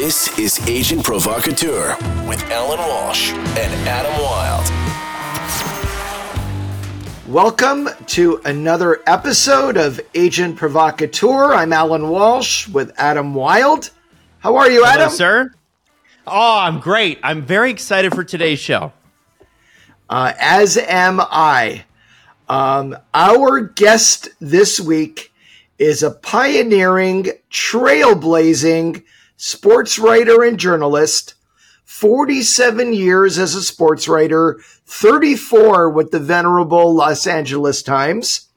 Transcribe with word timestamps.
This 0.00 0.38
is 0.38 0.60
Agent 0.68 1.02
Provocateur 1.02 1.96
with 2.28 2.40
Allan 2.52 2.78
Walsh 2.78 3.32
and 3.32 3.88
Adam 3.88 4.12
Wylde. 4.22 4.70
Welcome 7.26 7.88
to 8.06 8.40
another 8.44 9.02
episode 9.08 9.76
of 9.76 10.00
Agent 10.14 10.56
Provocateur. 10.56 11.52
I'm 11.52 11.72
Allan 11.72 12.10
Walsh 12.10 12.68
with 12.68 12.92
Adam 12.96 13.34
Wylde. 13.34 13.90
How 14.38 14.54
are 14.54 14.70
you, 14.70 14.84
Adam? 14.84 15.06
Hello, 15.06 15.16
sir. 15.16 15.54
Oh, 16.28 16.60
I'm 16.60 16.78
great. 16.78 17.18
I'm 17.24 17.44
very 17.44 17.72
excited 17.72 18.14
for 18.14 18.22
today's 18.22 18.60
show. 18.60 18.92
Uh, 20.08 20.32
as 20.38 20.76
am 20.76 21.20
I. 21.20 21.84
Um, 22.48 22.96
our 23.12 23.62
guest 23.62 24.28
this 24.38 24.78
week 24.78 25.32
is 25.76 26.04
a 26.04 26.12
pioneering, 26.12 27.32
trailblazing 27.50 29.02
sports 29.38 29.98
writer 29.98 30.42
and 30.42 30.58
journalist. 30.58 31.34
47 31.84 32.92
years 32.92 33.38
as 33.38 33.54
a 33.54 33.62
sports 33.62 34.06
writer, 34.06 34.60
34 34.84 35.88
with 35.88 36.10
the 36.10 36.20
venerable 36.20 36.94
Los 36.94 37.26
Angeles 37.26 37.82
Times. 37.82 38.48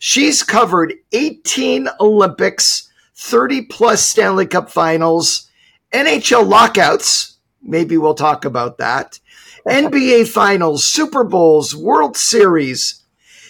She's 0.00 0.42
covered 0.42 0.94
18 1.12 1.88
Olympics, 2.00 2.90
30 3.14 3.66
plus 3.66 4.04
Stanley 4.04 4.46
Cup 4.46 4.68
finals, 4.68 5.48
NHL 5.92 6.48
lockouts. 6.48 7.38
Maybe 7.62 7.96
we'll 7.96 8.14
talk 8.14 8.44
about 8.44 8.78
that. 8.78 9.20
NBA 9.68 10.26
finals, 10.26 10.84
Super 10.84 11.22
Bowls, 11.22 11.76
World 11.76 12.16
Series. 12.16 13.04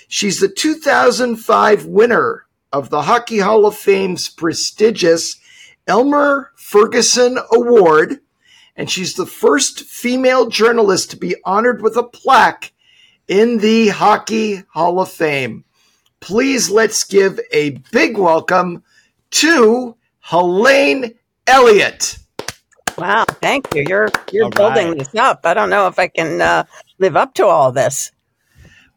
She's 0.08 0.40
the 0.40 0.48
2005 0.48 1.86
winner 1.86 2.44
of 2.70 2.90
the 2.90 3.02
Hockey 3.02 3.38
Hall 3.38 3.64
of 3.64 3.74
Fame's 3.74 4.28
prestigious 4.28 5.40
Elmer 5.86 6.51
Ferguson 6.72 7.38
Award, 7.52 8.20
and 8.76 8.90
she's 8.90 9.12
the 9.12 9.26
first 9.26 9.80
female 9.80 10.48
journalist 10.48 11.10
to 11.10 11.18
be 11.18 11.36
honored 11.44 11.82
with 11.82 11.98
a 11.98 12.02
plaque 12.02 12.72
in 13.28 13.58
the 13.58 13.88
Hockey 13.88 14.64
Hall 14.70 14.98
of 14.98 15.10
Fame. 15.10 15.64
Please 16.20 16.70
let's 16.70 17.04
give 17.04 17.38
a 17.52 17.72
big 17.92 18.16
welcome 18.16 18.82
to 19.32 19.96
Helene 20.20 21.12
Elliott. 21.46 22.16
Wow, 22.96 23.26
thank 23.42 23.74
you. 23.74 23.84
You're 23.86 24.08
you're 24.32 24.46
All 24.46 24.50
building 24.50 24.88
right. 24.88 24.98
this 24.98 25.14
up. 25.14 25.40
I 25.44 25.52
don't 25.52 25.68
know 25.68 25.88
if 25.88 25.98
I 25.98 26.08
can 26.08 26.40
uh, 26.40 26.64
live 26.98 27.16
up 27.18 27.34
to 27.34 27.44
all 27.44 27.70
this. 27.70 28.12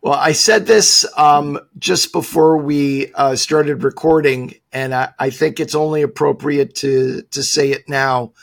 Well, 0.05 0.13
I 0.13 0.33
said 0.33 0.67
this 0.67 1.03
um, 1.17 1.59
just 1.79 2.11
before 2.13 2.57
we 2.57 3.11
uh, 3.15 3.35
started 3.35 3.83
recording, 3.83 4.53
and 4.71 4.93
I, 4.93 5.11
I 5.17 5.31
think 5.31 5.59
it's 5.59 5.73
only 5.73 6.03
appropriate 6.03 6.75
to 6.75 7.23
to 7.31 7.41
say 7.41 7.71
it 7.71 7.89
now. 7.89 8.33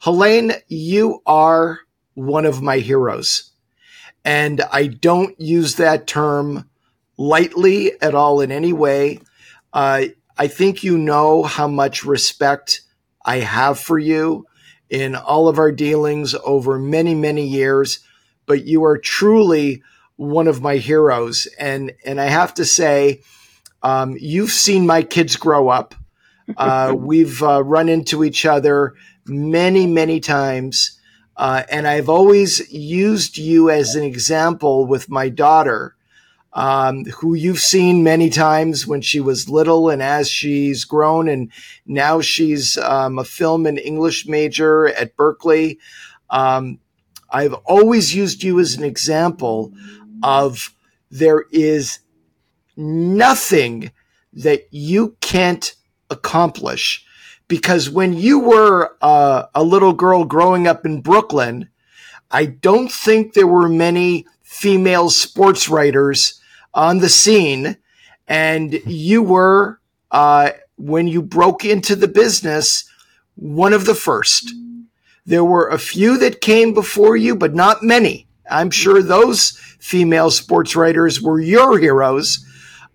Helene, 0.00 0.54
you 0.66 1.22
are 1.24 1.78
one 2.14 2.44
of 2.44 2.60
my 2.60 2.78
heroes, 2.78 3.52
and 4.24 4.60
I 4.72 4.88
don't 4.88 5.40
use 5.40 5.76
that 5.76 6.08
term 6.08 6.68
lightly 7.16 7.92
at 8.02 8.16
all 8.16 8.40
in 8.40 8.50
any 8.50 8.72
way. 8.72 9.20
Uh, 9.72 10.06
I 10.36 10.48
think 10.48 10.82
you 10.82 10.98
know 10.98 11.44
how 11.44 11.68
much 11.68 12.04
respect 12.04 12.80
I 13.24 13.36
have 13.36 13.78
for 13.78 14.00
you 14.00 14.48
in 14.90 15.14
all 15.14 15.46
of 15.46 15.60
our 15.60 15.70
dealings 15.70 16.34
over 16.44 16.80
many, 16.80 17.14
many 17.14 17.46
years, 17.46 18.00
but 18.44 18.64
you 18.64 18.82
are 18.82 18.98
truly 18.98 19.84
one 20.16 20.48
of 20.48 20.62
my 20.62 20.76
heroes. 20.76 21.46
And, 21.58 21.92
and 22.04 22.20
I 22.20 22.26
have 22.26 22.54
to 22.54 22.64
say, 22.64 23.22
um, 23.82 24.16
you've 24.18 24.50
seen 24.50 24.86
my 24.86 25.02
kids 25.02 25.36
grow 25.36 25.68
up. 25.68 25.94
Uh, 26.56 26.94
we've 26.98 27.42
uh, 27.42 27.62
run 27.62 27.88
into 27.88 28.24
each 28.24 28.44
other 28.44 28.94
many, 29.26 29.86
many 29.86 30.20
times. 30.20 30.98
Uh, 31.36 31.62
and 31.70 31.86
I've 31.86 32.08
always 32.08 32.72
used 32.72 33.36
you 33.36 33.70
as 33.70 33.94
an 33.94 34.02
example 34.02 34.86
with 34.86 35.10
my 35.10 35.28
daughter, 35.28 35.94
um, 36.54 37.04
who 37.04 37.34
you've 37.34 37.60
seen 37.60 38.02
many 38.02 38.30
times 38.30 38.86
when 38.86 39.02
she 39.02 39.20
was 39.20 39.48
little 39.48 39.90
and 39.90 40.02
as 40.02 40.30
she's 40.30 40.86
grown. 40.86 41.28
And 41.28 41.52
now 41.84 42.22
she's 42.22 42.78
um, 42.78 43.18
a 43.18 43.24
film 43.24 43.66
and 43.66 43.78
English 43.78 44.26
major 44.26 44.88
at 44.88 45.14
Berkeley. 45.16 45.78
Um, 46.30 46.78
I've 47.30 47.54
always 47.64 48.14
used 48.14 48.42
you 48.42 48.58
as 48.58 48.74
an 48.74 48.84
example 48.84 49.72
of 50.22 50.74
there 51.10 51.44
is 51.50 52.00
nothing 52.76 53.90
that 54.32 54.66
you 54.70 55.16
can't 55.20 55.74
accomplish 56.10 57.04
because 57.48 57.88
when 57.88 58.12
you 58.12 58.40
were 58.40 58.96
uh, 59.00 59.44
a 59.54 59.62
little 59.62 59.92
girl 59.92 60.24
growing 60.24 60.66
up 60.66 60.84
in 60.84 61.00
Brooklyn, 61.00 61.68
I 62.30 62.46
don't 62.46 62.90
think 62.90 63.32
there 63.32 63.46
were 63.46 63.68
many 63.68 64.26
female 64.42 65.10
sports 65.10 65.68
writers 65.68 66.40
on 66.74 66.98
the 66.98 67.08
scene. 67.08 67.76
And 68.26 68.74
you 68.84 69.22
were, 69.22 69.80
uh, 70.10 70.50
when 70.76 71.06
you 71.06 71.22
broke 71.22 71.64
into 71.64 71.94
the 71.94 72.08
business, 72.08 72.90
one 73.36 73.72
of 73.72 73.86
the 73.86 73.94
first. 73.94 74.52
There 75.24 75.44
were 75.44 75.68
a 75.68 75.78
few 75.78 76.18
that 76.18 76.40
came 76.40 76.74
before 76.74 77.16
you, 77.16 77.36
but 77.36 77.54
not 77.54 77.82
many. 77.82 78.25
I'm 78.50 78.70
sure 78.70 79.02
those 79.02 79.50
female 79.78 80.30
sports 80.30 80.76
writers 80.76 81.20
were 81.20 81.40
your 81.40 81.78
heroes. 81.78 82.44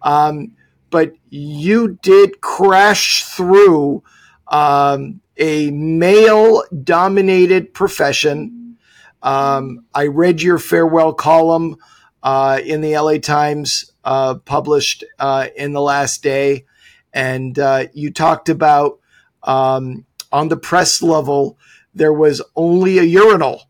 Um, 0.02 0.54
but 0.90 1.14
you 1.30 2.00
did 2.02 2.42
crash 2.42 3.24
through 3.24 4.04
um, 4.48 5.22
a 5.38 5.72
male 5.72 6.64
dominated 6.84 7.74
profession. 7.74 8.78
Um, 9.24 9.86
I 9.94 10.08
read 10.08 10.42
your 10.42 10.60
farewell 10.60 11.14
column 11.14 11.78
uh, 12.24 12.60
in 12.64 12.82
the 12.82 12.98
LA 12.98 13.18
Times, 13.18 13.92
uh, 14.04 14.36
published 14.36 15.04
uh, 15.20 15.48
in 15.56 15.74
the 15.74 15.82
last 15.82 16.22
day. 16.22 16.66
And 17.14 17.58
uh, 17.58 17.86
you 17.94 18.12
talked 18.12 18.50
about 18.50 19.00
um, 19.44 20.06
on 20.32 20.50
the 20.50 20.58
press 20.58 21.02
level, 21.02 21.58
there 21.94 22.14
was 22.14 22.42
only 22.56 23.00
a 23.00 23.04
urinal. 23.04 23.64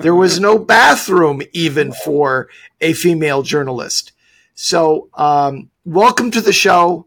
There 0.00 0.14
was 0.14 0.40
no 0.40 0.58
bathroom 0.58 1.42
even 1.52 1.92
for 1.92 2.48
a 2.80 2.92
female 2.92 3.42
journalist. 3.42 4.12
So, 4.54 5.08
um, 5.14 5.70
welcome 5.84 6.30
to 6.32 6.40
the 6.40 6.52
show. 6.52 7.06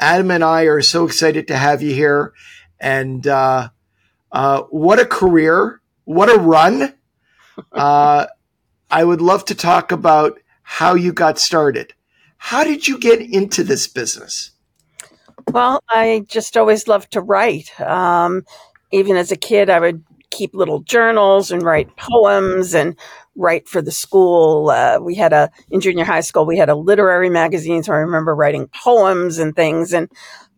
Adam 0.00 0.30
and 0.30 0.44
I 0.44 0.62
are 0.62 0.82
so 0.82 1.04
excited 1.04 1.48
to 1.48 1.56
have 1.56 1.82
you 1.82 1.94
here. 1.94 2.32
And 2.80 3.26
uh, 3.26 3.70
uh, 4.30 4.62
what 4.70 5.00
a 5.00 5.06
career! 5.06 5.80
What 6.04 6.30
a 6.30 6.38
run! 6.38 6.94
Uh, 7.72 8.26
I 8.90 9.04
would 9.04 9.20
love 9.20 9.44
to 9.46 9.54
talk 9.54 9.90
about 9.90 10.38
how 10.62 10.94
you 10.94 11.12
got 11.12 11.38
started. 11.38 11.92
How 12.36 12.62
did 12.62 12.86
you 12.86 12.98
get 12.98 13.20
into 13.20 13.64
this 13.64 13.88
business? 13.88 14.52
Well, 15.50 15.82
I 15.88 16.24
just 16.28 16.56
always 16.56 16.86
loved 16.86 17.12
to 17.12 17.20
write. 17.20 17.78
Um, 17.80 18.44
even 18.92 19.16
as 19.16 19.32
a 19.32 19.36
kid, 19.36 19.70
I 19.70 19.80
would 19.80 20.04
keep 20.30 20.54
little 20.54 20.80
journals 20.80 21.50
and 21.50 21.62
write 21.62 21.96
poems 21.96 22.74
and 22.74 22.96
write 23.34 23.68
for 23.68 23.80
the 23.80 23.92
school. 23.92 24.70
Uh, 24.70 24.98
we 25.00 25.14
had 25.14 25.32
a 25.32 25.50
in 25.70 25.80
junior 25.80 26.04
high 26.04 26.20
school 26.20 26.44
we 26.44 26.58
had 26.58 26.68
a 26.68 26.74
literary 26.74 27.30
magazine, 27.30 27.82
so 27.82 27.92
I 27.92 27.98
remember 27.98 28.34
writing 28.34 28.68
poems 28.68 29.38
and 29.38 29.54
things. 29.54 29.92
And 29.92 30.08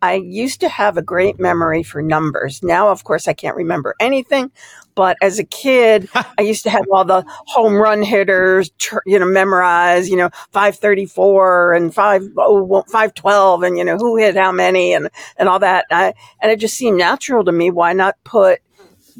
I 0.01 0.15
used 0.15 0.61
to 0.61 0.69
have 0.69 0.97
a 0.97 1.01
great 1.01 1.39
memory 1.39 1.83
for 1.83 2.01
numbers. 2.01 2.63
Now, 2.63 2.89
of 2.89 3.03
course, 3.03 3.27
I 3.27 3.33
can't 3.33 3.55
remember 3.55 3.95
anything. 3.99 4.51
But 4.95 5.15
as 5.21 5.39
a 5.39 5.43
kid, 5.43 6.09
I 6.37 6.41
used 6.41 6.63
to 6.63 6.69
have 6.69 6.85
all 6.91 7.05
the 7.05 7.23
home 7.27 7.75
run 7.75 8.01
hitters, 8.01 8.71
you 9.05 9.19
know, 9.19 9.27
memorized, 9.27 10.09
you 10.09 10.17
know, 10.17 10.29
534 10.51 11.73
and 11.73 11.93
5, 11.93 12.23
oh, 12.37 12.83
512 12.87 13.63
and, 13.63 13.77
you 13.77 13.85
know, 13.85 13.97
who 13.97 14.17
hit 14.17 14.35
how 14.35 14.51
many 14.51 14.93
and, 14.93 15.09
and 15.37 15.47
all 15.47 15.59
that. 15.59 15.85
I, 15.91 16.13
and 16.41 16.51
it 16.51 16.59
just 16.59 16.75
seemed 16.75 16.97
natural 16.97 17.45
to 17.45 17.51
me. 17.51 17.69
Why 17.69 17.93
not 17.93 18.17
put 18.23 18.59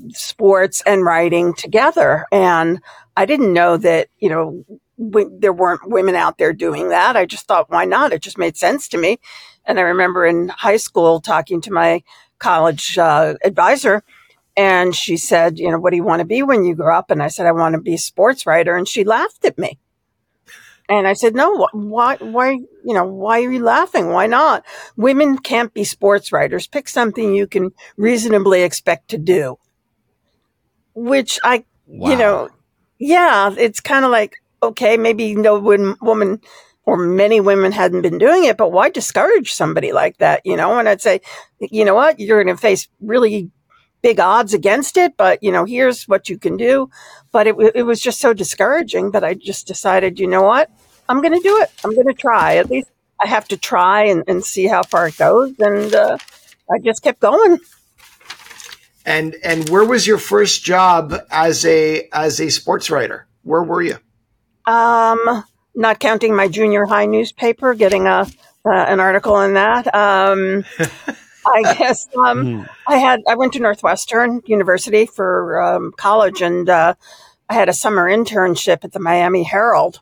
sports 0.09 0.81
and 0.85 1.05
writing 1.05 1.53
together? 1.53 2.25
And 2.31 2.81
I 3.17 3.25
didn't 3.25 3.53
know 3.53 3.77
that, 3.77 4.07
you 4.19 4.29
know, 4.29 4.65
w- 4.99 5.37
there 5.39 5.53
weren't 5.53 5.89
women 5.89 6.15
out 6.15 6.37
there 6.37 6.53
doing 6.53 6.89
that. 6.89 7.15
I 7.15 7.25
just 7.25 7.47
thought, 7.47 7.69
why 7.69 7.85
not? 7.85 8.13
It 8.13 8.21
just 8.21 8.37
made 8.37 8.57
sense 8.57 8.87
to 8.89 8.97
me. 8.97 9.19
And 9.65 9.79
I 9.79 9.83
remember 9.83 10.25
in 10.25 10.49
high 10.49 10.77
school 10.77 11.21
talking 11.21 11.61
to 11.61 11.71
my 11.71 12.03
college 12.39 12.97
uh, 12.97 13.35
advisor, 13.43 14.03
and 14.57 14.95
she 14.95 15.17
said, 15.17 15.59
You 15.59 15.71
know, 15.71 15.79
what 15.79 15.91
do 15.91 15.97
you 15.97 16.03
want 16.03 16.19
to 16.19 16.25
be 16.25 16.43
when 16.43 16.63
you 16.63 16.75
grow 16.75 16.97
up? 16.97 17.11
And 17.11 17.23
I 17.23 17.29
said, 17.29 17.45
I 17.45 17.51
want 17.51 17.75
to 17.75 17.81
be 17.81 17.93
a 17.95 17.99
sports 17.99 18.45
writer. 18.45 18.75
And 18.75 18.87
she 18.87 19.03
laughed 19.03 19.45
at 19.45 19.57
me. 19.57 19.79
And 20.89 21.07
I 21.07 21.13
said, 21.13 21.35
No, 21.35 21.65
wh- 21.65 21.75
why, 21.75 22.17
why, 22.17 22.51
you 22.51 22.93
know, 22.93 23.05
why 23.05 23.41
are 23.43 23.51
you 23.51 23.63
laughing? 23.63 24.09
Why 24.09 24.27
not? 24.27 24.65
Women 24.97 25.37
can't 25.37 25.73
be 25.73 25.83
sports 25.83 26.31
writers. 26.31 26.67
Pick 26.67 26.89
something 26.89 27.33
you 27.33 27.47
can 27.47 27.71
reasonably 27.97 28.63
expect 28.63 29.09
to 29.09 29.17
do. 29.17 29.57
Which 30.93 31.39
I, 31.43 31.63
you 31.87 32.15
know, 32.15 32.49
yeah, 32.99 33.53
it's 33.57 33.79
kind 33.79 34.05
of 34.05 34.11
like, 34.11 34.35
okay, 34.61 34.97
maybe 34.97 35.35
no 35.35 35.59
wom- 35.59 35.97
woman 36.01 36.41
or 36.85 36.97
many 36.97 37.39
women 37.39 37.71
hadn't 37.71 38.01
been 38.01 38.17
doing 38.17 38.45
it, 38.45 38.57
but 38.57 38.71
why 38.71 38.89
discourage 38.89 39.53
somebody 39.53 39.91
like 39.91 40.17
that, 40.17 40.41
you 40.45 40.57
know? 40.57 40.77
And 40.79 40.89
I'd 40.89 41.01
say, 41.01 41.21
you 41.59 41.85
know 41.85 41.95
what? 41.95 42.19
You're 42.19 42.43
going 42.43 42.55
to 42.55 42.61
face 42.61 42.87
really 42.99 43.51
big 44.01 44.19
odds 44.19 44.53
against 44.53 44.97
it, 44.97 45.15
but 45.15 45.41
you 45.43 45.51
know, 45.51 45.65
here's 45.65 46.07
what 46.07 46.27
you 46.27 46.37
can 46.37 46.57
do. 46.57 46.89
But 47.31 47.47
it, 47.47 47.55
it 47.75 47.83
was 47.83 48.01
just 48.01 48.19
so 48.19 48.33
discouraging 48.33 49.11
that 49.11 49.23
I 49.23 49.35
just 49.35 49.67
decided, 49.67 50.19
you 50.19 50.27
know 50.27 50.41
what? 50.43 50.69
I'm 51.07 51.21
going 51.21 51.33
to 51.33 51.47
do 51.47 51.61
it. 51.61 51.69
I'm 51.83 51.93
going 51.93 52.07
to 52.07 52.13
try. 52.13 52.57
At 52.57 52.69
least 52.69 52.89
I 53.23 53.27
have 53.27 53.47
to 53.49 53.57
try 53.57 54.05
and, 54.05 54.23
and 54.27 54.43
see 54.43 54.67
how 54.67 54.83
far 54.83 55.07
it 55.07 55.17
goes. 55.17 55.53
And 55.59 55.93
uh, 55.93 56.17
I 56.71 56.79
just 56.79 57.03
kept 57.03 57.19
going. 57.19 57.59
And 59.05 59.35
and 59.43 59.67
where 59.69 59.85
was 59.85 60.05
your 60.05 60.17
first 60.17 60.63
job 60.63 61.13
as 61.31 61.65
a 61.65 62.07
as 62.13 62.39
a 62.39 62.49
sports 62.49 62.89
writer? 62.89 63.27
Where 63.43 63.63
were 63.63 63.81
you? 63.81 63.97
Um, 64.65 65.43
not 65.73 65.99
counting 65.99 66.35
my 66.35 66.47
junior 66.47 66.85
high 66.85 67.07
newspaper, 67.07 67.73
getting 67.73 68.07
a 68.07 68.27
uh, 68.65 68.69
an 68.69 68.99
article 68.99 69.39
in 69.41 69.55
that. 69.55 69.93
Um, 69.93 70.65
I 71.45 71.73
guess 71.75 72.07
um, 72.15 72.45
mm. 72.45 72.69
I 72.87 72.97
had 72.97 73.21
I 73.27 73.35
went 73.35 73.53
to 73.53 73.59
Northwestern 73.59 74.41
University 74.45 75.05
for 75.05 75.61
um, 75.61 75.93
college, 75.97 76.41
and 76.41 76.69
uh, 76.69 76.93
I 77.49 77.53
had 77.53 77.69
a 77.69 77.73
summer 77.73 78.07
internship 78.07 78.83
at 78.83 78.91
the 78.91 78.99
Miami 78.99 79.43
Herald. 79.43 80.01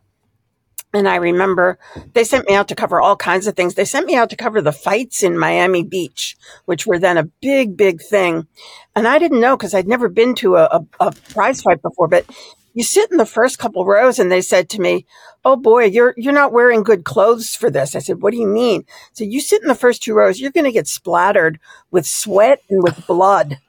And 0.94 1.07
I 1.07 1.18
remember 1.18 1.77
they 2.13 2.24
sent 2.24 2.47
me 2.47 2.56
out 2.56 2.68
to 2.69 2.75
cover 2.75 3.00
all 3.00 3.15
kinds 3.15 3.45
of 3.45 3.56
things. 3.56 3.75
They 3.75 3.86
sent 3.86 4.07
me 4.07 4.15
out 4.15 4.31
to 4.31 4.36
cover 4.36 4.59
the 4.62 4.71
fights 4.71 5.21
in 5.21 5.38
Miami 5.38 5.83
Beach, 5.83 6.36
which 6.65 6.88
were 6.88 6.97
then 6.97 7.18
a 7.18 7.30
big, 7.41 7.77
big 7.77 8.01
thing. 8.01 8.47
And 8.95 9.07
I 9.07 9.19
didn't 9.19 9.41
know 9.41 9.56
because 9.56 9.75
I'd 9.75 9.88
never 9.88 10.09
been 10.09 10.33
to 10.36 10.56
a, 10.56 10.65
a, 10.65 10.86
a 11.00 11.12
prize 11.12 11.62
fight 11.62 11.83
before, 11.83 12.07
but 12.07 12.25
you 12.74 12.83
sit 12.83 13.12
in 13.12 13.18
the 13.18 13.25
first 13.25 13.59
couple 13.59 13.86
rows 13.86 14.18
and 14.18 14.31
they 14.31 14.41
said 14.41 14.69
to 14.69 14.81
me, 14.81 15.06
Oh 15.45 15.56
boy, 15.56 15.86
you're, 15.86 16.15
you're 16.18 16.33
not 16.33 16.51
wearing 16.51 16.83
good 16.83 17.06
clothes 17.06 17.56
for 17.56 17.69
this. 17.69 17.95
I 17.95 18.00
said, 18.00 18.21
what 18.21 18.31
do 18.31 18.38
you 18.38 18.47
mean? 18.47 18.83
So 19.13 19.24
you 19.24 19.39
sit 19.39 19.62
in 19.62 19.68
the 19.68 19.75
first 19.75 20.03
two 20.03 20.13
rows, 20.13 20.39
you're 20.39 20.51
going 20.51 20.65
to 20.65 20.71
get 20.71 20.88
splattered 20.88 21.59
with 21.91 22.06
sweat 22.06 22.62
and 22.69 22.83
with 22.83 23.07
blood. 23.07 23.59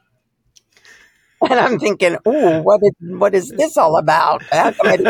And 1.48 1.58
I'm 1.58 1.78
thinking, 1.78 2.18
oh, 2.26 2.60
what 2.60 2.80
is, 2.82 2.92
what 3.00 3.34
is 3.34 3.48
this 3.48 3.78
all 3.78 3.96
about? 3.96 4.42
but 4.50 5.00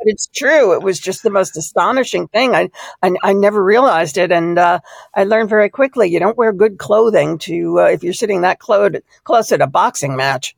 it's 0.00 0.26
true. 0.34 0.72
It 0.72 0.82
was 0.82 0.98
just 0.98 1.22
the 1.22 1.30
most 1.30 1.56
astonishing 1.56 2.26
thing. 2.26 2.56
I, 2.56 2.70
I, 3.02 3.12
I 3.22 3.32
never 3.34 3.62
realized 3.62 4.18
it. 4.18 4.32
And, 4.32 4.58
uh, 4.58 4.80
I 5.14 5.22
learned 5.24 5.48
very 5.48 5.70
quickly, 5.70 6.08
you 6.08 6.18
don't 6.18 6.36
wear 6.36 6.52
good 6.52 6.78
clothing 6.78 7.38
to, 7.38 7.80
uh, 7.80 7.84
if 7.84 8.02
you're 8.02 8.14
sitting 8.14 8.40
that 8.40 8.58
close, 8.58 8.90
close 9.22 9.52
at 9.52 9.60
a 9.60 9.68
boxing 9.68 10.16
match. 10.16 10.56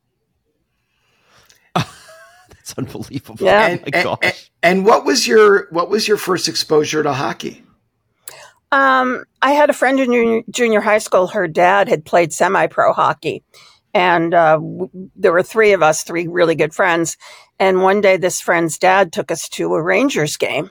That's 1.74 2.74
unbelievable. 2.78 3.44
Yeah. 3.44 3.66
And, 3.66 3.80
oh 3.80 3.84
my 3.84 4.02
gosh. 4.02 4.18
And, 4.22 4.34
and 4.62 4.86
what 4.86 5.04
was 5.04 5.26
your, 5.26 5.68
what 5.70 5.90
was 5.90 6.08
your 6.08 6.16
first 6.16 6.48
exposure 6.48 7.02
to 7.02 7.12
hockey? 7.12 7.64
Um, 8.72 9.24
I 9.42 9.52
had 9.52 9.68
a 9.68 9.74
friend 9.74 9.98
in 9.98 10.44
junior 10.50 10.80
high 10.80 10.98
school. 10.98 11.26
Her 11.26 11.48
dad 11.48 11.88
had 11.88 12.04
played 12.04 12.32
semi-pro 12.32 12.92
hockey, 12.92 13.42
and 13.94 14.34
uh, 14.34 14.54
w- 14.54 14.90
there 15.16 15.32
were 15.32 15.42
three 15.42 15.72
of 15.72 15.82
us, 15.82 16.02
three 16.02 16.26
really 16.26 16.54
good 16.54 16.74
friends. 16.74 17.16
And 17.58 17.82
one 17.82 18.00
day, 18.00 18.16
this 18.16 18.40
friend's 18.40 18.78
dad 18.78 19.12
took 19.12 19.30
us 19.30 19.48
to 19.50 19.74
a 19.74 19.82
Rangers 19.82 20.36
game. 20.36 20.70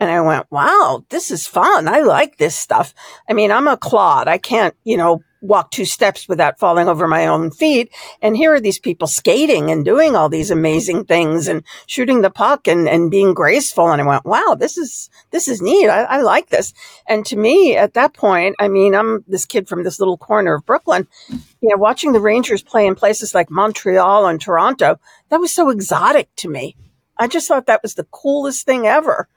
And 0.00 0.10
I 0.10 0.20
went, 0.20 0.50
wow, 0.50 1.04
this 1.10 1.30
is 1.30 1.46
fun. 1.46 1.86
I 1.86 2.00
like 2.00 2.36
this 2.36 2.56
stuff. 2.56 2.92
I 3.28 3.34
mean, 3.34 3.52
I'm 3.52 3.68
a 3.68 3.76
clod. 3.76 4.26
I 4.26 4.38
can't, 4.38 4.74
you 4.82 4.96
know, 4.96 5.22
walk 5.42 5.70
two 5.70 5.84
steps 5.84 6.28
without 6.28 6.58
falling 6.58 6.88
over 6.88 7.06
my 7.06 7.26
own 7.26 7.50
feet. 7.50 7.92
And 8.22 8.36
here 8.36 8.54
are 8.54 8.60
these 8.60 8.78
people 8.78 9.08
skating 9.08 9.70
and 9.70 9.84
doing 9.84 10.16
all 10.16 10.28
these 10.28 10.50
amazing 10.50 11.04
things 11.04 11.48
and 11.48 11.64
shooting 11.86 12.22
the 12.22 12.30
puck 12.30 12.66
and, 12.68 12.88
and 12.88 13.10
being 13.10 13.34
graceful. 13.34 13.90
And 13.90 14.00
I 14.00 14.06
went, 14.06 14.24
wow, 14.24 14.56
this 14.58 14.78
is, 14.78 15.10
this 15.30 15.48
is 15.48 15.60
neat. 15.60 15.88
I, 15.88 16.04
I 16.04 16.20
like 16.22 16.48
this. 16.48 16.72
And 17.06 17.26
to 17.26 17.36
me 17.36 17.76
at 17.76 17.94
that 17.94 18.14
point, 18.14 18.56
I 18.58 18.68
mean, 18.68 18.94
I'm 18.94 19.24
this 19.26 19.44
kid 19.44 19.68
from 19.68 19.82
this 19.84 19.98
little 19.98 20.16
corner 20.16 20.54
of 20.54 20.64
Brooklyn, 20.64 21.06
you 21.28 21.68
know, 21.68 21.76
watching 21.76 22.12
the 22.12 22.20
Rangers 22.20 22.62
play 22.62 22.86
in 22.86 22.94
places 22.94 23.34
like 23.34 23.50
Montreal 23.50 24.26
and 24.26 24.40
Toronto. 24.40 24.98
That 25.28 25.40
was 25.40 25.52
so 25.52 25.70
exotic 25.70 26.28
to 26.36 26.48
me. 26.48 26.76
I 27.18 27.26
just 27.26 27.48
thought 27.48 27.66
that 27.66 27.82
was 27.82 27.94
the 27.94 28.04
coolest 28.04 28.64
thing 28.64 28.86
ever. 28.86 29.28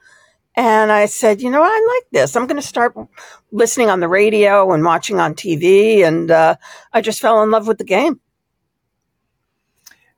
And 0.56 0.90
I 0.90 1.04
said, 1.04 1.42
you 1.42 1.50
know, 1.50 1.62
I 1.62 1.96
like 1.96 2.10
this. 2.12 2.34
I'm 2.34 2.46
going 2.46 2.60
to 2.60 2.66
start 2.66 2.96
listening 3.52 3.90
on 3.90 4.00
the 4.00 4.08
radio 4.08 4.72
and 4.72 4.82
watching 4.82 5.20
on 5.20 5.34
TV. 5.34 6.02
And 6.02 6.30
uh, 6.30 6.56
I 6.94 7.02
just 7.02 7.20
fell 7.20 7.42
in 7.42 7.50
love 7.50 7.66
with 7.66 7.76
the 7.76 7.84
game. 7.84 8.20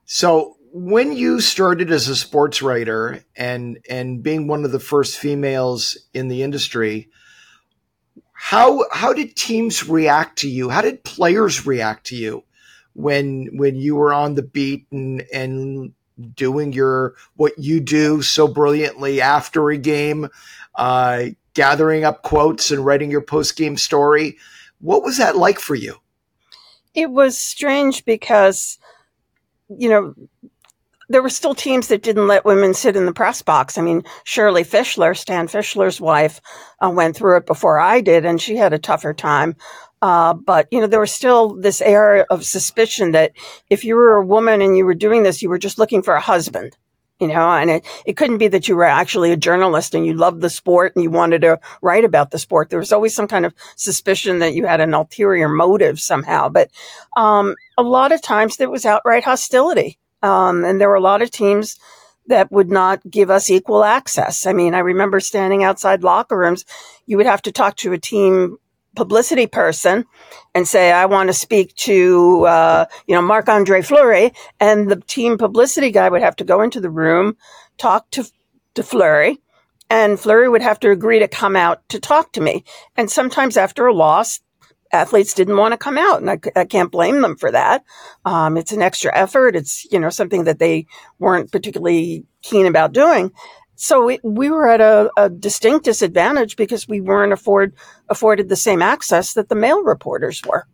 So 0.05 0.55
when 0.71 1.11
you 1.11 1.41
started 1.41 1.91
as 1.91 2.07
a 2.07 2.15
sports 2.15 2.61
writer 2.61 3.23
and 3.35 3.79
and 3.89 4.23
being 4.23 4.47
one 4.47 4.63
of 4.63 4.71
the 4.71 4.79
first 4.79 5.17
females 5.17 5.97
in 6.13 6.29
the 6.29 6.41
industry, 6.41 7.09
how 8.33 8.85
how 8.91 9.13
did 9.13 9.35
teams 9.35 9.87
react 9.87 10.39
to 10.39 10.49
you? 10.49 10.69
How 10.69 10.81
did 10.81 11.03
players 11.03 11.65
react 11.65 12.07
to 12.07 12.15
you 12.15 12.43
when 12.93 13.49
when 13.53 13.75
you 13.75 13.95
were 13.95 14.13
on 14.13 14.35
the 14.35 14.43
beat 14.43 14.87
and 14.91 15.23
and 15.33 15.93
doing 16.35 16.73
your 16.73 17.15
what 17.35 17.53
you 17.57 17.79
do 17.79 18.21
so 18.21 18.47
brilliantly 18.47 19.21
after 19.21 19.69
a 19.69 19.77
game, 19.77 20.27
uh, 20.75 21.25
gathering 21.53 22.03
up 22.03 22.23
quotes 22.23 22.71
and 22.71 22.85
writing 22.85 23.11
your 23.11 23.21
post 23.21 23.55
game 23.55 23.77
story. 23.77 24.37
What 24.79 25.03
was 25.03 25.17
that 25.17 25.37
like 25.37 25.59
for 25.59 25.75
you? 25.75 25.95
It 26.93 27.11
was 27.11 27.37
strange 27.37 28.05
because, 28.05 28.77
you 29.69 29.89
know, 29.89 30.15
there 31.09 31.23
were 31.23 31.29
still 31.29 31.55
teams 31.55 31.87
that 31.87 32.03
didn't 32.03 32.27
let 32.27 32.45
women 32.45 32.73
sit 32.73 32.95
in 32.95 33.05
the 33.05 33.13
press 33.13 33.41
box. 33.41 33.77
I 33.77 33.81
mean, 33.81 34.03
Shirley 34.23 34.63
Fischler, 34.63 35.17
Stan 35.17 35.47
Fischler's 35.47 35.99
wife, 35.99 36.39
uh, 36.83 36.89
went 36.89 37.15
through 37.15 37.37
it 37.37 37.47
before 37.47 37.79
I 37.79 37.99
did, 37.99 38.25
and 38.25 38.39
she 38.39 38.55
had 38.55 38.73
a 38.73 38.79
tougher 38.79 39.13
time. 39.13 39.55
Uh, 40.01 40.33
but 40.33 40.67
you 40.71 40.79
know, 40.79 40.87
there 40.87 40.99
was 40.99 41.11
still 41.11 41.55
this 41.55 41.81
air 41.81 42.25
of 42.31 42.45
suspicion 42.45 43.11
that 43.11 43.33
if 43.69 43.83
you 43.83 43.95
were 43.95 44.15
a 44.15 44.25
woman 44.25 44.61
and 44.61 44.77
you 44.77 44.85
were 44.85 44.93
doing 44.93 45.23
this, 45.23 45.41
you 45.41 45.49
were 45.49 45.57
just 45.57 45.77
looking 45.77 46.01
for 46.01 46.13
a 46.13 46.21
husband. 46.21 46.77
You 47.19 47.27
know, 47.27 47.51
and 47.51 47.69
it, 47.69 47.85
it 48.05 48.15
couldn't 48.15 48.37
be 48.37 48.47
that 48.47 48.69
you 48.69 48.77
were 48.77 48.85
actually 48.85 49.33
a 49.33 49.37
journalist 49.37 49.93
and 49.93 50.05
you 50.05 50.13
loved 50.13 50.39
the 50.39 50.49
sport 50.49 50.95
and 50.95 51.03
you 51.03 51.09
wanted 51.11 51.41
to 51.41 51.59
write 51.81 52.05
about 52.05 52.31
the 52.31 52.39
sport. 52.39 52.69
There 52.69 52.79
was 52.79 52.93
always 52.93 53.13
some 53.13 53.27
kind 53.27 53.45
of 53.45 53.53
suspicion 53.75 54.39
that 54.39 54.53
you 54.53 54.65
had 54.65 54.79
an 54.79 54.93
ulterior 54.93 55.49
motive 55.49 55.99
somehow. 55.99 56.47
But 56.47 56.71
um, 57.17 57.55
a 57.77 57.83
lot 57.83 58.13
of 58.13 58.21
times 58.21 58.55
there 58.55 58.69
was 58.69 58.85
outright 58.85 59.25
hostility. 59.25 59.99
Um, 60.23 60.63
and 60.63 60.79
there 60.79 60.87
were 60.87 60.95
a 60.95 61.01
lot 61.01 61.21
of 61.21 61.29
teams 61.29 61.77
that 62.27 62.51
would 62.53 62.69
not 62.69 63.01
give 63.09 63.29
us 63.29 63.49
equal 63.49 63.83
access. 63.83 64.45
I 64.45 64.53
mean, 64.53 64.73
I 64.73 64.79
remember 64.79 65.19
standing 65.19 65.61
outside 65.61 66.03
locker 66.03 66.37
rooms. 66.37 66.63
You 67.05 67.17
would 67.17 67.25
have 67.25 67.41
to 67.41 67.51
talk 67.51 67.75
to 67.77 67.91
a 67.91 67.97
team 67.97 68.59
publicity 68.95 69.47
person 69.47 70.05
and 70.55 70.67
say, 70.67 70.91
I 70.91 71.05
want 71.05 71.29
to 71.29 71.33
speak 71.33 71.75
to, 71.75 72.45
uh, 72.45 72.85
you 73.07 73.15
know, 73.15 73.21
Marc 73.21 73.47
Andre 73.49 73.81
Fleury. 73.81 74.33
And 74.59 74.89
the 74.89 74.97
team 75.01 75.37
publicity 75.37 75.91
guy 75.91 76.09
would 76.09 76.21
have 76.21 76.35
to 76.37 76.43
go 76.43 76.61
into 76.61 76.81
the 76.81 76.89
room, 76.89 77.37
talk 77.77 78.09
to, 78.11 78.29
to 78.75 78.83
Fleury, 78.83 79.39
and 79.89 80.19
Fleury 80.19 80.49
would 80.49 80.61
have 80.61 80.79
to 80.81 80.91
agree 80.91 81.19
to 81.19 81.27
come 81.27 81.55
out 81.55 81.87
to 81.89 81.99
talk 81.99 82.33
to 82.33 82.41
me. 82.41 82.63
And 82.95 83.09
sometimes 83.09 83.57
after 83.57 83.87
a 83.87 83.93
loss, 83.93 84.39
athletes 84.91 85.33
didn't 85.33 85.57
want 85.57 85.71
to 85.71 85.77
come 85.77 85.97
out 85.97 86.19
and 86.19 86.29
I, 86.29 86.39
I 86.55 86.65
can't 86.65 86.91
blame 86.91 87.21
them 87.21 87.35
for 87.35 87.51
that. 87.51 87.83
Um, 88.25 88.57
it's 88.57 88.71
an 88.71 88.81
extra 88.81 89.15
effort. 89.15 89.55
It's, 89.55 89.85
you 89.91 89.99
know, 89.99 90.09
something 90.09 90.45
that 90.45 90.59
they 90.59 90.87
weren't 91.19 91.51
particularly 91.51 92.25
keen 92.41 92.65
about 92.65 92.93
doing. 92.93 93.31
So 93.81 94.09
it, 94.09 94.19
we 94.25 94.49
were 94.49 94.67
at 94.67 94.81
a, 94.81 95.09
a, 95.15 95.29
distinct 95.29 95.85
disadvantage 95.85 96.57
because 96.57 96.85
we 96.85 96.99
weren't 96.99 97.31
afford, 97.31 97.73
afforded 98.09 98.49
the 98.49 98.57
same 98.57 98.81
access 98.81 99.33
that 99.35 99.47
the 99.47 99.55
male 99.55 99.81
reporters 99.83 100.41
were. 100.45 100.67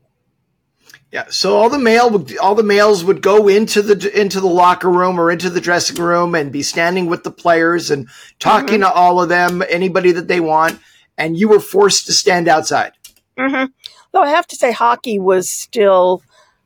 Yeah, 1.11 1.25
so 1.29 1.55
all 1.55 1.69
the 1.69 1.77
male, 1.77 2.25
all 2.41 2.55
the 2.55 2.63
males 2.63 3.03
would 3.03 3.21
go 3.21 3.47
into 3.47 3.83
the 3.83 4.19
into 4.19 4.41
the 4.41 4.47
locker 4.47 4.89
room 4.89 5.19
or 5.19 5.29
into 5.29 5.51
the 5.51 5.61
dressing 5.61 6.03
room 6.03 6.33
and 6.33 6.51
be 6.51 6.63
standing 6.63 7.05
with 7.05 7.23
the 7.23 7.29
players 7.29 7.91
and 7.91 8.09
talking 8.39 8.79
mm-hmm. 8.79 8.89
to 8.89 8.91
all 8.91 9.21
of 9.21 9.29
them, 9.29 9.63
anybody 9.69 10.11
that 10.11 10.27
they 10.27 10.39
want, 10.39 10.79
and 11.15 11.37
you 11.37 11.47
were 11.47 11.59
forced 11.59 12.07
to 12.07 12.11
stand 12.11 12.47
outside. 12.47 12.93
Mm-hmm. 13.37 13.65
Though 14.13 14.23
I 14.23 14.29
have 14.29 14.47
to 14.47 14.55
say, 14.55 14.71
hockey 14.71 15.19
was 15.19 15.47
still 15.47 16.23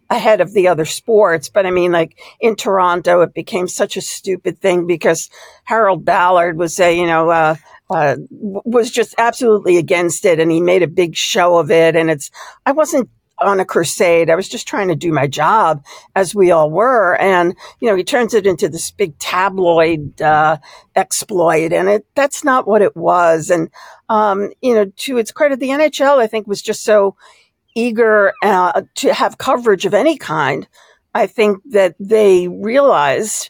ahead 0.10 0.42
of 0.42 0.54
the 0.54 0.68
other 0.68 0.86
sports. 0.86 1.50
But 1.50 1.66
I 1.66 1.72
mean, 1.72 1.92
like 1.92 2.20
in 2.40 2.56
Toronto, 2.56 3.22
it 3.22 3.34
became 3.34 3.68
such 3.68 3.98
a 3.98 4.02
stupid 4.02 4.60
thing 4.60 4.88
because 4.88 5.30
Harold 5.64 6.04
Ballard 6.04 6.58
was 6.58 6.80
a, 6.80 6.98
you 6.98 7.06
know, 7.06 7.30
uh, 7.30 7.56
uh, 7.90 8.16
was 8.30 8.92
just 8.92 9.16
absolutely 9.18 9.78
against 9.78 10.26
it 10.26 10.40
and 10.40 10.52
he 10.52 10.62
made 10.62 10.84
a 10.84 10.88
big 10.88 11.16
show 11.16 11.58
of 11.58 11.72
it. 11.72 11.96
And 11.96 12.10
it's, 12.10 12.30
I 12.66 12.72
wasn't 12.72 13.10
on 13.42 13.60
a 13.60 13.66
crusade. 13.66 14.30
I 14.30 14.36
was 14.36 14.50
just 14.50 14.68
trying 14.68 14.90
to 14.90 14.96
do 14.96 15.14
my 15.14 15.26
job 15.26 15.84
as 16.16 16.36
we 16.36 16.52
all 16.52 16.70
were. 16.70 17.16
And, 17.18 17.56
you 17.80 17.88
know, 17.88 17.96
he 17.96 18.04
turns 18.04 18.34
it 18.34 18.46
into 18.46 18.68
this 18.68 18.92
big 18.92 19.18
tabloid, 19.18 20.22
uh, 20.22 20.58
exploit 20.96 21.72
and 21.72 21.88
it, 21.88 22.06
that's 22.16 22.44
not 22.44 22.68
what 22.68 22.82
it 22.82 22.96
was. 22.96 23.50
And, 23.50 23.70
um, 24.10 24.52
you 24.62 24.74
know, 24.74 24.86
to 24.86 25.18
its 25.18 25.32
credit, 25.32 25.60
the 25.60 25.70
NHL, 25.70 26.18
I 26.18 26.28
think 26.28 26.48
was 26.48 26.62
just 26.62 26.84
so 26.84 27.16
eager 27.80 28.34
uh, 28.44 28.82
to 28.96 29.14
have 29.14 29.38
coverage 29.38 29.86
of 29.86 29.94
any 29.94 30.18
kind, 30.18 30.68
I 31.14 31.28
think 31.28 31.62
that 31.72 31.96
they 32.00 32.48
realized 32.48 33.50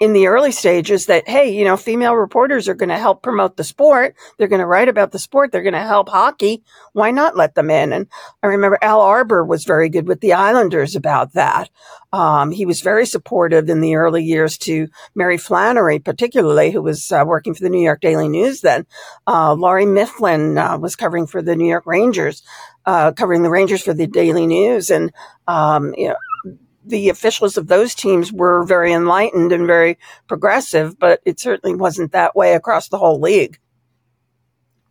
in 0.00 0.12
the 0.12 0.26
early 0.26 0.50
stages 0.50 1.06
that, 1.06 1.28
hey, 1.28 1.56
you 1.56 1.64
know, 1.64 1.76
female 1.76 2.14
reporters 2.14 2.68
are 2.68 2.74
going 2.74 2.88
to 2.88 2.98
help 2.98 3.22
promote 3.22 3.56
the 3.56 3.64
sport. 3.64 4.14
They're 4.36 4.48
going 4.48 4.60
to 4.60 4.66
write 4.66 4.88
about 4.88 5.12
the 5.12 5.18
sport. 5.18 5.52
They're 5.52 5.62
going 5.62 5.72
to 5.72 5.80
help 5.80 6.08
hockey. 6.08 6.64
Why 6.92 7.10
not 7.10 7.36
let 7.36 7.54
them 7.54 7.70
in? 7.70 7.92
And 7.92 8.08
I 8.42 8.48
remember 8.48 8.78
Al 8.82 9.00
Arbour 9.00 9.44
was 9.44 9.64
very 9.64 9.88
good 9.88 10.08
with 10.08 10.20
the 10.20 10.32
Islanders 10.32 10.96
about 10.96 11.34
that. 11.34 11.70
Um, 12.12 12.50
he 12.50 12.66
was 12.66 12.80
very 12.80 13.06
supportive 13.06 13.68
in 13.70 13.80
the 13.80 13.94
early 13.94 14.22
years 14.24 14.58
to 14.58 14.88
Mary 15.14 15.38
Flannery, 15.38 16.00
particularly, 16.00 16.70
who 16.70 16.82
was 16.82 17.10
uh, 17.10 17.24
working 17.26 17.54
for 17.54 17.62
the 17.62 17.70
New 17.70 17.82
York 17.82 18.00
Daily 18.00 18.28
News 18.28 18.60
then. 18.60 18.86
Uh, 19.26 19.54
Lawrie 19.54 19.86
Mifflin 19.86 20.58
uh, 20.58 20.76
was 20.76 20.96
covering 20.96 21.26
for 21.26 21.40
the 21.40 21.56
New 21.56 21.68
York 21.68 21.86
Rangers, 21.86 22.42
uh, 22.86 23.12
covering 23.12 23.42
the 23.42 23.50
Rangers 23.50 23.82
for 23.82 23.94
the 23.94 24.06
Daily 24.06 24.46
News. 24.46 24.90
And, 24.90 25.12
um, 25.46 25.94
you 25.96 26.08
know, 26.08 26.56
the 26.84 27.08
officials 27.08 27.56
of 27.56 27.66
those 27.66 27.94
teams 27.94 28.32
were 28.32 28.64
very 28.64 28.92
enlightened 28.92 29.52
and 29.52 29.66
very 29.66 29.98
progressive, 30.28 30.98
but 30.98 31.20
it 31.24 31.40
certainly 31.40 31.74
wasn't 31.74 32.12
that 32.12 32.36
way 32.36 32.54
across 32.54 32.88
the 32.88 32.98
whole 32.98 33.20
league. 33.20 33.58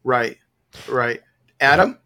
Right, 0.03 0.37
right. 0.87 1.21
Adam? 1.59 1.99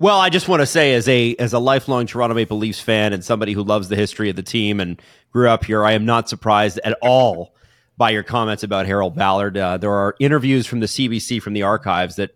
Well, 0.00 0.20
I 0.20 0.30
just 0.30 0.46
want 0.46 0.60
to 0.60 0.66
say, 0.66 0.94
as 0.94 1.08
a 1.08 1.34
as 1.36 1.52
a 1.52 1.58
lifelong 1.58 2.06
Toronto 2.06 2.34
Maple 2.34 2.56
Leafs 2.56 2.78
fan 2.78 3.12
and 3.12 3.24
somebody 3.24 3.52
who 3.52 3.64
loves 3.64 3.88
the 3.88 3.96
history 3.96 4.30
of 4.30 4.36
the 4.36 4.44
team 4.44 4.78
and 4.78 5.02
grew 5.32 5.48
up 5.48 5.64
here, 5.64 5.84
I 5.84 5.92
am 5.92 6.04
not 6.04 6.28
surprised 6.28 6.78
at 6.84 6.96
all 7.02 7.52
by 7.96 8.10
your 8.10 8.22
comments 8.22 8.62
about 8.62 8.86
Harold 8.86 9.16
Ballard. 9.16 9.56
Uh, 9.56 9.76
there 9.76 9.92
are 9.92 10.14
interviews 10.20 10.66
from 10.66 10.78
the 10.78 10.86
CBC 10.86 11.42
from 11.42 11.52
the 11.52 11.64
archives 11.64 12.14
that 12.16 12.30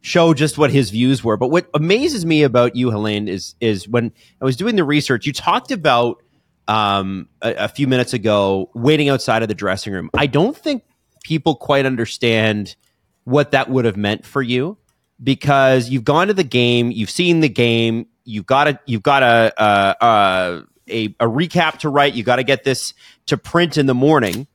show 0.00 0.34
just 0.34 0.58
what 0.58 0.70
his 0.70 0.90
views 0.90 1.22
were. 1.24 1.36
But 1.36 1.48
what 1.48 1.68
amazes 1.74 2.24
me 2.24 2.42
about 2.42 2.76
you, 2.76 2.90
Helene, 2.90 3.28
is 3.28 3.54
is 3.60 3.88
when 3.88 4.12
I 4.40 4.44
was 4.44 4.56
doing 4.56 4.76
the 4.76 4.84
research, 4.84 5.26
you 5.26 5.32
talked 5.32 5.70
about 5.70 6.22
um, 6.66 7.28
a, 7.42 7.54
a 7.54 7.68
few 7.68 7.88
minutes 7.88 8.12
ago 8.12 8.70
waiting 8.74 9.08
outside 9.08 9.42
of 9.42 9.48
the 9.48 9.54
dressing 9.54 9.92
room. 9.92 10.10
I 10.14 10.26
don't 10.26 10.56
think 10.56 10.84
people 11.24 11.56
quite 11.56 11.86
understand 11.86 12.76
what 13.24 13.50
that 13.50 13.68
would 13.68 13.84
have 13.84 13.96
meant 13.96 14.24
for 14.24 14.42
you 14.42 14.78
because 15.22 15.90
you've 15.90 16.04
gone 16.04 16.28
to 16.28 16.34
the 16.34 16.44
game, 16.44 16.90
you've 16.90 17.10
seen 17.10 17.40
the 17.40 17.48
game, 17.48 18.06
you've 18.24 18.46
got 18.46 18.68
a 18.68 18.80
you've 18.86 19.02
got 19.02 19.22
a 19.22 19.52
a, 19.62 20.64
a, 20.88 21.04
a, 21.20 21.26
recap 21.26 21.78
to 21.80 21.88
write, 21.88 22.14
you 22.14 22.22
got 22.22 22.36
to 22.36 22.44
get 22.44 22.64
this 22.64 22.94
to 23.26 23.36
print 23.36 23.76
in 23.76 23.86
the 23.86 23.94
morning, 23.94 24.46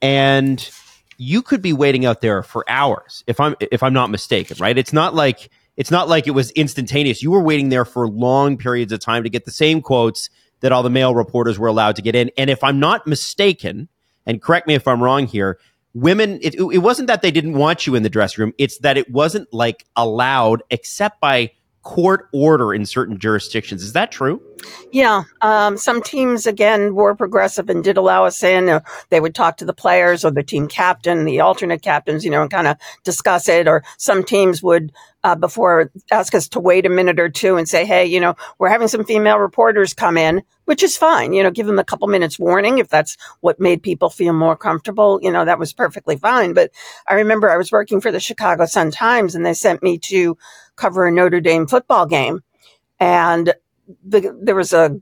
and 0.00 0.60
you 1.22 1.40
could 1.40 1.62
be 1.62 1.72
waiting 1.72 2.04
out 2.04 2.20
there 2.20 2.42
for 2.42 2.64
hours 2.68 3.22
if 3.28 3.38
I'm 3.38 3.54
if 3.60 3.82
I'm 3.82 3.92
not 3.92 4.10
mistaken, 4.10 4.56
right? 4.58 4.76
It's 4.76 4.92
not 4.92 5.14
like 5.14 5.50
it's 5.76 5.90
not 5.90 6.08
like 6.08 6.26
it 6.26 6.32
was 6.32 6.50
instantaneous. 6.52 7.22
You 7.22 7.30
were 7.30 7.42
waiting 7.42 7.68
there 7.68 7.84
for 7.84 8.08
long 8.08 8.56
periods 8.56 8.92
of 8.92 8.98
time 8.98 9.22
to 9.22 9.30
get 9.30 9.44
the 9.44 9.52
same 9.52 9.80
quotes 9.80 10.28
that 10.60 10.72
all 10.72 10.82
the 10.82 10.90
male 10.90 11.14
reporters 11.14 11.58
were 11.58 11.68
allowed 11.68 11.96
to 11.96 12.02
get 12.02 12.14
in. 12.16 12.30
And 12.36 12.50
if 12.50 12.64
I'm 12.64 12.80
not 12.80 13.06
mistaken, 13.06 13.88
and 14.26 14.42
correct 14.42 14.66
me 14.66 14.74
if 14.74 14.86
I'm 14.88 15.02
wrong 15.02 15.26
here, 15.26 15.58
women 15.94 16.40
it, 16.42 16.54
it 16.54 16.78
wasn't 16.78 17.06
that 17.06 17.22
they 17.22 17.30
didn't 17.30 17.54
want 17.54 17.86
you 17.86 17.94
in 17.94 18.02
the 18.02 18.10
dress 18.10 18.36
room, 18.36 18.52
it's 18.58 18.78
that 18.78 18.96
it 18.96 19.08
wasn't 19.10 19.52
like 19.52 19.86
allowed 19.94 20.62
except 20.70 21.20
by 21.20 21.52
court 21.82 22.28
order 22.32 22.72
in 22.72 22.86
certain 22.86 23.18
jurisdictions. 23.18 23.82
Is 23.82 23.92
that 23.92 24.12
true? 24.12 24.40
Yeah. 24.92 25.24
Um, 25.40 25.76
some 25.76 26.00
teams, 26.00 26.46
again, 26.46 26.94
were 26.94 27.14
progressive 27.14 27.68
and 27.68 27.82
did 27.82 27.96
allow 27.96 28.24
us 28.24 28.42
in. 28.42 28.68
Uh, 28.68 28.80
they 29.10 29.20
would 29.20 29.34
talk 29.34 29.56
to 29.56 29.64
the 29.64 29.72
players 29.72 30.24
or 30.24 30.30
the 30.30 30.44
team 30.44 30.68
captain, 30.68 31.24
the 31.24 31.40
alternate 31.40 31.82
captains, 31.82 32.24
you 32.24 32.30
know, 32.30 32.42
and 32.42 32.50
kind 32.50 32.68
of 32.68 32.76
discuss 33.02 33.48
it. 33.48 33.66
Or 33.66 33.82
some 33.98 34.22
teams 34.22 34.62
would, 34.62 34.92
uh, 35.24 35.34
before 35.34 35.90
ask 36.10 36.34
us 36.34 36.48
to 36.48 36.60
wait 36.60 36.86
a 36.86 36.88
minute 36.88 37.18
or 37.18 37.28
two 37.28 37.56
and 37.56 37.68
say, 37.68 37.84
Hey, 37.84 38.06
you 38.06 38.20
know, 38.20 38.34
we're 38.58 38.68
having 38.68 38.88
some 38.88 39.04
female 39.04 39.38
reporters 39.38 39.94
come 39.94 40.16
in, 40.16 40.42
which 40.66 40.82
is 40.82 40.96
fine. 40.96 41.32
You 41.32 41.42
know, 41.42 41.50
give 41.50 41.66
them 41.66 41.78
a 41.78 41.84
couple 41.84 42.06
minutes 42.08 42.38
warning 42.38 42.78
if 42.78 42.88
that's 42.88 43.16
what 43.40 43.60
made 43.60 43.82
people 43.82 44.10
feel 44.10 44.32
more 44.32 44.56
comfortable. 44.56 45.18
You 45.22 45.32
know, 45.32 45.44
that 45.44 45.58
was 45.58 45.72
perfectly 45.72 46.16
fine. 46.16 46.54
But 46.54 46.70
I 47.08 47.14
remember 47.14 47.50
I 47.50 47.56
was 47.56 47.72
working 47.72 48.00
for 48.00 48.12
the 48.12 48.20
Chicago 48.20 48.66
Sun 48.66 48.92
Times 48.92 49.34
and 49.34 49.44
they 49.44 49.54
sent 49.54 49.82
me 49.82 49.98
to 49.98 50.36
cover 50.82 51.06
a 51.06 51.12
Notre 51.12 51.40
Dame 51.40 51.66
football 51.66 52.06
game. 52.06 52.40
And 52.98 53.54
the, 54.04 54.36
there 54.42 54.56
was 54.56 54.72
a 54.72 55.00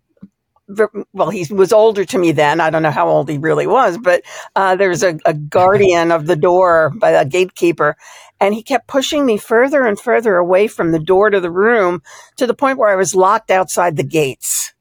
well, 1.13 1.31
he 1.31 1.53
was 1.53 1.73
older 1.73 2.05
to 2.05 2.19
me 2.19 2.31
then. 2.31 2.61
I 2.61 2.71
don't 2.71 2.85
know 2.85 2.93
how 2.93 3.09
old 3.09 3.29
he 3.29 3.39
really 3.39 3.67
was, 3.67 3.99
but 3.99 4.23
uh, 4.55 4.77
there 4.77 4.89
was 4.89 5.03
a, 5.03 5.19
a, 5.25 5.35
guardian 5.35 6.13
of 6.13 6.27
the 6.27 6.37
door 6.37 6.93
by 6.95 7.11
a 7.11 7.25
gatekeeper, 7.25 7.97
and 8.39 8.55
he 8.55 8.63
kept 8.63 8.87
pushing 8.87 9.27
me 9.27 9.37
further 9.37 9.85
and 9.85 9.99
further 9.99 10.37
away 10.37 10.69
from 10.69 10.93
the 10.93 11.01
door 11.01 11.29
to 11.29 11.41
the 11.41 11.51
room 11.51 12.03
to 12.37 12.47
the 12.47 12.55
point 12.55 12.79
where 12.79 12.89
I 12.89 12.95
was 12.95 13.17
locked 13.17 13.51
outside 13.51 13.97
the 13.97 14.05
gates. 14.05 14.73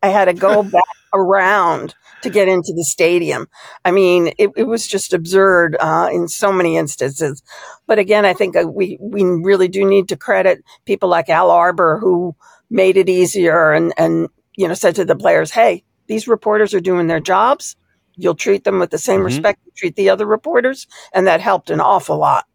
I 0.00 0.08
had 0.08 0.26
to 0.26 0.32
go 0.32 0.62
back 0.78 0.82
around 1.12 1.96
to 2.22 2.30
get 2.30 2.48
into 2.48 2.72
the 2.74 2.84
stadium. 2.84 3.48
I 3.84 3.90
mean, 3.90 4.32
it, 4.38 4.50
it 4.56 4.64
was 4.64 4.86
just 4.86 5.12
absurd 5.12 5.76
uh, 5.78 6.08
in 6.12 6.28
so 6.28 6.52
many 6.52 6.76
instances. 6.76 7.42
But 7.86 7.98
again, 7.98 8.24
I 8.24 8.32
think 8.32 8.56
uh, 8.56 8.66
we 8.66 8.98
we 9.00 9.22
really 9.24 9.68
do 9.68 9.84
need 9.84 10.08
to 10.08 10.16
credit 10.16 10.62
people 10.84 11.08
like 11.08 11.28
Al 11.28 11.50
Arbour 11.50 11.98
who 11.98 12.34
made 12.70 12.96
it 12.96 13.08
easier 13.08 13.72
and 13.72 13.92
and 13.96 14.28
you 14.56 14.68
know 14.68 14.74
said 14.74 14.96
to 14.96 15.04
the 15.04 15.16
players, 15.16 15.50
"Hey, 15.50 15.84
these 16.06 16.28
reporters 16.28 16.74
are 16.74 16.80
doing 16.80 17.06
their 17.06 17.20
jobs. 17.20 17.76
You'll 18.16 18.34
treat 18.34 18.64
them 18.64 18.78
with 18.78 18.90
the 18.90 18.98
same 18.98 19.16
mm-hmm. 19.16 19.26
respect 19.26 19.60
you 19.64 19.72
treat 19.74 19.96
the 19.96 20.10
other 20.10 20.26
reporters," 20.26 20.86
and 21.12 21.26
that 21.26 21.40
helped 21.40 21.70
an 21.70 21.80
awful 21.80 22.18
lot. 22.18 22.46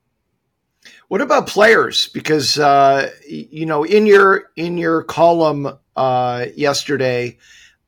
What 1.07 1.21
about 1.21 1.47
players? 1.47 2.07
Because 2.09 2.59
uh, 2.59 3.12
you 3.27 3.65
know, 3.65 3.83
in 3.83 4.05
your 4.05 4.50
in 4.55 4.77
your 4.77 5.03
column 5.03 5.77
uh, 5.95 6.45
yesterday, 6.55 7.38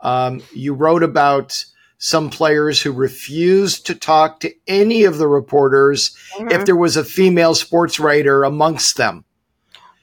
um, 0.01 0.41
you 0.53 0.73
wrote 0.73 1.03
about 1.03 1.63
some 1.97 2.29
players 2.29 2.81
who 2.81 2.91
refused 2.91 3.85
to 3.87 3.95
talk 3.95 4.39
to 4.39 4.53
any 4.67 5.03
of 5.03 5.17
the 5.17 5.27
reporters 5.27 6.15
mm-hmm. 6.35 6.49
if 6.49 6.65
there 6.65 6.75
was 6.75 6.95
a 6.95 7.03
female 7.03 7.53
sports 7.53 7.99
writer 7.99 8.43
amongst 8.43 8.95
them. 8.95 9.25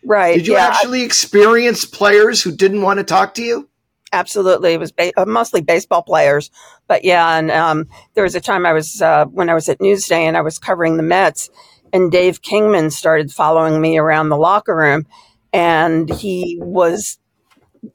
Right. 0.05 0.37
Did 0.37 0.47
you 0.47 0.53
yeah, 0.55 0.67
actually 0.69 1.03
experience 1.03 1.85
players 1.85 2.43
who 2.43 2.55
didn't 2.55 2.83
want 2.83 2.99
to 2.99 3.05
talk 3.05 3.35
to 3.35 3.43
you? 3.43 3.69
Absolutely. 4.13 4.75
It 4.75 4.81
was 4.81 4.93
ba- 4.93 5.13
uh, 5.17 5.25
mostly 5.25 5.63
baseball 5.63 6.03
players. 6.03 6.51
But 6.87 7.05
yeah, 7.05 7.39
and 7.39 7.51
um, 7.51 7.89
there 8.15 8.23
was 8.23 8.35
a 8.35 8.41
time 8.41 8.67
I 8.67 8.73
was, 8.73 9.03
uh, 9.03 9.25
when 9.25 9.49
I 9.49 9.55
was 9.55 9.69
at 9.69 9.81
Newsday 9.81 10.21
and 10.21 10.37
I 10.37 10.43
was 10.43 10.59
covering 10.59 10.97
the 10.97 11.03
Mets, 11.03 11.51
and 11.93 12.13
Dave 12.13 12.43
Kingman 12.43 12.91
started 12.91 13.33
following 13.33 13.81
me 13.81 13.99
around 13.99 14.29
the 14.29 14.37
locker 14.37 14.77
room. 14.77 15.07
And 15.53 16.11
he 16.11 16.59
was 16.61 17.19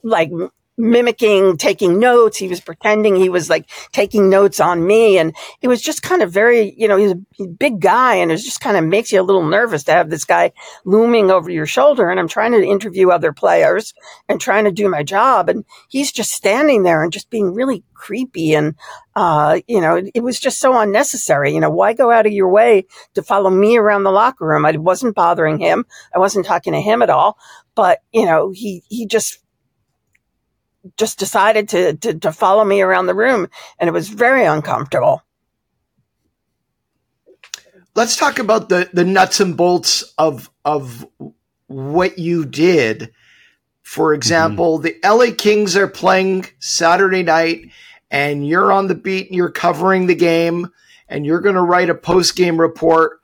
like 0.04 0.32
mimicking 0.78 1.58
taking 1.58 2.00
notes. 2.00 2.38
He 2.38 2.48
was 2.48 2.60
pretending 2.60 3.16
he 3.16 3.30
was 3.30 3.50
like 3.50 3.70
taking 3.92 4.30
notes 4.30 4.60
on 4.60 4.86
me. 4.86 5.18
And 5.18 5.36
it 5.62 5.68
was 5.68 5.82
just 5.82 6.02
kind 6.02 6.22
of 6.22 6.32
very, 6.32 6.74
you 6.78 6.88
know, 6.88 6.98
he's 6.98 7.12
a 7.12 7.48
big 7.48 7.80
guy 7.80 8.16
and 8.16 8.32
it 8.32 8.38
just 8.38 8.62
kind 8.62 8.78
of 8.78 8.86
makes 8.86 9.12
you 9.12 9.22
a 9.22 9.24
little 9.24 9.46
nervous 9.46 9.84
to 9.84 9.92
have 9.92 10.10
this 10.10 10.26
guy 10.26 10.52
looming 10.86 11.30
over 11.30 11.50
your 11.50 11.66
shoulder. 11.66 12.10
And 12.10 12.20
I'm 12.20 12.28
trying 12.28 12.54
to 12.54 12.64
interview 12.64 13.10
other 13.10 13.34
players 13.34 13.94
and 14.28 14.40
trying 14.40 14.66
to 14.66 14.72
do 14.72 14.90
my 14.90 15.04
job. 15.04 15.50
And 15.50 15.66
he's 15.90 16.12
just 16.12 16.32
standing 16.32 16.84
there 16.84 17.04
and 17.04 17.14
just 17.14 17.30
being 17.30 17.54
really 17.54 17.84
creepy. 17.94 18.54
And, 18.56 18.76
uh, 19.16 19.60
you 19.68 19.80
know, 19.80 20.02
it, 20.14 20.22
was 20.22 20.40
just 20.40 20.60
so 20.60 20.78
unnecessary. 20.80 21.54
You 21.54 21.60
know, 21.60 21.70
why 21.70 21.94
go 21.94 22.10
out 22.10 22.26
of 22.26 22.32
your 22.32 22.50
way 22.50 22.86
to 23.14 23.22
follow 23.22 23.50
me 23.50 23.78
around 23.78 24.04
the 24.04 24.12
locker 24.12 24.48
room? 24.48 24.66
I 24.66 24.72
wasn't 24.72 25.16
bothering 25.16 25.60
him. 25.60 25.86
I 26.14 26.20
wasn't 26.20 26.46
talking 26.46 26.74
to 26.74 26.82
him 26.82 27.02
at 27.02 27.10
all. 27.12 27.38
But, 27.76 28.00
you 28.12 28.26
know, 28.26 28.52
he, 28.52 28.84
he 28.90 29.06
just 29.06 29.41
just 30.98 31.20
decided 31.20 31.70
to, 31.70 31.96
to, 31.98 32.20
to 32.20 32.32
follow 32.32 32.64
me 32.64 32.82
around 32.82 33.06
the 33.06 33.16
room 33.16 33.48
and 33.80 33.88
it 33.88 33.94
was 33.94 34.10
very 34.10 34.46
uncomfortable. 34.46 35.22
Let's 37.94 38.16
talk 38.16 38.40
about 38.40 38.70
the, 38.70 38.90
the 38.94 39.04
nuts 39.04 39.40
and 39.40 39.58
bolts 39.58 40.14
of, 40.18 40.50
of 40.64 41.06
what 41.68 42.18
you 42.18 42.46
did. 42.46 43.14
For 43.82 44.14
example, 44.14 44.80
mm-hmm. 44.80 45.00
the 45.02 45.08
LA 45.08 45.36
Kings 45.38 45.76
are 45.76 45.88
playing 45.88 46.46
Saturday 46.60 47.24
night 47.24 47.72
and 48.10 48.48
you're 48.48 48.72
on 48.72 48.88
the 48.88 48.96
beat 48.96 49.28
and 49.28 49.36
you're 49.36 49.52
covering 49.52 50.08
the 50.08 50.16
game 50.16 50.70
and 51.08 51.26
you're 51.26 51.42
going 51.42 51.56
to 51.56 51.62
write 51.62 51.90
a 51.90 51.96
post 51.96 52.36
game 52.36 52.60
report. 52.60 53.20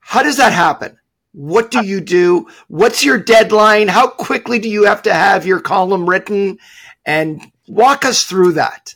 How 0.00 0.22
does 0.22 0.38
that 0.38 0.52
happen? 0.52 0.98
What 1.32 1.70
do 1.70 1.84
you 1.84 2.00
do? 2.00 2.48
What's 2.68 3.04
your 3.04 3.18
deadline? 3.18 3.88
How 3.88 4.08
quickly 4.08 4.58
do 4.58 4.68
you 4.68 4.84
have 4.84 5.02
to 5.02 5.14
have 5.14 5.46
your 5.46 5.60
column 5.60 6.08
written? 6.08 6.58
And 7.06 7.40
walk 7.68 8.04
us 8.04 8.24
through 8.24 8.52
that. 8.52 8.94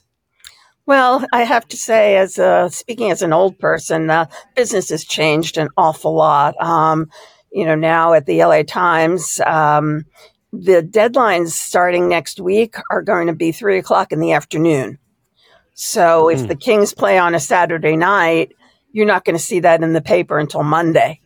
Well, 0.87 1.25
I 1.33 1.45
have 1.45 1.67
to 1.69 1.77
say, 1.77 2.17
as 2.17 2.39
a, 2.39 2.69
speaking 2.71 3.11
as 3.11 3.23
an 3.23 3.33
old 3.33 3.59
person, 3.59 4.11
uh, 4.11 4.27
business 4.55 4.91
has 4.91 5.05
changed 5.05 5.57
an 5.57 5.69
awful 5.77 6.15
lot. 6.15 6.61
Um, 6.61 7.09
you 7.51 7.65
know, 7.65 7.75
now 7.75 8.13
at 8.13 8.27
the 8.27 8.45
LA 8.45 8.65
Times, 8.65 9.41
um, 9.47 10.05
the 10.53 10.83
deadlines 10.83 11.51
starting 11.51 12.09
next 12.09 12.39
week 12.39 12.77
are 12.91 13.03
going 13.03 13.29
to 13.29 13.35
be 13.35 13.53
three 13.53 13.79
o'clock 13.79 14.13
in 14.13 14.21
the 14.21 14.33
afternoon. 14.33 14.99
So 15.73 16.25
mm. 16.25 16.35
if 16.35 16.41
hmm. 16.41 16.47
the 16.47 16.57
Kings 16.57 16.93
play 16.93 17.19
on 17.19 17.35
a 17.35 17.41
Saturday 17.41 17.97
night, 17.97 18.53
you're 18.93 19.07
not 19.07 19.25
going 19.25 19.37
to 19.37 19.43
see 19.43 19.61
that 19.61 19.83
in 19.83 19.93
the 19.93 20.03
paper 20.03 20.39
until 20.39 20.63
Monday. 20.63 21.21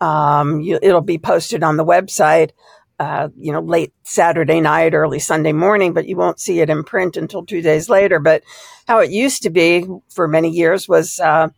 Um, 0.00 0.60
you, 0.60 0.78
it'll 0.82 1.00
be 1.00 1.18
posted 1.18 1.62
on 1.62 1.76
the 1.76 1.84
website 1.84 2.52
uh, 3.00 3.30
you 3.34 3.50
know, 3.50 3.60
late 3.60 3.94
Saturday 4.02 4.60
night, 4.60 4.92
early 4.92 5.18
Sunday 5.18 5.54
morning, 5.54 5.94
but 5.94 6.06
you 6.06 6.16
won't 6.16 6.38
see 6.38 6.60
it 6.60 6.68
in 6.68 6.84
print 6.84 7.16
until 7.16 7.44
two 7.44 7.62
days 7.62 7.88
later. 7.88 8.20
But 8.20 8.42
how 8.86 8.98
it 8.98 9.10
used 9.10 9.42
to 9.44 9.50
be 9.50 9.86
for 10.10 10.28
many 10.28 10.50
years 10.50 10.86
was, 10.86 11.18
uh, 11.18 11.48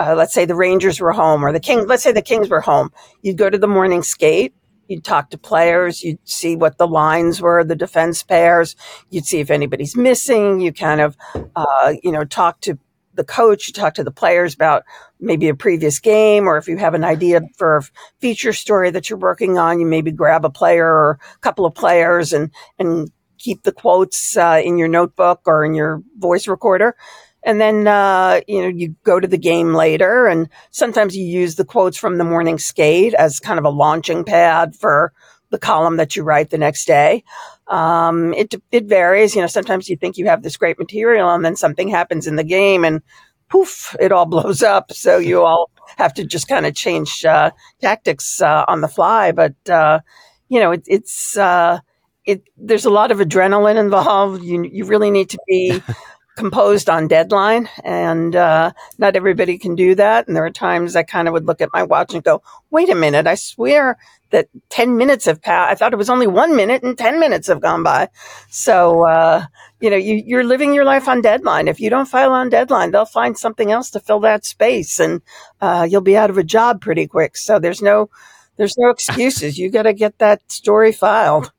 uh, 0.00 0.14
let's 0.16 0.34
say 0.34 0.44
the 0.44 0.56
Rangers 0.56 1.00
were 1.00 1.12
home 1.12 1.44
or 1.44 1.52
the 1.52 1.60
King, 1.60 1.86
let's 1.86 2.02
say 2.02 2.10
the 2.10 2.20
Kings 2.20 2.48
were 2.48 2.60
home. 2.60 2.90
You'd 3.22 3.38
go 3.38 3.48
to 3.48 3.58
the 3.58 3.68
morning 3.68 4.02
skate. 4.02 4.54
You'd 4.88 5.04
talk 5.04 5.30
to 5.30 5.38
players. 5.38 6.02
You'd 6.02 6.18
see 6.28 6.56
what 6.56 6.78
the 6.78 6.88
lines 6.88 7.40
were, 7.40 7.62
the 7.62 7.76
defense 7.76 8.24
pairs. 8.24 8.74
You'd 9.08 9.26
see 9.26 9.38
if 9.38 9.52
anybody's 9.52 9.94
missing. 9.94 10.58
You 10.58 10.72
kind 10.72 11.00
of, 11.00 11.16
uh, 11.54 11.94
you 12.02 12.10
know, 12.10 12.24
talk 12.24 12.60
to 12.62 12.76
the 13.18 13.24
coach, 13.24 13.68
you 13.68 13.74
talk 13.74 13.92
to 13.94 14.04
the 14.04 14.10
players 14.10 14.54
about 14.54 14.84
maybe 15.20 15.48
a 15.48 15.54
previous 15.54 15.98
game, 15.98 16.46
or 16.46 16.56
if 16.56 16.68
you 16.68 16.78
have 16.78 16.94
an 16.94 17.04
idea 17.04 17.42
for 17.58 17.76
a 17.76 17.82
feature 18.20 18.54
story 18.54 18.90
that 18.90 19.10
you're 19.10 19.18
working 19.18 19.58
on, 19.58 19.80
you 19.80 19.84
maybe 19.84 20.10
grab 20.10 20.46
a 20.46 20.50
player 20.50 20.86
or 20.86 21.18
a 21.34 21.38
couple 21.40 21.66
of 21.66 21.74
players 21.74 22.32
and, 22.32 22.50
and 22.78 23.10
keep 23.36 23.64
the 23.64 23.72
quotes 23.72 24.36
uh, 24.36 24.62
in 24.64 24.78
your 24.78 24.88
notebook 24.88 25.42
or 25.44 25.64
in 25.64 25.74
your 25.74 26.02
voice 26.16 26.48
recorder. 26.48 26.96
And 27.44 27.60
then, 27.60 27.86
uh, 27.86 28.40
you 28.48 28.62
know, 28.62 28.68
you 28.68 28.94
go 29.04 29.20
to 29.20 29.28
the 29.28 29.38
game 29.38 29.74
later 29.74 30.26
and 30.26 30.48
sometimes 30.70 31.16
you 31.16 31.24
use 31.24 31.54
the 31.54 31.64
quotes 31.64 31.96
from 31.96 32.18
the 32.18 32.24
morning 32.24 32.58
skate 32.58 33.14
as 33.14 33.40
kind 33.40 33.58
of 33.58 33.64
a 33.64 33.70
launching 33.70 34.24
pad 34.24 34.74
for 34.74 35.12
the 35.50 35.58
column 35.58 35.96
that 35.96 36.16
you 36.16 36.22
write 36.22 36.50
the 36.50 36.58
next 36.58 36.86
day. 36.86 37.24
Um, 37.66 38.34
it, 38.34 38.54
it 38.70 38.84
varies. 38.86 39.34
You 39.34 39.42
know, 39.42 39.46
sometimes 39.46 39.88
you 39.88 39.96
think 39.96 40.16
you 40.16 40.26
have 40.26 40.42
this 40.42 40.56
great 40.56 40.78
material 40.78 41.30
and 41.30 41.44
then 41.44 41.56
something 41.56 41.88
happens 41.88 42.26
in 42.26 42.36
the 42.36 42.44
game 42.44 42.84
and 42.84 43.02
poof, 43.48 43.96
it 44.00 44.12
all 44.12 44.26
blows 44.34 44.62
up. 44.62 44.92
So 44.92 45.18
you 45.18 45.42
all 45.44 45.70
have 45.96 46.14
to 46.14 46.24
just 46.24 46.48
kind 46.48 46.66
of 46.66 46.74
change, 46.74 47.24
uh, 47.24 47.50
tactics, 47.80 48.40
uh, 48.40 48.64
on 48.68 48.80
the 48.80 48.88
fly. 48.88 49.32
But, 49.32 49.54
uh, 49.68 50.00
you 50.48 50.60
know, 50.60 50.72
it, 50.72 50.84
it's, 50.86 51.36
uh, 51.36 51.80
it, 52.24 52.42
there's 52.56 52.84
a 52.84 52.90
lot 52.90 53.10
of 53.10 53.18
adrenaline 53.18 53.78
involved. 53.78 54.42
You, 54.42 54.64
you 54.64 54.84
really 54.84 55.10
need 55.10 55.30
to 55.30 55.38
be 55.46 55.82
composed 56.38 56.88
on 56.88 57.08
deadline 57.08 57.68
and 57.82 58.36
uh, 58.36 58.70
not 58.96 59.16
everybody 59.16 59.58
can 59.58 59.74
do 59.74 59.96
that 59.96 60.28
and 60.28 60.36
there 60.36 60.44
are 60.44 60.50
times 60.50 60.94
i 60.94 61.02
kind 61.02 61.26
of 61.26 61.32
would 61.32 61.46
look 61.46 61.60
at 61.60 61.68
my 61.72 61.82
watch 61.82 62.14
and 62.14 62.22
go 62.22 62.40
wait 62.70 62.88
a 62.88 62.94
minute 62.94 63.26
i 63.26 63.34
swear 63.34 63.98
that 64.30 64.48
10 64.68 64.96
minutes 64.96 65.24
have 65.24 65.40
passed 65.40 65.70
i 65.70 65.74
thought 65.74 65.92
it 65.92 65.96
was 65.96 66.10
only 66.10 66.26
one 66.26 66.54
minute 66.56 66.82
and 66.82 66.96
10 66.96 67.20
minutes 67.20 67.48
have 67.48 67.60
gone 67.60 67.82
by. 67.82 68.08
So 68.50 69.06
uh, 69.06 69.46
you 69.80 69.90
know 69.90 69.96
you, 69.96 70.22
you're 70.24 70.44
living 70.44 70.74
your 70.74 70.84
life 70.84 71.08
on 71.08 71.20
deadline. 71.20 71.68
If 71.68 71.80
you 71.80 71.90
don't 71.90 72.08
file 72.08 72.32
on 72.32 72.48
deadline 72.48 72.90
they'll 72.90 73.04
find 73.04 73.36
something 73.36 73.70
else 73.70 73.90
to 73.90 74.00
fill 74.00 74.20
that 74.20 74.44
space 74.44 75.00
and 75.00 75.22
uh, 75.60 75.86
you'll 75.88 76.00
be 76.00 76.16
out 76.16 76.30
of 76.30 76.38
a 76.38 76.44
job 76.44 76.80
pretty 76.80 77.06
quick. 77.06 77.36
So 77.36 77.58
there's 77.58 77.82
no 77.82 78.10
there's 78.56 78.78
no 78.78 78.90
excuses. 78.90 79.58
You 79.58 79.70
got 79.70 79.82
to 79.82 79.92
get 79.92 80.18
that 80.18 80.50
story 80.50 80.92
filed. 80.92 81.52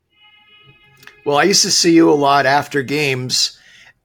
Well 1.25 1.37
i 1.37 1.43
used 1.43 1.63
to 1.63 1.71
see 1.71 1.93
you 1.93 2.09
a 2.11 2.13
lot 2.15 2.45
after 2.45 2.81
games 2.81 3.58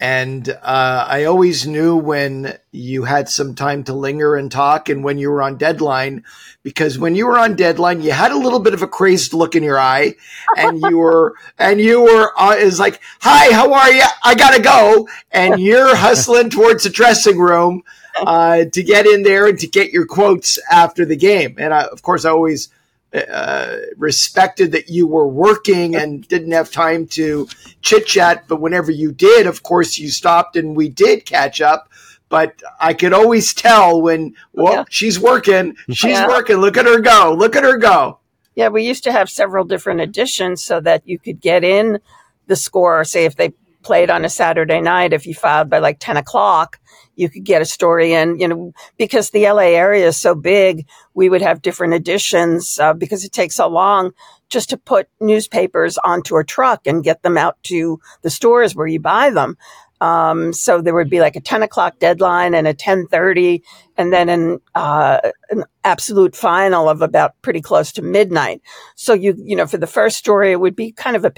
and 0.04 0.50
uh, 0.50 1.06
I 1.08 1.24
always 1.24 1.66
knew 1.66 1.96
when 1.96 2.58
you 2.72 3.04
had 3.04 3.30
some 3.30 3.54
time 3.54 3.84
to 3.84 3.94
linger 3.94 4.36
and 4.36 4.52
talk 4.52 4.90
and 4.90 5.02
when 5.02 5.16
you 5.16 5.30
were 5.30 5.40
on 5.40 5.56
deadline, 5.56 6.24
because 6.62 6.98
when 6.98 7.14
you 7.14 7.26
were 7.26 7.38
on 7.38 7.56
deadline, 7.56 8.02
you 8.02 8.12
had 8.12 8.30
a 8.30 8.36
little 8.36 8.58
bit 8.58 8.74
of 8.74 8.82
a 8.82 8.86
crazed 8.86 9.32
look 9.32 9.54
in 9.54 9.62
your 9.62 9.80
eye 9.80 10.14
and 10.58 10.78
you 10.78 10.98
were, 10.98 11.36
and 11.58 11.80
you 11.80 12.02
were, 12.02 12.38
uh, 12.38 12.54
is 12.54 12.78
like, 12.78 13.00
hi, 13.22 13.50
how 13.54 13.72
are 13.72 13.90
you? 13.90 14.04
I 14.22 14.34
gotta 14.34 14.60
go. 14.60 15.08
And 15.30 15.58
you're 15.68 15.96
hustling 15.96 16.50
towards 16.50 16.84
the 16.84 16.90
dressing 16.90 17.38
room, 17.38 17.82
uh, 18.18 18.66
to 18.66 18.82
get 18.82 19.06
in 19.06 19.22
there 19.22 19.46
and 19.46 19.58
to 19.60 19.66
get 19.66 19.90
your 19.90 20.04
quotes 20.04 20.58
after 20.70 21.06
the 21.06 21.16
game. 21.16 21.54
And 21.56 21.72
I, 21.72 21.84
of 21.84 22.02
course, 22.02 22.26
I 22.26 22.30
always, 22.30 22.68
uh, 23.14 23.76
respected 23.96 24.72
that 24.72 24.88
you 24.88 25.06
were 25.06 25.28
working 25.28 25.94
and 25.94 26.26
didn't 26.26 26.52
have 26.52 26.70
time 26.70 27.06
to 27.06 27.48
chit 27.80 28.06
chat. 28.06 28.48
But 28.48 28.60
whenever 28.60 28.90
you 28.90 29.12
did, 29.12 29.46
of 29.46 29.62
course, 29.62 29.98
you 29.98 30.10
stopped 30.10 30.56
and 30.56 30.76
we 30.76 30.88
did 30.88 31.24
catch 31.24 31.60
up. 31.60 31.88
But 32.28 32.60
I 32.80 32.94
could 32.94 33.12
always 33.12 33.54
tell 33.54 34.02
when, 34.02 34.34
well, 34.52 34.72
yeah. 34.72 34.84
she's 34.90 35.20
working, 35.20 35.76
she's 35.90 36.12
yeah. 36.12 36.26
working. 36.26 36.56
Look 36.56 36.76
at 36.76 36.86
her 36.86 37.00
go. 37.00 37.34
Look 37.38 37.54
at 37.54 37.62
her 37.62 37.78
go. 37.78 38.18
Yeah, 38.56 38.68
we 38.68 38.84
used 38.84 39.04
to 39.04 39.12
have 39.12 39.30
several 39.30 39.64
different 39.64 40.00
editions 40.00 40.62
so 40.62 40.80
that 40.80 41.06
you 41.06 41.18
could 41.18 41.40
get 41.40 41.64
in 41.64 42.00
the 42.46 42.56
score. 42.56 43.04
Say 43.04 43.24
if 43.24 43.36
they 43.36 43.52
played 43.82 44.10
on 44.10 44.24
a 44.24 44.28
Saturday 44.28 44.80
night, 44.80 45.12
if 45.12 45.26
you 45.26 45.34
filed 45.34 45.70
by 45.70 45.78
like 45.78 45.98
10 46.00 46.16
o'clock, 46.16 46.80
you 47.16 47.28
could 47.28 47.44
get 47.44 47.62
a 47.62 47.66
story 47.66 48.12
in, 48.12 48.38
you 48.38 48.48
know, 48.48 48.72
because 48.96 49.30
the 49.30 49.44
LA 49.44 49.72
area 49.74 50.06
is 50.06 50.16
so 50.16 50.34
big, 50.34 50.86
we 51.14 51.28
would 51.28 51.42
have 51.42 51.62
different 51.62 51.94
editions 51.94 52.78
uh, 52.78 52.92
because 52.92 53.24
it 53.24 53.32
takes 53.32 53.56
so 53.56 53.68
long 53.68 54.12
just 54.48 54.70
to 54.70 54.76
put 54.76 55.08
newspapers 55.20 55.98
onto 55.98 56.36
a 56.36 56.44
truck 56.44 56.86
and 56.86 57.04
get 57.04 57.22
them 57.22 57.36
out 57.36 57.60
to 57.64 57.98
the 58.22 58.30
stores 58.30 58.74
where 58.74 58.86
you 58.86 59.00
buy 59.00 59.30
them. 59.30 59.56
Um, 60.04 60.52
so 60.52 60.82
there 60.82 60.94
would 60.94 61.08
be 61.08 61.20
like 61.20 61.34
a 61.34 61.40
10 61.40 61.62
o'clock 61.62 61.98
deadline 61.98 62.52
and 62.54 62.66
a 62.66 62.76
1030 62.76 63.62
and 63.96 64.12
then 64.12 64.28
an, 64.28 64.60
uh, 64.74 65.18
an 65.48 65.64
absolute 65.82 66.36
final 66.36 66.90
of 66.90 67.00
about 67.00 67.40
pretty 67.40 67.62
close 67.62 67.90
to 67.92 68.02
midnight. 68.02 68.60
So 68.96 69.14
you, 69.14 69.34
you 69.38 69.56
know, 69.56 69.66
for 69.66 69.78
the 69.78 69.86
first 69.86 70.18
story, 70.18 70.52
it 70.52 70.60
would 70.60 70.76
be 70.76 70.92
kind 70.92 71.16
of 71.16 71.24
a, 71.24 71.30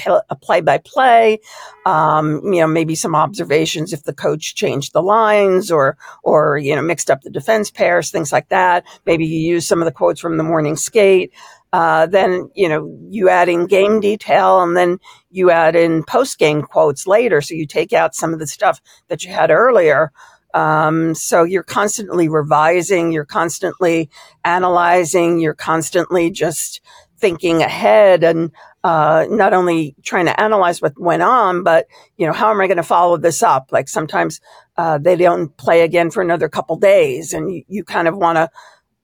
play 0.43 0.63
by 0.63 0.79
play, 0.79 1.39
um, 1.85 2.41
you 2.45 2.61
know, 2.61 2.67
maybe 2.67 2.97
some 2.97 3.15
observations 3.15 3.93
if 3.93 4.03
the 4.03 4.13
coach 4.13 4.57
changed 4.57 4.93
the 4.93 5.03
lines 5.03 5.71
or, 5.71 5.97
or, 6.25 6.59
you 6.59 6.75
know, 6.75 6.83
mixed 6.83 7.09
up 7.09 7.23
the 7.23 7.31
defense 7.31 7.71
pairs, 7.71 8.11
things 8.11 8.33
like 8.33 8.49
that. 8.49 8.85
Maybe 9.05 9.27
you 9.27 9.39
use 9.39 9.69
some 9.69 9.81
of 9.81 9.87
the 9.87 9.93
quotes 9.93 10.21
from 10.21 10.39
the 10.39 10.45
morning 10.45 10.75
skate. 10.75 11.33
Uh, 11.77 12.07
then 12.07 12.49
you 12.55 12.71
know 12.71 12.91
you 13.11 13.29
add 13.29 13.51
in 13.51 13.67
game 13.67 14.01
detail 14.01 14.63
and 14.63 14.75
then 14.75 14.99
you 15.31 15.51
add 15.51 15.77
in 15.77 16.03
post 16.05 16.39
game 16.39 16.63
quotes 16.63 17.07
later. 17.07 17.43
So 17.43 17.55
you 17.55 17.67
take 17.67 17.93
out 17.93 18.15
some 18.15 18.33
of 18.33 18.39
the 18.39 18.47
stuff 18.47 18.81
that 19.09 19.25
you 19.25 19.31
had 19.31 19.51
earlier. 19.51 20.11
Um, 20.55 21.15
so 21.15 21.43
you're 21.43 21.63
constantly 21.63 22.31
revising 22.31 23.13
you're 23.13 23.27
constantly 23.27 24.09
analyzing 24.43 25.39
you're 25.39 25.53
constantly 25.53 26.31
just 26.31 26.81
thinking 27.19 27.61
ahead 27.61 28.25
and 28.25 28.53
uh, 28.83 29.27
not 29.29 29.53
only 29.53 29.97
trying 30.03 30.27
to 30.27 30.41
analyze 30.41 30.81
what 30.81 30.99
went 30.99 31.23
on 31.23 31.63
but 31.63 31.89
you 32.17 32.27
know 32.27 32.33
how 32.33 32.51
am 32.51 32.61
i 32.63 32.67
going 32.69 32.79
to 32.79 32.83
follow 32.83 33.19
this 33.19 33.43
up? 33.43 33.69
Like 33.71 33.91
sometimes 33.91 34.41
uh, 34.79 34.97
they 34.97 35.17
don't 35.17 35.55
play 35.59 35.83
again 35.83 36.11
for 36.11 36.23
another 36.23 36.49
couple 36.49 36.77
days 36.77 37.35
and 37.35 37.53
you, 37.53 37.65
you 37.69 37.85
kind 37.85 38.09
of 38.09 38.17
want 38.17 38.37
to 38.37 38.49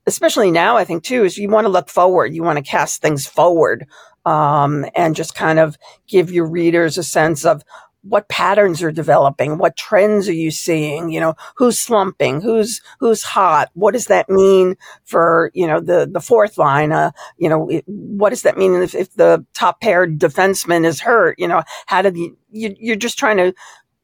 especially 0.06 0.50
now, 0.50 0.76
I 0.76 0.84
think 0.84 1.04
too, 1.04 1.24
is 1.24 1.38
you 1.38 1.48
want 1.48 1.64
to 1.64 1.70
look 1.70 1.88
forward. 1.88 2.34
You 2.34 2.42
want 2.42 2.58
to 2.58 2.70
cast 2.70 3.02
things 3.02 3.26
forward, 3.26 3.86
um, 4.24 4.84
and 4.94 5.16
just 5.16 5.34
kind 5.34 5.58
of 5.58 5.76
give 6.06 6.30
your 6.30 6.46
readers 6.46 6.98
a 6.98 7.02
sense 7.02 7.44
of 7.44 7.62
what 8.04 8.28
patterns 8.28 8.82
are 8.82 8.90
developing, 8.90 9.58
what 9.58 9.76
trends 9.76 10.28
are 10.28 10.32
you 10.32 10.50
seeing? 10.50 11.10
You 11.10 11.20
know, 11.20 11.34
who's 11.56 11.78
slumping, 11.78 12.40
who's 12.40 12.80
who's 12.98 13.22
hot? 13.22 13.70
What 13.74 13.92
does 13.92 14.06
that 14.06 14.28
mean 14.28 14.76
for 15.04 15.50
you 15.54 15.66
know 15.66 15.80
the 15.80 16.08
the 16.10 16.20
fourth 16.20 16.58
line? 16.58 16.92
Uh, 16.92 17.12
you 17.38 17.48
know, 17.48 17.70
what 17.86 18.30
does 18.30 18.42
that 18.42 18.58
mean 18.58 18.74
if, 18.82 18.94
if 18.94 19.14
the 19.14 19.46
top 19.54 19.80
pair 19.80 20.06
defenseman 20.06 20.84
is 20.84 21.00
hurt? 21.00 21.38
You 21.38 21.46
know, 21.46 21.62
how 21.86 22.02
did 22.02 22.16
you, 22.16 22.36
you 22.50 22.74
you're 22.78 22.96
just 22.96 23.18
trying 23.18 23.36
to 23.36 23.54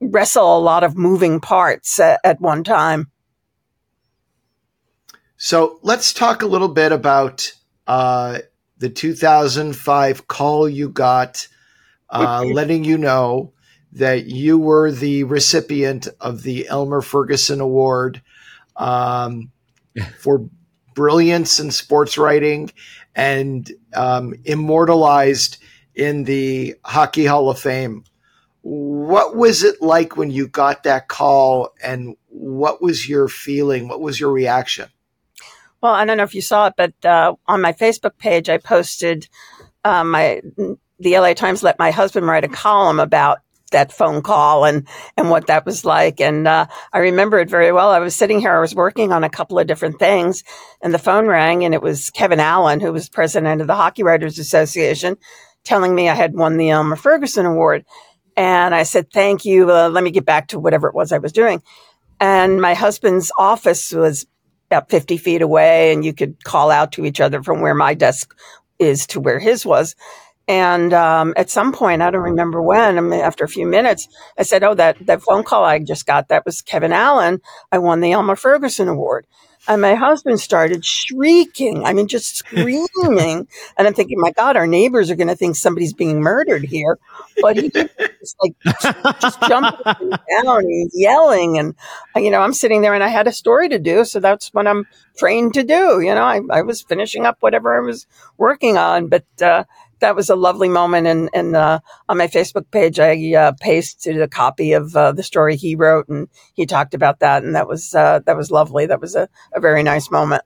wrestle 0.01 0.57
a 0.57 0.61
lot 0.61 0.85
of 0.85 0.97
moving 0.97 1.41
parts 1.41 1.99
at, 1.99 2.21
at 2.25 2.41
one 2.41 2.65
time. 2.65 3.11
So 5.41 5.79
let's 5.83 6.13
talk 6.13 6.43
a 6.43 6.49
little 6.49 6.69
bit 6.69 6.91
about 6.91 7.53
uh, 7.87 8.41
the 8.79 8.91
2005 8.91 10.27
call 10.27 10.69
you 10.69 10.89
got, 10.89 11.47
uh, 12.11 12.43
letting 12.45 12.83
you 12.83 12.99
know 12.99 13.53
that 13.93 14.27
you 14.27 14.59
were 14.59 14.91
the 14.91 15.23
recipient 15.23 16.09
of 16.21 16.43
the 16.43 16.67
Elmer 16.67 17.01
Ferguson 17.01 17.61
Award 17.61 18.21
um, 18.77 19.53
for 20.19 20.51
brilliance 20.97 21.61
in 21.61 21.71
sports 21.71 22.19
writing 22.19 22.73
and 23.15 23.71
um, 23.95 24.35
immortalized 24.45 25.59
in 25.95 26.25
the 26.25 26.75
Hockey 26.85 27.27
Hall 27.27 27.49
of 27.49 27.61
Fame. 27.61 28.03
What 28.63 29.37
was 29.37 29.63
it 29.63 29.81
like 29.81 30.17
when 30.17 30.33
you 30.33 30.49
got 30.49 30.83
that 30.83 31.07
call, 31.07 31.75
and 31.81 32.17
what 32.27 32.83
was 32.83 33.09
your 33.09 33.29
feeling? 33.29 33.87
What 33.87 34.01
was 34.01 34.19
your 34.19 34.33
reaction? 34.33 34.89
Well, 35.83 35.93
I 35.93 36.05
don't 36.05 36.17
know 36.17 36.25
if 36.25 36.35
you 36.35 36.43
saw 36.43 36.67
it, 36.67 36.75
but 36.77 36.93
uh, 37.05 37.35
on 37.47 37.61
my 37.61 37.73
Facebook 37.73 38.19
page, 38.19 38.49
I 38.49 38.59
posted 38.59 39.29
uh, 39.85 40.05
my 40.05 40.43
the 40.99 41.19
LA 41.19 41.35
Times 41.35 41.63
let 41.63 41.79
my 41.79 41.93
husband 41.93 42.27
write 42.27 42.45
a 42.45 42.49
column 42.49 42.99
about 42.99 43.39
that 43.71 43.93
phone 43.93 44.23
call 44.23 44.65
and 44.65 44.89
and 45.17 45.31
what 45.31 45.47
that 45.47 45.65
was 45.65 45.85
like. 45.85 46.21
And 46.21 46.49
uh, 46.49 46.67
I 46.93 46.99
remember 46.99 47.39
it 47.39 47.51
very 47.51 47.71
well. 47.71 47.91
I 47.91 48.01
was 48.01 48.17
sitting 48.17 48.41
here, 48.41 48.57
I 48.57 48.61
was 48.61 48.75
working 48.75 49.13
on 49.13 49.25
a 49.25 49.31
couple 49.31 49.59
of 49.59 49.67
different 49.67 49.99
things, 49.99 50.43
and 50.83 50.93
the 50.93 50.99
phone 50.99 51.27
rang, 51.27 51.65
and 51.65 51.75
it 51.75 51.83
was 51.83 52.11
Kevin 52.11 52.41
Allen, 52.41 52.81
who 52.81 52.93
was 52.93 53.09
president 53.09 53.61
of 53.61 53.67
the 53.67 53.77
Hockey 53.77 54.03
Writers 54.03 54.39
Association, 54.39 55.17
telling 55.65 55.95
me 55.95 56.09
I 56.09 56.15
had 56.15 56.35
won 56.35 56.57
the 56.57 56.71
Elmer 56.71 56.97
Ferguson 56.97 57.47
Award. 57.47 57.85
And 58.37 58.75
I 58.75 58.85
said, 58.85 59.13
"Thank 59.13 59.45
you. 59.45 59.71
Uh, 59.71 59.89
let 59.89 60.03
me 60.03 60.11
get 60.11 60.25
back 60.25 60.49
to 60.49 60.59
whatever 60.59 60.89
it 60.89 60.95
was 60.95 61.13
I 61.13 61.19
was 61.19 61.33
doing." 61.33 61.63
And 62.21 62.61
my 62.61 62.75
husband's 62.75 63.31
office 63.39 63.93
was 63.93 64.27
about 64.71 64.91
50 64.91 65.17
feet 65.17 65.43
away 65.43 65.93
and 65.93 66.05
you 66.05 66.13
could 66.13 66.43
call 66.45 66.71
out 66.71 66.93
to 66.93 67.05
each 67.05 67.21
other 67.21 67.43
from 67.43 67.61
where 67.61 67.75
my 67.75 67.95
desk 67.95 68.35
is 68.79 69.07
to 69.09 69.21
where 69.21 69.39
his 69.39 69.65
was. 69.65 69.95
And 70.47 70.95
um, 70.95 71.35
at 71.37 71.51
some 71.51 71.73
point, 71.73 72.01
I 72.01 72.11
don't 72.11 72.23
remember 72.23 72.63
when, 72.63 72.97
I 72.97 73.01
mean, 73.03 73.21
after 73.21 73.45
a 73.45 73.49
few 73.49 73.67
minutes, 73.67 74.09
I 74.39 74.45
said, 74.45 74.63
Oh, 74.63 74.75
that, 74.75 74.97
that 75.07 75.23
phone 75.23 75.45
call 75.45 75.65
I 75.65 75.79
just 75.79 76.07
got, 76.07 76.29
that 76.29 76.47
was 76.47 76.63
Kevin 76.63 76.93
Allen. 76.93 77.41
I 77.71 77.79
won 77.79 78.01
the 78.01 78.13
Elmer 78.13 78.37
Ferguson 78.37 78.89
Award. 78.89 79.27
And 79.69 79.83
my 79.83 79.95
husband 79.95 80.41
started 80.41 80.85
shrieking. 80.85 81.85
I 81.85 81.93
mean, 81.93 82.09
just 82.09 82.37
screaming. 82.39 83.47
and 83.77 83.87
I'm 83.87 83.95
thinking, 83.95 84.19
my 84.19 84.33
God, 84.33 84.57
our 84.57 84.67
neighbors 84.67 85.11
are 85.11 85.17
going 85.17 85.29
to 85.29 85.37
think 85.37 85.57
somebody's 85.57 85.93
being 85.93 86.21
murdered 86.21 86.65
here. 86.65 86.99
But 87.41 87.57
he 87.57 87.69
just 87.71 88.37
like 88.43 89.19
just 89.21 89.41
jumping 89.43 90.11
down 90.11 90.65
and 90.65 90.91
yelling. 90.95 91.59
And, 91.59 91.75
you 92.17 92.31
know, 92.31 92.41
I'm 92.41 92.55
sitting 92.55 92.81
there 92.81 92.95
and 92.95 93.05
I 93.05 93.09
had 93.09 93.27
a 93.29 93.33
story 93.33 93.69
to 93.69 93.79
do. 93.79 94.05
So 94.05 94.21
that's 94.21 94.53
what 94.55 94.67
I'm 94.67 94.87
trained 95.19 95.55
to 95.55 95.63
do. 95.63 96.01
You 96.01 96.15
know, 96.15 96.25
I, 96.25 96.41
I 96.51 96.63
was 96.63 96.83
finishing 96.83 97.27
up 97.27 97.37
whatever 97.41 97.77
I 97.77 97.85
was 97.85 98.07
working 98.39 98.79
on. 98.79 99.09
But, 99.09 99.27
uh, 99.43 99.65
that 100.01 100.17
was 100.17 100.31
a 100.31 100.37
lovely 100.37 100.69
moment. 100.69 101.07
And, 101.07 101.31
and 101.33 101.57
uh, 101.57 101.81
on 102.09 102.19
my 102.19 102.27
Facebook 102.27 102.71
page, 102.71 102.99
I 103.01 103.35
uh, 103.35 103.53
pasted 103.61 104.21
a 104.21 104.29
copy 104.29 104.73
of 104.73 104.95
uh, 104.97 105.13
the 105.13 105.23
story 105.23 105.57
he 105.57 105.75
wrote, 105.75 106.09
and 106.09 106.29
he 106.55 106.67
talked 106.67 106.95
about 106.95 107.21
that, 107.21 107.43
and 107.43 107.55
that 107.55 107.69
was 107.69 107.95
uh, 107.95 108.21
that 108.27 108.37
was 108.37 108.51
lovely. 108.51 108.87
That 108.87 109.01
was 109.01 109.15
a, 109.15 109.29
a 109.53 109.61
very 109.61 109.83
nice 109.83 110.11
moment. 110.11 110.43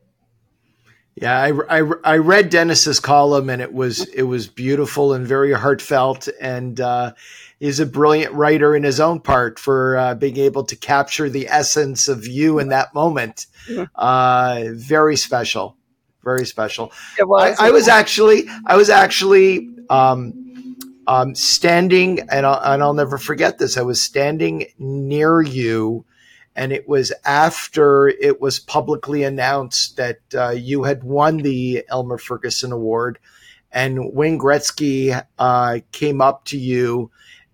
Yeah, 1.15 1.39
I, 1.39 1.81
I, 1.81 1.93
I, 2.05 2.17
read 2.17 2.49
Dennis's 2.49 2.99
column, 2.99 3.51
and 3.51 3.61
it 3.61 3.73
was 3.73 4.07
it 4.09 4.23
was 4.23 4.47
beautiful 4.47 5.13
and 5.13 5.27
very 5.27 5.53
heartfelt, 5.53 6.29
and 6.41 6.81
uh, 6.81 7.13
he's 7.61 7.81
a 7.81 7.87
brilliant 7.87 8.33
writer 8.33 8.75
in 8.75 8.83
his 8.83 8.99
own 8.99 9.21
part 9.21 9.59
for 9.59 9.99
uh, 9.99 10.15
being 10.15 10.39
able 10.39 10.65
to 10.65 10.77
capture 10.77 11.29
the 11.29 11.49
essence 11.49 12.09
of 12.09 12.27
you 12.27 12.59
in 12.59 12.69
that 12.69 12.95
moment. 12.95 13.47
Mm-hmm. 13.69 14.79
very 14.79 15.17
special 15.17 15.77
very 16.23 16.47
special. 16.47 16.93
It 17.19 17.29
was. 17.29 17.59
I, 17.59 17.69
I 17.69 17.71
was 17.71 17.89
actually, 17.89 18.45
I 18.67 18.77
was 18.77 18.91
actually 18.91 19.69
um, 19.91 20.77
um, 21.07 21.35
standing, 21.35 22.21
and 22.31 22.47
I'll, 22.47 22.61
and 22.63 22.83
I'll 22.83 22.95
never 22.95 23.19
forget 23.19 23.59
this. 23.59 23.77
I 23.77 23.83
was 23.83 24.03
standing 24.03 24.67
near 24.79 25.41
you, 25.41 26.05
and 26.55 26.73
it 26.73 26.89
was 26.89 27.13
after 27.25 28.09
it 28.09 28.41
was 28.41 28.59
publicly 28.59 29.23
announced 29.23 29.97
that 29.97 30.21
uh, 30.35 30.51
you 30.51 30.85
had 30.85 31.05
won 31.05 31.39
the 31.39 31.85
Elmer 31.89 32.19
Ferguson 32.19 32.73
Award, 32.73 33.19
and 33.71 34.13
Wayne 34.13 34.39
Gretzky 34.39 35.25
uh, 35.39 35.79
came 35.93 36.21
up 36.21 36.45
to 36.47 36.59
you 36.59 37.11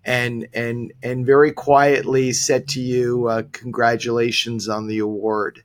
and 0.09 0.47
and 0.53 0.93
and 1.03 1.25
very 1.25 1.51
quietly 1.51 2.31
said 2.33 2.67
to 2.69 2.81
you, 2.81 3.27
uh, 3.27 3.43
"Congratulations 3.51 4.67
on 4.67 4.87
the 4.87 4.99
award." 4.99 5.63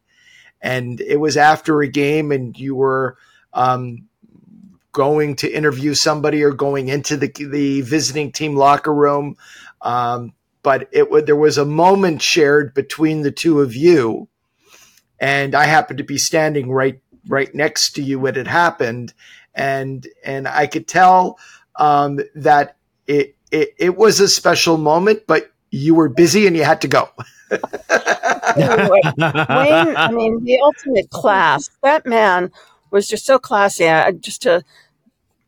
And 0.64 0.98
it 1.02 1.20
was 1.20 1.36
after 1.36 1.82
a 1.82 1.86
game 1.86 2.32
and 2.32 2.58
you 2.58 2.74
were 2.74 3.18
um, 3.52 4.08
going 4.92 5.36
to 5.36 5.52
interview 5.52 5.92
somebody 5.92 6.42
or 6.42 6.52
going 6.52 6.88
into 6.88 7.18
the, 7.18 7.28
the 7.28 7.82
visiting 7.82 8.32
team 8.32 8.56
locker 8.56 8.92
room. 8.92 9.36
Um, 9.82 10.32
but 10.62 10.88
it 10.90 11.26
there 11.26 11.36
was 11.36 11.58
a 11.58 11.66
moment 11.66 12.22
shared 12.22 12.72
between 12.72 13.20
the 13.20 13.30
two 13.30 13.60
of 13.60 13.76
you, 13.76 14.28
and 15.20 15.54
I 15.54 15.64
happened 15.66 15.98
to 15.98 16.04
be 16.04 16.16
standing 16.16 16.70
right 16.70 16.98
right 17.28 17.54
next 17.54 17.90
to 17.96 18.02
you 18.02 18.18
when 18.18 18.36
it 18.36 18.46
happened, 18.46 19.12
and 19.54 20.06
and 20.24 20.48
I 20.48 20.66
could 20.66 20.88
tell 20.88 21.38
um, 21.76 22.20
that 22.34 22.76
it, 23.06 23.36
it 23.50 23.74
it 23.76 23.96
was 23.98 24.20
a 24.20 24.28
special 24.28 24.78
moment, 24.78 25.24
but 25.26 25.52
you 25.70 25.94
were 25.94 26.08
busy 26.08 26.46
and 26.46 26.56
you 26.56 26.64
had 26.64 26.80
to 26.80 26.88
go. 26.88 27.10
Wayne, 28.56 29.96
I 29.96 30.10
mean, 30.12 30.44
the 30.44 30.58
ultimate 30.62 31.10
class. 31.10 31.70
That 31.82 32.06
man 32.06 32.50
was 32.90 33.08
just 33.08 33.26
so 33.26 33.38
classy. 33.38 33.88
I, 33.88 34.12
just 34.12 34.42
to, 34.42 34.62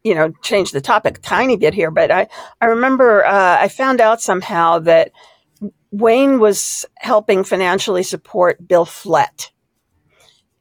you 0.05 0.15
know, 0.15 0.33
change 0.43 0.73
the 0.73 0.81
topic 0.81 1.21
tiny 1.23 1.57
bit 1.57 1.75
here, 1.75 1.91
but 1.91 2.11
I, 2.11 2.29
I 2.61 2.67
remember 2.67 3.25
uh, 3.25 3.59
I 3.61 3.69
found 3.69 4.01
out 4.01 4.21
somehow 4.21 4.79
that 4.81 5.13
Wayne 5.91 6.39
was 6.39 6.85
helping 6.97 7.45
financially 7.45 8.03
support 8.03 8.67
Bill 8.67 8.85
Flett. 8.85 9.51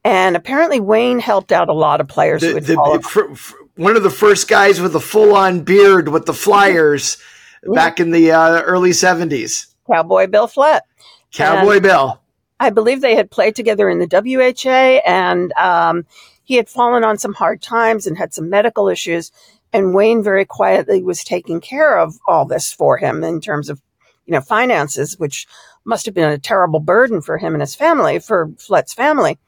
And 0.04 0.36
apparently, 0.36 0.78
Wayne 0.78 1.18
helped 1.18 1.50
out 1.50 1.68
a 1.68 1.72
lot 1.72 2.00
of 2.00 2.06
players. 2.06 2.40
The, 2.40 2.60
the, 2.60 3.00
for, 3.02 3.34
for 3.34 3.58
one 3.74 3.96
of 3.96 4.04
the 4.04 4.10
first 4.10 4.46
guys 4.48 4.80
with 4.80 4.94
a 4.94 5.00
full-on 5.00 5.62
beard 5.62 6.08
with 6.08 6.26
the 6.26 6.32
Flyers 6.32 7.18
yeah. 7.64 7.74
back 7.74 7.98
in 7.98 8.12
the 8.12 8.30
uh, 8.30 8.62
early 8.62 8.90
'70s. 8.90 9.66
Cowboy 9.90 10.28
Bill 10.28 10.46
Flett. 10.46 10.84
Cowboy 11.32 11.74
and 11.74 11.82
Bill. 11.82 12.20
I 12.58 12.70
believe 12.70 13.00
they 13.00 13.16
had 13.16 13.30
played 13.30 13.54
together 13.54 13.88
in 13.88 13.98
the 13.98 14.06
WHA, 14.06 15.02
and 15.06 15.52
um, 15.54 16.06
he 16.42 16.54
had 16.54 16.68
fallen 16.68 17.04
on 17.04 17.18
some 17.18 17.34
hard 17.34 17.60
times 17.60 18.06
and 18.06 18.16
had 18.16 18.32
some 18.32 18.48
medical 18.48 18.88
issues. 18.88 19.32
And 19.72 19.94
Wayne 19.94 20.22
very 20.22 20.44
quietly 20.44 21.02
was 21.02 21.22
taking 21.22 21.60
care 21.60 21.98
of 21.98 22.16
all 22.26 22.46
this 22.46 22.72
for 22.72 22.96
him 22.96 23.22
in 23.24 23.40
terms 23.40 23.68
of, 23.68 23.82
you 24.24 24.32
know, 24.32 24.40
finances, 24.40 25.18
which 25.18 25.46
must 25.84 26.06
have 26.06 26.14
been 26.14 26.30
a 26.30 26.38
terrible 26.38 26.80
burden 26.80 27.20
for 27.20 27.36
him 27.36 27.54
and 27.54 27.60
his 27.60 27.74
family, 27.74 28.18
for 28.18 28.50
Flett's 28.58 28.94
family. 28.94 29.38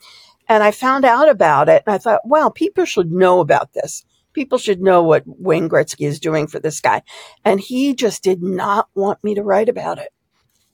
And 0.49 0.63
I 0.63 0.71
found 0.71 1.05
out 1.05 1.29
about 1.29 1.69
it 1.69 1.83
and 1.87 1.95
I 1.95 1.99
thought, 1.99 2.23
well, 2.25 2.51
people 2.51 2.85
should 2.85 3.13
know 3.13 3.41
about 3.41 3.73
this. 3.75 4.05
People 4.33 4.59
should 4.59 4.81
know 4.81 5.03
what 5.03 5.25
Wayne 5.27 5.69
Gretzky 5.69 6.07
is 6.07 6.21
doing 6.21 6.47
for 6.47 6.59
this 6.59 6.81
guy. 6.81 7.03
And 7.45 7.61
he 7.61 7.95
just 7.95 8.23
did 8.23 8.43
not 8.43 8.89
want 8.95 9.23
me 9.23 9.35
to 9.35 9.43
write 9.43 9.69
about 9.69 9.99
it. 9.99 10.09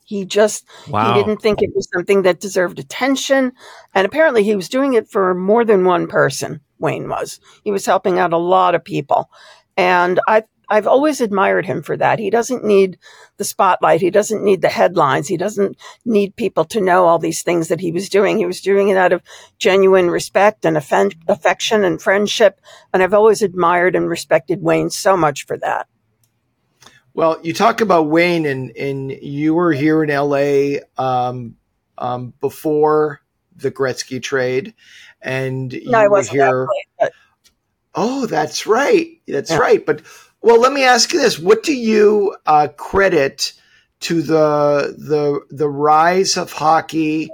He 0.05 0.25
just 0.25 0.67
wow. 0.89 1.13
he 1.13 1.21
didn't 1.21 1.41
think 1.41 1.63
it 1.63 1.75
was 1.75 1.89
something 1.93 2.23
that 2.23 2.41
deserved 2.41 2.79
attention, 2.79 3.53
and 3.95 4.07
apparently 4.07 4.45
he 4.45 4.55
was 4.55 4.69
doing 4.69 4.95
it 4.95 5.09
for 5.09 5.35
more 5.35 5.65
than 5.65 5.85
one 5.85 6.07
person. 6.07 6.61
Wayne 6.79 7.09
was. 7.09 7.41
He 7.63 7.71
was 7.71 7.87
helping 7.87 8.19
out 8.19 8.33
a 8.33 8.39
lot 8.39 8.75
of 8.75 8.85
people, 8.85 9.31
and 9.77 10.21
I 10.29 10.45
I've 10.69 10.87
always 10.87 11.21
admired 11.21 11.67
him 11.67 11.83
for 11.83 11.97
that. 11.97 12.19
He 12.19 12.31
doesn't 12.31 12.65
need 12.65 12.99
the 13.37 13.45
spotlight. 13.45 14.01
He 14.01 14.11
doesn't 14.11 14.43
need 14.43 14.63
the 14.63 14.69
headlines. 14.69 15.29
He 15.29 15.37
doesn't 15.37 15.77
need 16.05 16.37
people 16.37 16.65
to 16.67 16.81
know 16.81 17.07
all 17.07 17.19
these 17.19 17.43
things 17.43 17.69
that 17.69 17.81
he 17.81 17.93
was 17.93 18.09
doing. 18.09 18.39
He 18.39 18.47
was 18.47 18.61
doing 18.61 18.89
it 18.89 18.97
out 18.97 19.13
of 19.13 19.23
genuine 19.59 20.11
respect 20.11 20.65
and 20.65 20.77
affection 20.77 21.85
and 21.85 22.01
friendship. 22.01 22.61
And 22.93 23.03
I've 23.03 23.15
always 23.15 23.43
admired 23.43 23.97
and 23.97 24.09
respected 24.09 24.63
Wayne 24.63 24.91
so 24.91 25.17
much 25.17 25.47
for 25.47 25.57
that. 25.59 25.87
Well, 27.15 27.39
you 27.45 27.55
talk 27.55 27.81
about 27.81 28.09
Wayne, 28.09 28.45
and 28.45 28.77
and 28.77 29.11
you 29.11 29.55
were 29.55 29.73
here 29.73 30.03
in 30.03 30.11
L.A. 30.11 30.81
Um, 30.99 31.57
um, 31.97 32.35
before 32.41 33.21
the 33.55 33.71
Gretzky 33.71 34.21
trade, 34.21 34.75
and 35.23 35.73
you 35.73 35.91
no, 35.91 36.09
were 36.09 36.23
here. 36.23 36.67
That 36.99 37.13
oh, 37.95 38.27
that's 38.27 38.67
right. 38.67 39.21
That's 39.29 39.53
yeah. 39.53 39.59
right. 39.59 39.87
But 39.87 40.03
well, 40.43 40.61
let 40.61 40.73
me 40.73 40.83
ask 40.83 41.13
you 41.13 41.21
this: 41.21 41.39
What 41.39 41.63
do 41.63 41.73
you 41.73 42.37
uh, 42.47 42.69
credit 42.77 43.53
to 44.01 44.21
the 44.21 44.97
the 44.99 45.41
the 45.51 45.69
rise 45.69 46.37
of 46.37 46.53
hockey 46.53 47.31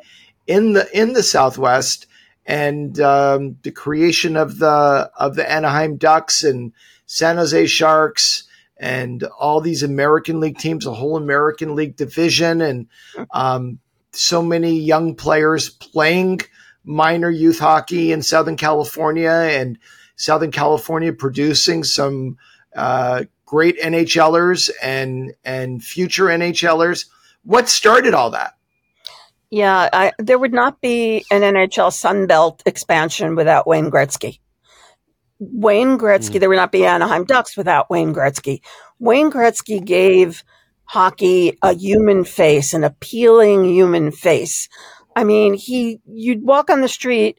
in 0.47 0.75
the 0.75 0.88
in 0.93 1.14
the 1.14 1.23
Southwest 1.23 2.07
and 2.45 3.01
um, 3.01 3.57
the 3.62 3.73
creation 3.73 4.37
of 4.37 4.59
the 4.59 5.11
of 5.19 5.37
the 5.37 5.51
Anaheim 5.51 5.97
Ducks 5.97 6.45
and 6.45 6.73
San 7.07 7.38
Jose 7.38 7.66
Sharks? 7.66 8.45
And 8.81 9.23
all 9.38 9.61
these 9.61 9.83
American 9.83 10.40
League 10.40 10.59
teams, 10.59 10.87
a 10.87 10.95
whole 10.95 11.16
American 11.16 11.77
League 11.77 11.97
division, 11.97 12.62
and 12.62 12.88
um, 13.31 13.79
so 14.12 14.43
many 14.43 14.81
young 14.81 15.14
players 15.14 15.69
playing 15.69 16.40
minor 16.83 17.31
youth 17.31 17.59
hockey 17.59 18.11
in 18.11 18.23
Southern 18.23 18.57
California, 18.57 19.31
and 19.31 19.79
Southern 20.16 20.51
California 20.51 21.12
producing 21.12 21.85
some 21.85 22.38
uh, 22.75 23.25
great 23.45 23.79
NHLers 23.79 24.71
and 24.83 25.35
and 25.45 25.85
future 25.85 26.25
NHLers. 26.25 27.07
What 27.45 27.69
started 27.69 28.14
all 28.14 28.31
that? 28.31 28.55
Yeah, 29.51 29.88
I, 29.93 30.12
there 30.19 30.38
would 30.38 30.55
not 30.55 30.81
be 30.81 31.25
an 31.31 31.43
NHL 31.43 31.90
Sunbelt 31.90 32.61
expansion 32.66 33.35
without 33.35 33.66
Wayne 33.66 33.90
Gretzky. 33.90 34.38
Wayne 35.40 35.98
Gretzky, 35.98 36.37
mm. 36.37 36.40
there 36.40 36.48
would 36.48 36.57
not 36.57 36.70
be 36.70 36.85
Anaheim 36.85 37.24
Ducks 37.24 37.57
without 37.57 37.90
Wayne 37.90 38.14
Gretzky. 38.14 38.61
Wayne 38.98 39.31
Gretzky 39.31 39.85
gave 39.85 40.44
hockey 40.85 41.57
a 41.62 41.72
human 41.72 42.24
face, 42.24 42.74
an 42.74 42.85
appealing 42.85 43.64
human 43.64 44.12
face. 44.12 44.68
I 45.16 45.24
mean, 45.24 45.55
he, 45.55 46.00
you'd 46.07 46.44
walk 46.44 46.68
on 46.68 46.83
the 46.83 46.88
street 46.88 47.38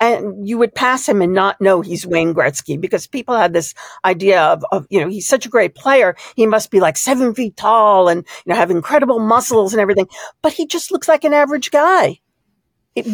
and 0.00 0.46
you 0.46 0.58
would 0.58 0.74
pass 0.74 1.08
him 1.08 1.22
and 1.22 1.32
not 1.32 1.60
know 1.60 1.80
he's 1.80 2.06
Wayne 2.06 2.34
Gretzky 2.34 2.78
because 2.78 3.06
people 3.06 3.36
had 3.36 3.52
this 3.52 3.74
idea 4.04 4.42
of, 4.42 4.64
of, 4.72 4.86
you 4.90 5.00
know, 5.00 5.08
he's 5.08 5.28
such 5.28 5.46
a 5.46 5.50
great 5.50 5.74
player. 5.74 6.16
He 6.34 6.46
must 6.46 6.70
be 6.70 6.80
like 6.80 6.96
seven 6.96 7.34
feet 7.34 7.56
tall 7.56 8.08
and, 8.08 8.26
you 8.44 8.52
know, 8.52 8.56
have 8.56 8.70
incredible 8.70 9.20
muscles 9.20 9.72
and 9.72 9.80
everything, 9.80 10.08
but 10.42 10.52
he 10.52 10.66
just 10.66 10.90
looks 10.90 11.08
like 11.08 11.24
an 11.24 11.32
average 11.32 11.70
guy 11.70 12.20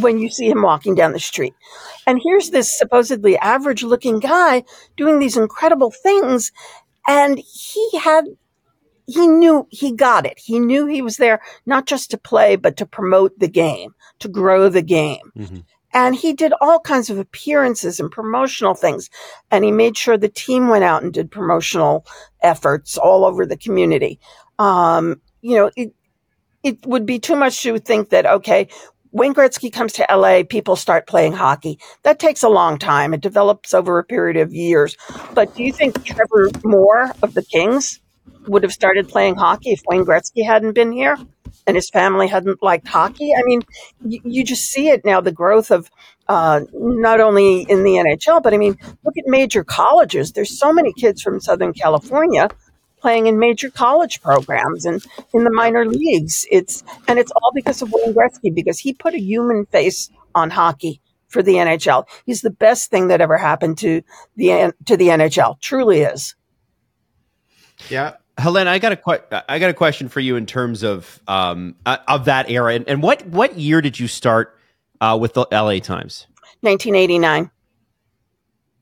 when 0.00 0.18
you 0.18 0.28
see 0.30 0.48
him 0.48 0.62
walking 0.62 0.94
down 0.94 1.12
the 1.12 1.18
street. 1.18 1.54
And 2.06 2.20
here's 2.22 2.50
this 2.50 2.78
supposedly 2.78 3.36
average 3.38 3.82
looking 3.82 4.20
guy 4.20 4.64
doing 4.96 5.18
these 5.18 5.36
incredible 5.36 5.90
things. 5.90 6.52
And 7.06 7.38
he 7.38 7.98
had, 7.98 8.24
he 9.06 9.26
knew 9.26 9.66
he 9.70 9.92
got 9.92 10.26
it. 10.26 10.38
He 10.38 10.60
knew 10.60 10.86
he 10.86 11.02
was 11.02 11.16
there 11.16 11.40
not 11.66 11.86
just 11.86 12.10
to 12.12 12.18
play, 12.18 12.56
but 12.56 12.76
to 12.76 12.86
promote 12.86 13.38
the 13.38 13.48
game, 13.48 13.94
to 14.20 14.28
grow 14.28 14.68
the 14.68 14.82
game. 14.82 15.32
Mm-hmm. 15.36 15.58
And 15.94 16.16
he 16.16 16.32
did 16.32 16.54
all 16.60 16.80
kinds 16.80 17.10
of 17.10 17.18
appearances 17.18 18.00
and 18.00 18.10
promotional 18.10 18.74
things. 18.74 19.10
And 19.50 19.62
he 19.62 19.70
made 19.70 19.96
sure 19.96 20.16
the 20.16 20.28
team 20.28 20.68
went 20.68 20.84
out 20.84 21.02
and 21.02 21.12
did 21.12 21.30
promotional 21.30 22.06
efforts 22.40 22.96
all 22.96 23.24
over 23.24 23.44
the 23.44 23.58
community. 23.58 24.18
Um, 24.58 25.20
you 25.42 25.56
know, 25.56 25.70
it, 25.76 25.92
it 26.62 26.86
would 26.86 27.04
be 27.04 27.18
too 27.18 27.36
much 27.36 27.62
to 27.62 27.78
think 27.78 28.10
that, 28.10 28.24
okay, 28.24 28.68
Wayne 29.12 29.35
Gretzky 29.35 29.70
comes 29.70 29.92
to 29.94 30.07
LA, 30.11 30.42
people 30.42 30.75
start 30.75 31.07
playing 31.07 31.33
hockey. 31.35 31.79
That 32.03 32.18
takes 32.18 32.42
a 32.42 32.48
long 32.48 32.79
time. 32.79 33.12
It 33.12 33.20
develops 33.20 33.75
over 33.75 33.98
a 33.98 34.05
period 34.05 34.38
of 34.38 34.55
years. 34.55 34.96
But 35.35 35.55
do 35.55 35.62
you 35.62 35.72
think 35.72 36.03
Trevor 36.03 36.51
Moore 36.64 37.12
of 37.22 37.35
the 37.35 37.42
Kings 37.42 38.01
would 38.46 38.62
have 38.62 38.72
started 38.72 39.09
playing 39.09 39.37
hockey 39.37 39.70
if 39.70 39.83
Wayne 39.87 40.05
Gretzky 40.07 40.44
hadn't 40.44 40.72
been 40.72 40.92
here 40.92 41.16
and 41.66 41.77
his 41.77 41.90
family 41.90 42.27
hadn't 42.27 42.62
liked 42.62 42.88
hockey? 42.88 43.33
I 43.37 43.42
mean, 43.42 43.61
you, 44.03 44.20
you 44.25 44.44
just 44.44 44.64
see 44.64 44.88
it 44.88 45.05
now 45.05 45.20
the 45.20 45.31
growth 45.31 45.70
of 45.70 45.90
uh, 46.29 46.61
not 46.72 47.20
only 47.20 47.62
in 47.62 47.83
the 47.83 47.96
NHL, 47.96 48.42
but 48.42 48.55
I 48.55 48.57
mean, 48.57 48.79
look 49.05 49.18
at 49.18 49.27
major 49.27 49.62
colleges. 49.62 50.33
There's 50.33 50.59
so 50.59 50.72
many 50.72 50.94
kids 50.94 51.20
from 51.20 51.38
Southern 51.40 51.75
California 51.75 52.48
playing 53.02 53.26
in 53.26 53.38
major 53.38 53.68
college 53.68 54.22
programs 54.22 54.86
and 54.86 55.04
in 55.34 55.44
the 55.44 55.50
minor 55.50 55.84
leagues. 55.84 56.46
It's 56.50 56.82
and 57.08 57.18
it's 57.18 57.32
all 57.32 57.50
because 57.54 57.82
of 57.82 57.92
Wayne 57.92 58.14
Gretzky 58.14 58.54
because 58.54 58.78
he 58.78 58.94
put 58.94 59.12
a 59.12 59.20
human 59.20 59.66
face 59.66 60.08
on 60.34 60.48
hockey 60.48 61.02
for 61.28 61.42
the 61.42 61.54
NHL. 61.54 62.06
He's 62.24 62.40
the 62.40 62.50
best 62.50 62.90
thing 62.90 63.08
that 63.08 63.20
ever 63.20 63.36
happened 63.36 63.76
to 63.78 64.02
the 64.36 64.72
to 64.86 64.96
the 64.96 65.08
NHL. 65.08 65.60
Truly 65.60 66.00
is. 66.00 66.34
Yeah. 67.90 68.14
Helena, 68.38 68.70
I 68.70 68.78
got 68.78 68.92
a 68.92 68.96
que- 68.96 69.42
I 69.48 69.58
got 69.58 69.68
a 69.68 69.74
question 69.74 70.08
for 70.08 70.20
you 70.20 70.36
in 70.36 70.46
terms 70.46 70.82
of 70.82 71.20
um, 71.28 71.74
uh, 71.84 71.98
of 72.08 72.24
that 72.24 72.50
era, 72.50 72.72
and, 72.72 72.88
and, 72.88 73.02
what 73.02 73.26
what 73.26 73.58
year 73.58 73.82
did 73.82 74.00
you 74.00 74.08
start 74.08 74.58
uh, 75.02 75.18
with 75.20 75.34
the 75.34 75.46
LA 75.52 75.80
Times? 75.80 76.26
1989. 76.60 77.50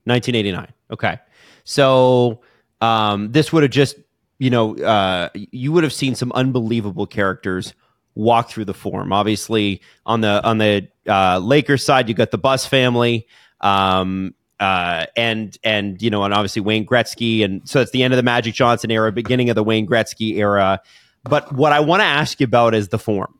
1989. 0.05 0.73
Okay, 0.91 1.19
so 1.65 2.39
um, 2.79 3.31
this 3.33 3.51
would 3.51 3.63
have 3.63 3.73
just 3.73 3.97
you 4.41 4.49
know, 4.49 4.75
uh, 4.75 5.29
you 5.35 5.71
would 5.71 5.83
have 5.83 5.93
seen 5.93 6.15
some 6.15 6.31
unbelievable 6.31 7.05
characters 7.05 7.75
walk 8.15 8.49
through 8.49 8.65
the 8.65 8.73
Forum. 8.73 9.13
Obviously, 9.13 9.81
on 10.03 10.21
the 10.21 10.43
on 10.43 10.57
the 10.57 10.87
uh, 11.07 11.37
Lakers 11.37 11.85
side, 11.85 12.09
you 12.09 12.15
got 12.15 12.31
the 12.31 12.39
Buss 12.39 12.65
family, 12.65 13.27
um, 13.59 14.33
uh, 14.59 15.05
and 15.15 15.55
and 15.63 16.01
you 16.01 16.09
know, 16.09 16.23
and 16.23 16.33
obviously 16.33 16.59
Wayne 16.59 16.87
Gretzky, 16.87 17.45
and 17.45 17.69
so 17.69 17.81
it's 17.81 17.91
the 17.91 18.01
end 18.01 18.15
of 18.15 18.17
the 18.17 18.23
Magic 18.23 18.55
Johnson 18.55 18.89
era, 18.89 19.11
beginning 19.11 19.51
of 19.51 19.55
the 19.55 19.63
Wayne 19.63 19.85
Gretzky 19.85 20.37
era. 20.37 20.81
But 21.23 21.53
what 21.53 21.71
I 21.71 21.79
want 21.81 21.99
to 21.99 22.07
ask 22.07 22.39
you 22.39 22.45
about 22.45 22.73
is 22.73 22.87
the 22.87 22.97
Forum, 22.97 23.37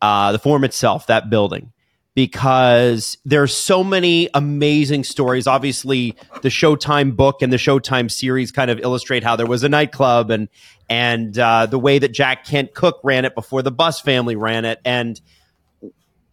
uh, 0.00 0.32
the 0.32 0.38
Forum 0.38 0.64
itself, 0.64 1.08
that 1.08 1.28
building 1.28 1.74
because 2.18 3.16
there's 3.24 3.54
so 3.54 3.84
many 3.84 4.28
amazing 4.34 5.04
stories. 5.04 5.46
Obviously, 5.46 6.16
the 6.42 6.48
Showtime 6.48 7.14
book 7.14 7.42
and 7.42 7.52
the 7.52 7.58
Showtime 7.58 8.10
series 8.10 8.50
kind 8.50 8.72
of 8.72 8.80
illustrate 8.80 9.22
how 9.22 9.36
there 9.36 9.46
was 9.46 9.62
a 9.62 9.68
nightclub 9.68 10.32
and 10.32 10.48
and 10.90 11.38
uh, 11.38 11.66
the 11.66 11.78
way 11.78 12.00
that 12.00 12.08
Jack 12.08 12.44
Kent 12.44 12.74
Cooke 12.74 12.98
ran 13.04 13.24
it 13.24 13.36
before 13.36 13.62
the 13.62 13.70
Buss 13.70 14.00
family 14.00 14.34
ran 14.34 14.64
it. 14.64 14.80
And 14.84 15.20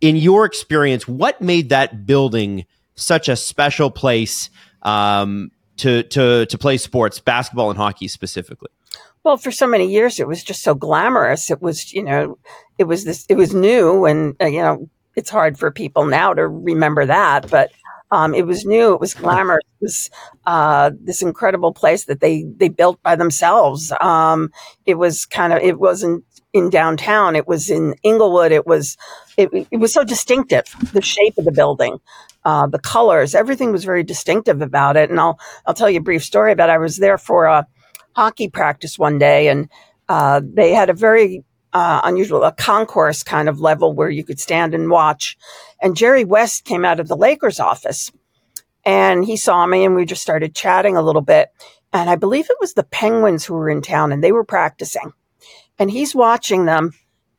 in 0.02 0.16
your 0.16 0.46
experience, 0.46 1.08
what 1.08 1.40
made 1.40 1.70
that 1.70 2.08
building 2.08 2.66
such 2.96 3.30
a 3.30 3.36
special 3.36 3.92
place 3.92 4.50
um, 4.82 5.52
to 5.78 6.02
to 6.02 6.48
to 6.48 6.58
play 6.58 6.78
sports, 6.78 7.20
basketball 7.20 7.70
and 7.70 7.78
hockey 7.78 8.08
specifically? 8.08 8.70
Well, 9.24 9.38
for 9.38 9.52
so 9.52 9.68
many 9.68 9.92
years, 9.92 10.20
it 10.20 10.28
was 10.28 10.44
just 10.44 10.64
so 10.64 10.74
glamorous. 10.74 11.52
It 11.52 11.62
was, 11.62 11.94
you 11.94 12.04
know, 12.04 12.40
it 12.80 12.86
was 12.86 13.06
this, 13.06 13.26
it 13.30 13.36
was 13.36 13.54
new, 13.54 14.06
and 14.06 14.36
uh, 14.42 14.46
you 14.46 14.62
know, 14.64 14.90
it's 15.16 15.30
hard 15.30 15.58
for 15.58 15.72
people 15.72 16.06
now 16.06 16.34
to 16.34 16.48
remember 16.48 17.06
that, 17.06 17.50
but 17.50 17.72
um, 18.12 18.34
it 18.36 18.46
was 18.46 18.66
new. 18.66 18.94
It 18.94 19.00
was 19.00 19.14
glamorous. 19.14 19.64
It 19.82 19.84
was 19.84 20.10
uh, 20.46 20.92
this 21.00 21.22
incredible 21.22 21.74
place 21.74 22.06
that 22.06 22.20
they 22.20 22.44
they 22.44 22.70
built 22.70 23.02
by 23.02 23.16
themselves. 23.16 23.92
Um, 24.00 24.52
it 24.86 24.96
was 24.96 25.26
kind 25.26 25.54
of 25.54 25.60
it 25.60 25.80
wasn't 25.80 26.24
in 26.54 26.70
downtown. 26.70 27.36
It 27.36 27.48
was 27.48 27.70
in 27.70 27.96
Inglewood. 28.04 28.52
It 28.52 28.68
was 28.68 28.98
it, 29.38 29.50
it 29.72 29.78
was 29.78 29.92
so 29.92 30.04
distinctive. 30.04 30.66
The 30.94 31.02
shape 31.02 31.38
of 31.38 31.46
the 31.46 31.52
building, 31.52 31.98
uh, 32.46 32.68
the 32.68 32.80
colors, 32.80 33.36
everything 33.36 33.72
was 33.72 33.84
very 33.84 34.04
distinctive 34.04 34.62
about 34.62 34.98
it. 34.98 35.10
And 35.10 35.20
I'll 35.20 35.40
I'll 35.66 35.74
tell 35.74 35.90
you 35.90 36.00
a 36.00 36.04
brief 36.04 36.24
story 36.24 36.52
about. 36.52 36.70
It. 36.70 36.74
I 36.74 36.78
was 36.78 36.98
there 36.98 37.18
for 37.18 37.46
a 37.46 37.68
hockey 38.16 38.50
practice 38.50 39.00
one 39.00 39.18
day, 39.18 39.48
and 39.48 39.68
uh, 40.08 40.42
they 40.44 40.74
had 40.74 40.90
a 40.90 40.94
very 40.94 41.44
uh, 41.76 42.00
unusual, 42.06 42.46
a 42.46 42.54
concourse 42.54 43.22
kind 43.22 43.50
of 43.50 43.60
level 43.60 43.92
where 43.92 44.10
you 44.10 44.24
could 44.24 44.40
stand 44.40 44.74
and 44.74 44.90
watch. 44.90 45.38
And 45.82 45.98
Jerry 45.98 46.24
West 46.24 46.64
came 46.64 46.86
out 46.86 47.02
of 47.02 47.10
the 47.10 47.18
Lakers 47.18 47.60
office 47.60 48.14
and 48.86 49.26
he 49.26 49.36
saw 49.36 49.66
me 49.68 49.84
and 49.84 49.94
we 49.94 50.06
just 50.06 50.22
started 50.22 50.56
chatting 50.56 50.96
a 50.96 51.02
little 51.02 51.22
bit. 51.22 51.50
And 51.92 52.10
I 52.10 52.16
believe 52.16 52.50
it 52.50 52.56
was 52.62 52.76
the 52.76 52.86
Penguins 52.86 53.44
who 53.44 53.56
were 53.56 53.70
in 53.70 53.82
town 53.82 54.14
and 54.14 54.24
they 54.24 54.32
were 54.32 54.46
practicing. 54.46 55.12
And 55.78 55.92
he's 55.92 56.16
watching 56.16 56.64
them. 56.64 56.94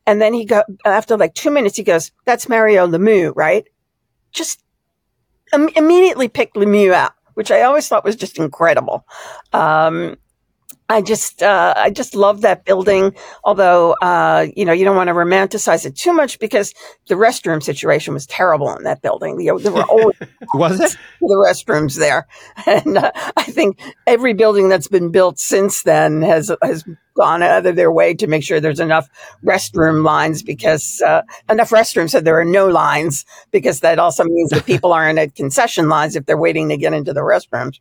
And 0.05 0.21
then 0.21 0.35
he 0.35 0.45
got, 0.45 0.65
after 0.85 1.17
like 1.17 1.33
two 1.33 1.49
minutes, 1.49 1.75
he 1.75 1.83
goes, 1.83 2.11
That's 2.25 2.47
Mario 2.47 2.85
Lemieux, 2.85 3.33
right? 3.35 3.67
Just 4.33 4.61
Im- 5.51 5.69
immediately 5.69 6.27
picked 6.27 6.55
Lemieux 6.55 6.93
out, 6.93 7.13
which 7.33 7.49
I 7.49 7.63
always 7.63 7.87
thought 7.87 8.05
was 8.05 8.15
just 8.15 8.37
incredible. 8.37 9.03
Um, 9.51 10.17
I 10.89 11.01
just, 11.01 11.43
uh, 11.43 11.73
I 11.75 11.89
just 11.89 12.15
love 12.15 12.41
that 12.41 12.63
building. 12.63 13.13
Although, 13.43 13.93
uh, 14.01 14.47
you 14.55 14.63
know, 14.63 14.71
you 14.71 14.85
don't 14.85 14.95
want 14.95 15.09
to 15.09 15.13
romanticize 15.13 15.85
it 15.85 15.95
too 15.97 16.13
much 16.13 16.39
because 16.39 16.73
the 17.07 17.15
restroom 17.15 17.61
situation 17.61 18.13
was 18.13 18.25
terrible 18.25 18.73
in 18.75 18.83
that 18.83 19.01
building. 19.01 19.39
You 19.41 19.53
know, 19.53 19.59
there 19.59 19.73
were 19.73 19.83
always 19.83 20.15
was 20.53 20.79
it 20.79 20.97
the 21.21 21.35
restrooms 21.35 21.97
there, 21.97 22.27
and 22.65 22.97
uh, 22.97 23.11
I 23.35 23.43
think 23.43 23.81
every 24.05 24.33
building 24.33 24.69
that's 24.69 24.87
been 24.87 25.11
built 25.11 25.39
since 25.39 25.83
then 25.83 26.21
has 26.21 26.51
has 26.61 26.85
gone 27.17 27.43
out 27.43 27.65
of 27.65 27.75
their 27.75 27.91
way 27.91 28.13
to 28.13 28.27
make 28.27 28.43
sure 28.43 28.59
there's 28.59 28.79
enough 28.79 29.09
restroom 29.43 30.05
lines 30.05 30.43
because 30.43 31.01
uh, 31.05 31.23
enough 31.49 31.71
restrooms 31.71 32.11
so 32.11 32.21
there 32.21 32.39
are 32.39 32.45
no 32.45 32.67
lines 32.67 33.25
because 33.51 33.79
that 33.81 33.99
also 33.99 34.23
means 34.23 34.51
that 34.51 34.65
people 34.67 34.93
aren't 34.93 35.19
at 35.19 35.35
concession 35.35 35.89
lines 35.89 36.15
if 36.15 36.25
they're 36.25 36.37
waiting 36.37 36.69
to 36.69 36.77
get 36.77 36.93
into 36.93 37.13
the 37.13 37.21
restrooms. 37.21 37.79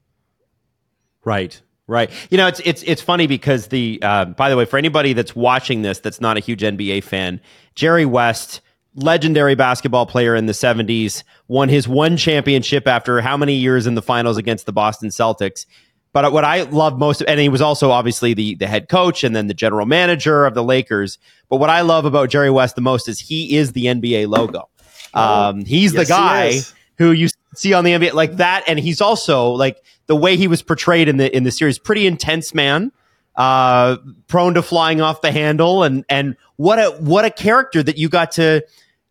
Right. 1.25 1.61
Right. 1.89 2.11
You 2.31 2.39
know, 2.39 2.49
it's 2.49 2.61
it's 2.65 2.83
it's 2.83 3.01
funny 3.01 3.29
because 3.29 3.69
the 3.69 4.01
uh, 4.03 4.25
by 4.25 4.51
the 4.51 4.57
way, 4.57 4.65
for 4.65 4.77
anybody 4.77 5.13
that's 5.13 5.37
watching 5.37 5.83
this 5.83 6.01
that's 6.01 6.21
not 6.21 6.37
a 6.37 6.41
huge 6.41 6.63
NBA 6.63 7.05
fan, 7.05 7.41
Jerry 7.77 8.05
West, 8.05 8.61
legendary 8.97 9.55
basketball 9.55 10.05
player 10.05 10.35
in 10.35 10.47
the 10.47 10.53
70s, 10.53 11.23
won 11.47 11.69
his 11.69 11.87
one 11.87 12.17
championship 12.17 12.89
after 12.89 13.21
how 13.21 13.37
many 13.37 13.55
years 13.55 13.87
in 13.87 13.95
the 13.95 14.03
finals 14.03 14.37
against 14.37 14.67
the 14.67 14.73
Boston 14.73 15.11
Celtics. 15.11 15.65
But 16.13 16.33
what 16.33 16.45
I 16.45 16.63
love 16.63 16.99
most, 16.99 17.23
and 17.29 17.39
he 17.39 17.49
was 17.49 17.61
also 17.61 17.93
obviously 17.93 18.35
the 18.35 18.57
the 18.57 18.67
head 18.67 18.89
coach 18.89 19.23
and 19.23 19.37
then 19.37 19.47
the 19.47 19.55
general 19.55 19.87
manager 19.87 20.45
of 20.45 20.55
the 20.55 20.65
Lakers. 20.65 21.19
But 21.49 21.59
what 21.59 21.71
I 21.71 21.83
love 21.83 22.05
about 22.05 22.31
Jerry 22.31 22.51
West 22.51 22.75
the 22.75 22.81
most 22.81 23.07
is 23.09 23.21
he 23.21 23.57
is 23.57 23.73
the 23.73 23.85
NBA 23.85 24.27
logo. 24.27 24.69
Oh, 25.15 25.49
um, 25.51 25.65
he's 25.65 25.95
yes, 25.95 26.09
the 26.09 26.13
guy 26.13 26.61
who 26.99 27.13
you 27.13 27.29
see 27.57 27.75
on 27.75 27.85
the 27.85 27.93
NBA 27.93 28.13
like 28.13 28.37
that, 28.37 28.65
and 28.67 28.79
he's 28.79 29.01
also 29.01 29.51
like 29.51 29.83
the 30.07 30.17
way 30.17 30.37
he 30.37 30.49
was 30.49 30.63
portrayed 30.63 31.09
in 31.09 31.17
the 31.17 31.35
in 31.35 31.45
the 31.45 31.51
series, 31.51 31.79
pretty 31.79 32.07
intense 32.07 32.55
man, 32.55 32.93
uh, 33.37 33.97
prone 34.29 34.55
to 34.55 34.63
flying 34.63 35.01
off 35.01 35.21
the 35.21 35.33
handle, 35.33 35.83
and 35.83 36.05
and 36.09 36.37
what 36.57 36.79
a 36.79 36.91
what 37.01 37.25
a 37.25 37.31
character 37.31 37.83
that 37.83 37.99
you 37.99 38.09
got 38.09 38.33
to 38.33 38.63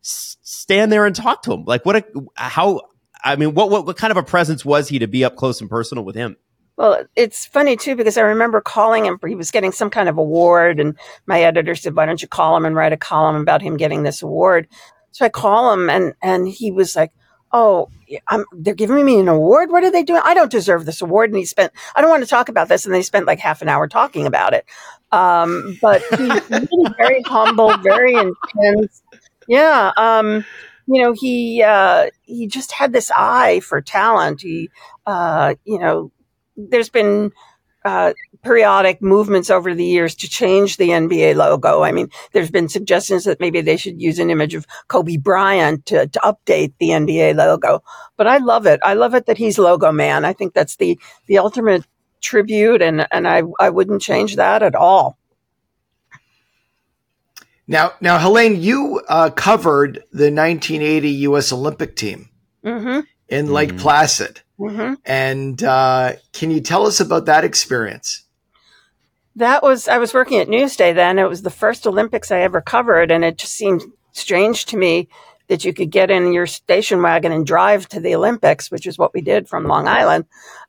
s- 0.04 0.38
stand 0.42 0.92
there 0.92 1.06
and 1.06 1.16
talk 1.16 1.44
to 1.44 1.54
him. 1.54 1.66
Like 1.66 1.86
what 1.86 1.96
a 1.98 2.06
how 2.36 2.82
I 3.24 3.36
mean, 3.36 3.54
what, 3.54 3.70
what 3.70 3.86
what 3.86 3.98
kind 3.98 4.12
of 4.12 4.18
a 4.18 4.24
presence 4.24 4.64
was 4.64 4.88
he 4.88 5.00
to 5.00 5.08
be 5.08 5.26
up 5.26 5.36
close 5.36 5.60
and 5.60 5.70
personal 5.70 6.06
with 6.06 6.16
him? 6.16 6.38
Well, 6.78 7.06
it's 7.16 7.46
funny 7.46 7.78
too 7.78 7.96
because 7.96 8.18
I 8.18 8.22
remember 8.22 8.62
calling 8.62 9.06
him. 9.06 9.18
He 9.26 9.36
was 9.36 9.50
getting 9.50 9.72
some 9.72 9.90
kind 9.90 10.10
of 10.10 10.18
award, 10.18 10.80
and 10.80 10.98
my 11.26 11.42
editor 11.42 11.74
said, 11.74 11.96
"Why 11.96 12.06
don't 12.06 12.22
you 12.22 12.28
call 12.28 12.56
him 12.56 12.66
and 12.66 12.76
write 12.76 12.94
a 12.94 12.98
column 12.98 13.42
about 13.42 13.62
him 13.62 13.78
getting 13.78 14.04
this 14.04 14.22
award?" 14.22 14.68
So 15.12 15.26
I 15.26 15.30
call 15.30 15.74
him, 15.74 15.90
and 15.90 16.14
and 16.22 16.48
he 16.48 16.72
was 16.72 16.96
like, 16.96 17.12
oh, 17.56 17.90
I'm, 18.28 18.44
they're 18.52 18.76
giving 18.76 19.06
me 19.06 19.18
an 19.18 19.30
award. 19.30 19.72
What 19.72 19.86
are 19.86 19.90
they 19.90 20.04
doing? 20.04 20.22
I 20.26 20.34
don't 20.34 20.52
deserve 20.52 20.86
this 20.86 21.02
award. 21.02 21.30
And 21.30 21.40
he 21.40 21.46
spent, 21.46 21.72
I 21.96 22.02
don't 22.02 22.10
want 22.10 22.22
to 22.22 22.30
talk 22.30 22.50
about 22.50 22.68
this. 22.68 22.86
And 22.86 22.94
they 22.94 23.02
spent 23.02 23.26
like 23.26 23.40
half 23.40 23.62
an 23.62 23.70
hour 23.70 23.88
talking 23.88 24.28
about 24.28 24.54
it. 24.54 24.66
Um, 25.14 25.78
but 25.82 26.02
he's 26.02 26.50
really 26.50 26.94
very 26.98 27.22
humble, 27.22 27.78
very 27.78 28.14
intense. 28.14 29.02
Yeah. 29.48 29.94
Um, 29.96 30.44
you 30.86 31.02
know, 31.02 31.14
he, 31.14 31.64
uh, 31.64 32.08
he 32.24 32.48
just 32.48 32.74
had 32.74 32.92
this 32.92 33.10
eye 33.16 33.62
for 33.62 33.82
talent. 33.82 34.42
He, 34.42 34.70
uh, 35.06 35.56
you 35.64 35.80
know, 35.80 36.12
there's 36.58 36.90
been, 36.90 37.32
uh, 37.86 38.12
periodic 38.46 39.02
movements 39.02 39.50
over 39.50 39.74
the 39.74 39.84
years 39.84 40.16
to 40.16 40.30
change 40.30 40.78
the 40.78 40.90
NBA 40.90 41.36
logo. 41.36 41.84
I 41.84 41.92
mean, 41.92 42.10
there's 42.32 42.52
been 42.52 42.70
suggestions 42.70 43.26
that 43.26 43.40
maybe 43.40 43.60
they 43.62 43.76
should 43.76 44.02
use 44.02 44.20
an 44.20 44.30
image 44.30 44.54
of 44.56 44.66
Kobe 44.88 45.18
Bryant 45.18 45.86
to, 45.88 46.08
to 46.08 46.20
update 46.20 46.74
the 46.80 46.90
NBA 46.90 47.36
logo. 47.36 47.84
But 48.16 48.28
I 48.28 48.38
love 48.38 48.66
it. 48.68 48.80
I 48.84 48.94
love 48.94 49.16
it 49.16 49.26
that 49.26 49.38
he's 49.38 49.58
logo 49.58 49.92
man. 49.92 50.24
I 50.24 50.34
think 50.34 50.54
that's 50.54 50.78
the, 50.78 50.98
the 51.26 51.40
ultimate 51.40 51.86
tribute 52.22 52.82
and, 52.82 53.08
and 53.12 53.28
I, 53.28 53.42
I 53.60 53.70
wouldn't 53.72 54.02
change 54.02 54.36
that 54.38 54.64
at 54.64 54.76
all. 54.76 55.18
Now, 57.68 57.94
now, 58.00 58.20
Helene, 58.20 58.62
you 58.62 59.02
uh, 59.10 59.32
covered 59.32 60.04
the 60.12 60.32
1980 60.32 61.10
U.S. 61.30 61.52
Olympic 61.52 61.96
team. 61.96 62.30
Mm-hmm. 62.64 63.02
in 63.30 63.54
Lake 63.54 63.74
Mhm. 63.74 63.80
Placid. 63.80 64.42
Mm-hmm. 64.60 64.94
And 65.06 65.62
uh, 65.64 66.14
can 66.34 66.50
you 66.50 66.62
tell 66.62 66.88
us 66.88 67.00
about 67.00 67.26
that 67.28 67.44
experience? 67.44 68.24
That 69.38 69.64
was 69.64 69.88
I 69.88 69.98
was 69.98 70.14
working 70.14 70.40
at 70.40 70.48
Newsday 70.48 70.96
then. 70.96 71.20
It 71.20 71.28
was 71.30 71.42
the 71.42 71.50
first 71.50 71.86
Olympics 71.86 72.32
I 72.32 72.40
ever 72.42 72.62
covered, 72.62 73.12
and 73.12 73.24
it 73.26 73.38
just 73.38 73.54
seemed 73.54 73.84
strange 74.14 74.66
to 74.66 74.78
me 74.78 75.10
that 75.48 75.64
you 75.64 75.74
could 75.74 75.92
get 75.92 76.10
in 76.10 76.34
your 76.34 76.48
station 76.48 77.02
wagon 77.02 77.32
and 77.32 77.46
drive 77.46 77.88
to 77.90 78.00
the 78.00 78.16
Olympics, 78.16 78.72
which 78.72 78.88
is 78.88 78.98
what 78.98 79.14
we 79.14 79.22
did 79.22 79.48
from 79.48 79.66
Long 79.66 79.88
Island. 79.88 80.26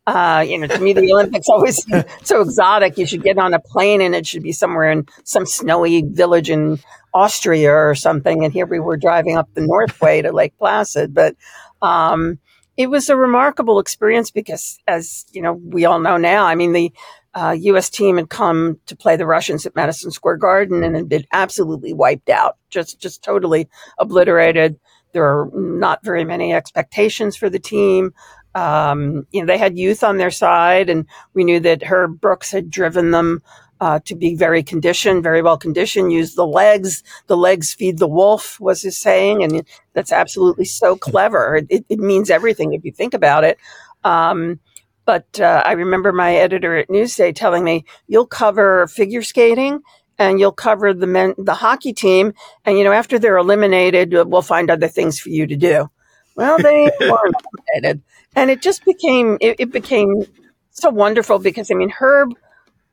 Uh, 0.07 0.44
you 0.46 0.59
know, 0.59 0.66
to 0.66 0.79
me, 0.81 0.92
the 0.92 1.12
Olympics 1.14 1.48
always 1.48 1.85
so 2.24 2.40
exotic. 2.40 2.98
You 2.98 3.07
should 3.07 3.22
get 3.22 3.38
on 3.38 3.55
a 3.55 3.61
plane, 3.61 4.00
and 4.00 4.14
it 4.14 4.26
should 4.26 4.42
be 4.42 4.52
somewhere 4.52 4.90
in 4.90 5.07
some 5.24 5.46
snowy 5.46 6.02
village 6.02 6.50
in 6.50 6.79
Austria 7.14 7.72
or 7.72 7.94
something. 7.94 8.44
And 8.44 8.52
here 8.52 8.66
we 8.66 8.81
were 8.81 8.96
driving 8.96 9.37
up 9.37 9.48
the 9.55 9.62
Northway 9.62 10.22
to 10.22 10.33
Lake 10.33 10.59
Placid, 10.59 11.14
but 11.14 11.37
um, 11.81 12.38
it 12.76 12.88
was 12.88 13.09
a 13.09 13.16
remarkable 13.16 13.79
experience 13.79 14.31
because, 14.31 14.79
as 14.87 15.24
you 15.33 15.40
know, 15.40 15.55
we 15.55 15.85
all 15.87 16.00
know 16.00 16.18
now. 16.18 16.44
I 16.44 16.55
mean, 16.55 16.72
the 16.72 16.92
uh, 17.37 17.53
U.S. 17.53 17.90
team 17.90 18.16
had 18.16 18.31
come 18.31 18.81
to 18.87 18.96
play 18.96 19.14
the 19.14 19.27
Russians 19.27 19.66
at 19.66 19.77
Madison 19.77 20.11
Square 20.11 20.38
Garden 20.38 20.83
and 20.83 20.96
had 20.96 21.09
been 21.09 21.27
absolutely 21.33 21.92
wiped 21.92 22.31
out, 22.31 22.57
just 22.70 22.99
just 22.99 23.22
totally 23.22 23.68
obliterated. 23.99 24.81
There 25.12 25.25
are 25.25 25.51
not 25.53 26.03
very 26.03 26.25
many 26.25 26.55
expectations 26.55 27.37
for 27.37 27.51
the 27.51 27.59
team. 27.59 28.14
Um, 28.55 29.27
you 29.33 29.42
know, 29.42 29.46
they 29.46 29.59
had 29.59 29.79
youth 29.79 30.03
on 30.03 30.16
their 30.16 30.31
side, 30.31 30.88
and 30.88 31.05
we 31.35 31.44
knew 31.44 31.61
that 31.61 31.83
Herb 31.83 32.22
Brooks 32.22 32.51
had 32.51 32.70
driven 32.70 33.11
them 33.11 33.42
uh, 33.83 34.01
to 34.07 34.14
be 34.14 34.35
very 34.35 34.62
conditioned, 34.62 35.22
very 35.22 35.42
well 35.42 35.59
conditioned. 35.59 36.14
Use 36.14 36.37
the 36.37 36.46
legs. 36.46 37.03
The 37.27 37.37
legs 37.37 37.75
feed 37.75 37.99
the 37.99 38.09
wolf 38.09 38.59
was 38.61 38.81
his 38.81 38.96
saying, 38.96 39.44
and 39.44 39.62
that's 39.92 40.11
absolutely 40.11 40.64
so 40.64 40.96
clever. 41.11 41.61
It, 41.68 41.85
it 41.90 41.99
means 41.99 42.31
everything 42.31 42.72
if 42.72 42.83
you 42.83 42.92
think 42.92 43.12
about 43.12 43.44
it. 43.44 43.59
Um, 44.05 44.59
but 45.07 45.40
uh, 45.40 45.62
I 45.64 45.73
remember 45.73 46.12
my 46.12 46.37
editor 46.37 46.77
at 46.77 46.88
Newsday 46.88 47.35
telling 47.35 47.64
me, 47.64 47.85
"You'll 48.09 48.27
cover 48.27 48.87
figure 48.88 49.23
skating." 49.23 49.81
And 50.19 50.40
you'll 50.40 50.53
cover 50.53 50.95
the 50.95 51.07
men, 51.07 51.35
the 51.37 51.53
hockey 51.53 51.92
team, 51.92 52.33
and 52.64 52.79
you 52.79 52.85
know 52.85 52.92
after 52.92 53.19
they're 53.19 53.37
eliminated, 53.37 54.14
we'll 54.14 54.40
find 54.40 54.71
other 54.71 54.88
things 54.88 55.21
for 55.21 55.29
you 55.29 55.47
to 55.47 55.57
do. 55.57 55.90
Well, 56.35 56.59
they 56.59 56.90
weren't 57.01 57.37
eliminated, 57.75 58.03
and 58.35 58.51
it 58.51 58.62
just 58.62 58.83
became 58.87 59.37
it, 59.42 59.57
it 59.59 59.73
became 59.73 60.25
so 60.71 60.88
wonderful 60.88 61.38
because 61.38 61.71
I 61.71 61.75
mean 61.75 61.90
Herb 61.90 62.31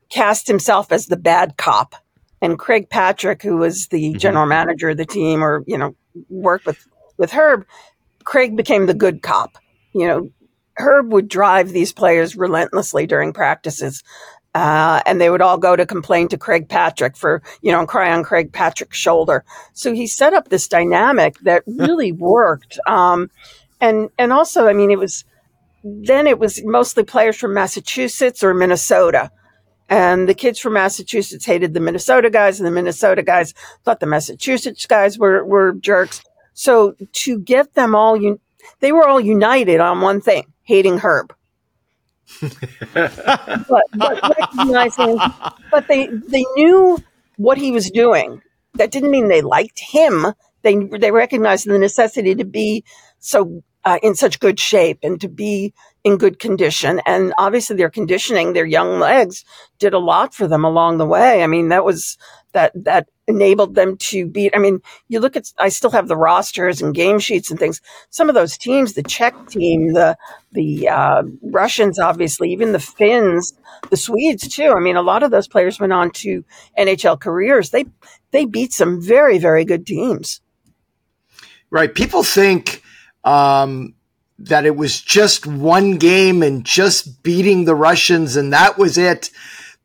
cast 0.10 0.47
himself 0.47 0.91
as 0.91 1.06
the 1.06 1.15
bad 1.15 1.56
cop, 1.56 1.95
and 2.41 2.60
Craig 2.60 2.89
Patrick, 2.89 3.41
who 3.41 3.56
was 3.56 3.88
the 3.88 4.13
Mhm. 4.13 4.19
general 4.19 4.45
manager 4.45 4.89
of 4.89 4.97
the 4.97 5.06
team, 5.06 5.41
or 5.41 5.63
you 5.65 5.78
know 5.78 5.95
worked 6.30 6.65
with 6.65 6.86
with 7.17 7.32
Herb, 7.32 7.65
Craig 8.26 8.58
became 8.58 8.86
the 8.86 8.93
good 8.93 9.21
cop. 9.21 9.58
You 9.93 10.08
know, 10.08 10.32
Herb 10.77 11.12
would 11.12 11.27
drive 11.27 11.69
these 11.69 11.93
players 11.93 12.36
relentlessly 12.36 13.05
during 13.05 13.33
practices. 13.33 14.03
Uh, 14.55 15.01
and 15.07 15.19
they 15.19 15.31
would 15.31 15.41
all 15.41 15.57
go 15.57 15.75
to 15.75 15.86
complain 15.86 16.27
to 16.27 16.38
Craig 16.38 16.69
Patrick 16.69 17.17
for, 17.17 17.41
you 17.62 17.71
know, 17.71 17.79
and 17.79 17.88
cry 17.88 18.12
on 18.12 18.23
Craig 18.23 18.51
Patrick's 18.51 18.97
shoulder. 18.97 19.43
So 19.73 19.93
he 19.93 20.05
set 20.05 20.33
up 20.33 20.49
this 20.49 20.67
dynamic 20.67 21.39
that 21.39 21.63
really 21.67 22.12
worked. 22.12 22.79
Um, 22.88 23.31
and, 23.81 24.09
and 24.19 24.31
also, 24.31 24.67
I 24.67 24.73
mean, 24.73 24.91
it 24.91 24.99
was, 24.99 25.25
then 25.83 26.27
it 26.27 26.38
was 26.38 26.63
mostly 26.63 27.03
players 27.03 27.36
from 27.36 27.55
Massachusetts 27.55 28.43
or 28.43 28.53
Minnesota. 28.53 29.31
And 29.89 30.29
the 30.29 30.36
kids 30.36 30.59
from 30.59 30.73
Massachusetts 30.73 31.45
hated 31.45 31.73
the 31.73 31.79
Minnesota 31.79 32.29
guys, 32.29 32.59
and 32.59 32.65
the 32.65 32.71
Minnesota 32.71 33.21
guys 33.21 33.53
thought 33.83 33.99
the 33.99 34.05
Massachusetts 34.05 34.86
guys 34.86 35.19
were, 35.19 35.43
were 35.43 35.73
jerks. 35.73 36.23
So 36.53 36.95
to 37.12 37.39
get 37.39 37.73
them 37.73 37.95
all, 37.95 38.15
un- 38.15 38.39
they 38.79 38.91
were 38.91 39.07
all 39.07 39.19
united 39.19 39.79
on 39.79 40.01
one 40.01 40.21
thing 40.21 40.52
hating 40.63 40.99
Herb. 40.99 41.34
but, 42.93 43.84
but 43.95 44.38
recognizing, 44.38 45.19
but 45.71 45.88
they 45.88 46.08
they 46.08 46.45
knew 46.56 46.97
what 47.38 47.58
he 47.58 47.71
was 47.71 47.91
doing. 47.91 48.41
That 48.76 48.91
didn't 48.91 49.12
mean 49.12 49.28
they 49.28 49.41
liked 49.41 49.80
him. 49.80 50.28
They 50.62 50.76
they 50.76 51.12
recognized 51.12 51.67
the 51.67 51.78
necessity 51.78 52.36
to 52.36 52.45
be 52.45 52.84
so 53.19 53.63
uh, 53.86 53.99
in 54.02 54.15
such 54.15 54.39
good 54.39 54.60
shape 54.60 54.99
and 55.04 55.19
to 55.21 55.28
be 55.28 55.73
in 56.04 56.17
good 56.17 56.39
condition. 56.39 57.02
And 57.06 57.34
obviously, 57.38 57.76
their 57.76 57.89
conditioning, 57.89 58.54
their 58.54 58.65
young 58.65 58.99
legs, 58.99 59.43
did 59.80 59.93
a 59.93 59.99
lot 59.99 60.34
for 60.34 60.47
them 60.47 60.63
along 60.63 60.97
the 60.97 61.06
way. 61.06 61.43
I 61.43 61.47
mean, 61.47 61.69
that 61.69 61.86
was 61.86 62.17
that 62.53 62.71
that 62.75 63.09
enabled 63.27 63.75
them 63.75 63.97
to 63.97 64.25
beat. 64.25 64.55
I 64.55 64.59
mean, 64.59 64.81
you 65.07 65.19
look 65.19 65.35
at. 65.35 65.51
I 65.57 65.69
still 65.69 65.91
have 65.91 66.07
the 66.07 66.17
rosters 66.17 66.81
and 66.81 66.95
game 66.95 67.19
sheets 67.19 67.51
and 67.51 67.59
things. 67.59 67.81
Some 68.09 68.29
of 68.29 68.35
those 68.35 68.57
teams, 68.57 68.93
the 68.93 69.03
Czech 69.03 69.35
team, 69.47 69.93
the 69.93 70.17
the 70.51 70.89
uh, 70.89 71.23
Russians, 71.41 71.99
obviously, 71.99 72.51
even 72.51 72.71
the 72.71 72.79
Finns, 72.79 73.53
the 73.89 73.97
Swedes 73.97 74.47
too. 74.47 74.73
I 74.75 74.79
mean, 74.79 74.95
a 74.95 75.01
lot 75.01 75.23
of 75.23 75.31
those 75.31 75.47
players 75.47 75.79
went 75.79 75.93
on 75.93 76.11
to 76.11 76.43
NHL 76.77 77.19
careers. 77.19 77.69
They 77.69 77.85
they 78.31 78.45
beat 78.45 78.73
some 78.73 79.01
very 79.01 79.37
very 79.37 79.65
good 79.65 79.85
teams. 79.85 80.41
Right. 81.69 81.93
People 81.93 82.23
think 82.23 82.83
um, 83.23 83.95
that 84.37 84.65
it 84.65 84.75
was 84.75 85.01
just 85.01 85.47
one 85.47 85.97
game 85.97 86.43
and 86.43 86.63
just 86.63 87.23
beating 87.23 87.65
the 87.65 87.73
Russians 87.73 88.35
and 88.35 88.53
that 88.53 88.77
was 88.77 88.97
it. 88.97 89.31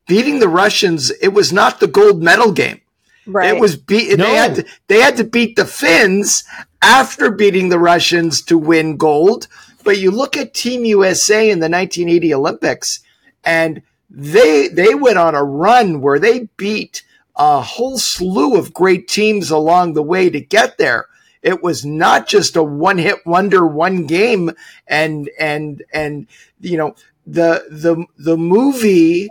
Beating 0.09 0.41
the 0.41 0.49
Russians, 0.49 1.13
it 1.23 1.29
was 1.29 1.53
not 1.53 1.79
the 1.79 1.87
gold 1.87 2.23
medal 2.23 2.51
game. 2.51 2.81
Right. 3.27 3.55
It 3.55 3.61
was 3.61 3.77
beat. 3.77 4.17
No. 4.19 4.25
They 4.25 4.35
had 4.35 4.55
to, 4.57 4.67
they 4.89 5.01
had 5.01 5.17
to 5.19 5.25
beat 5.25 5.55
the 5.57 5.67
Finns 5.67 6.45
after 6.81 7.31
beating 7.31 7.69
the 7.69 7.79
Russians 7.79 8.43
to 8.43 8.57
win 8.57 8.97
gold. 8.97 9.49
But 9.85 9.99
you 9.99 10.11
look 10.11 10.37
at 10.37 10.55
Team 10.55 10.85
USA 10.85 11.51
in 11.51 11.61
the 11.61 11.69
1980 11.69 12.35
Olympics, 12.35 13.01
and 13.45 13.83
they 14.11 14.69
they 14.69 14.95
went 14.95 15.19
on 15.19 15.35
a 15.35 15.45
run 15.45 16.01
where 16.01 16.19
they 16.19 16.49
beat 16.57 17.05
a 17.37 17.61
whole 17.61 17.99
slew 17.99 18.57
of 18.57 18.75
great 18.75 19.09
teams 19.09 19.51
along 19.51 19.93
the 19.93 20.03
way 20.03 20.31
to 20.31 20.41
get 20.41 20.79
there. 20.79 21.07
It 21.43 21.63
was 21.63 21.85
not 21.85 22.27
just 22.27 22.57
a 22.57 22.63
one 22.63 22.99
hit 22.99 23.25
wonder, 23.27 23.67
one 23.67 24.07
game, 24.07 24.53
and 24.87 25.31
and 25.39 25.83
and 25.93 26.27
you 26.61 26.77
know 26.77 26.97
the 27.27 27.65
the 27.71 28.07
the 28.17 28.37
movie 28.37 29.29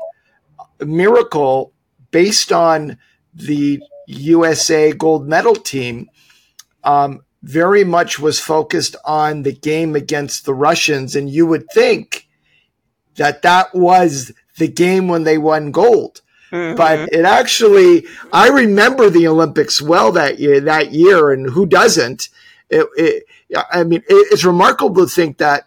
Miracle 0.79 1.73
based 2.11 2.51
on 2.51 2.97
the 3.33 3.81
USA 4.07 4.91
gold 4.91 5.27
medal 5.27 5.55
team 5.55 6.09
um, 6.83 7.21
very 7.43 7.83
much 7.83 8.19
was 8.19 8.39
focused 8.39 8.95
on 9.05 9.43
the 9.43 9.53
game 9.53 9.95
against 9.95 10.45
the 10.45 10.53
Russians, 10.53 11.15
and 11.15 11.29
you 11.29 11.45
would 11.45 11.65
think 11.73 12.27
that 13.15 13.41
that 13.41 13.73
was 13.75 14.31
the 14.57 14.67
game 14.67 15.07
when 15.07 15.23
they 15.23 15.37
won 15.37 15.71
gold. 15.71 16.21
Mhm. 16.51 16.77
But 16.77 17.09
it 17.11 17.25
actually, 17.25 18.05
I 18.31 18.47
remember 18.47 19.09
the 19.09 19.27
Olympics 19.27 19.81
well 19.81 20.11
that 20.13 20.39
year. 20.39 20.61
That 20.61 20.93
year, 20.93 21.31
and 21.31 21.49
who 21.49 21.65
doesn't? 21.65 22.29
It, 22.69 22.87
it, 22.95 23.23
I 23.71 23.83
mean, 23.83 24.01
it, 24.07 24.27
it's 24.31 24.45
remarkable 24.45 25.05
to 25.05 25.11
think 25.11 25.37
that 25.37 25.65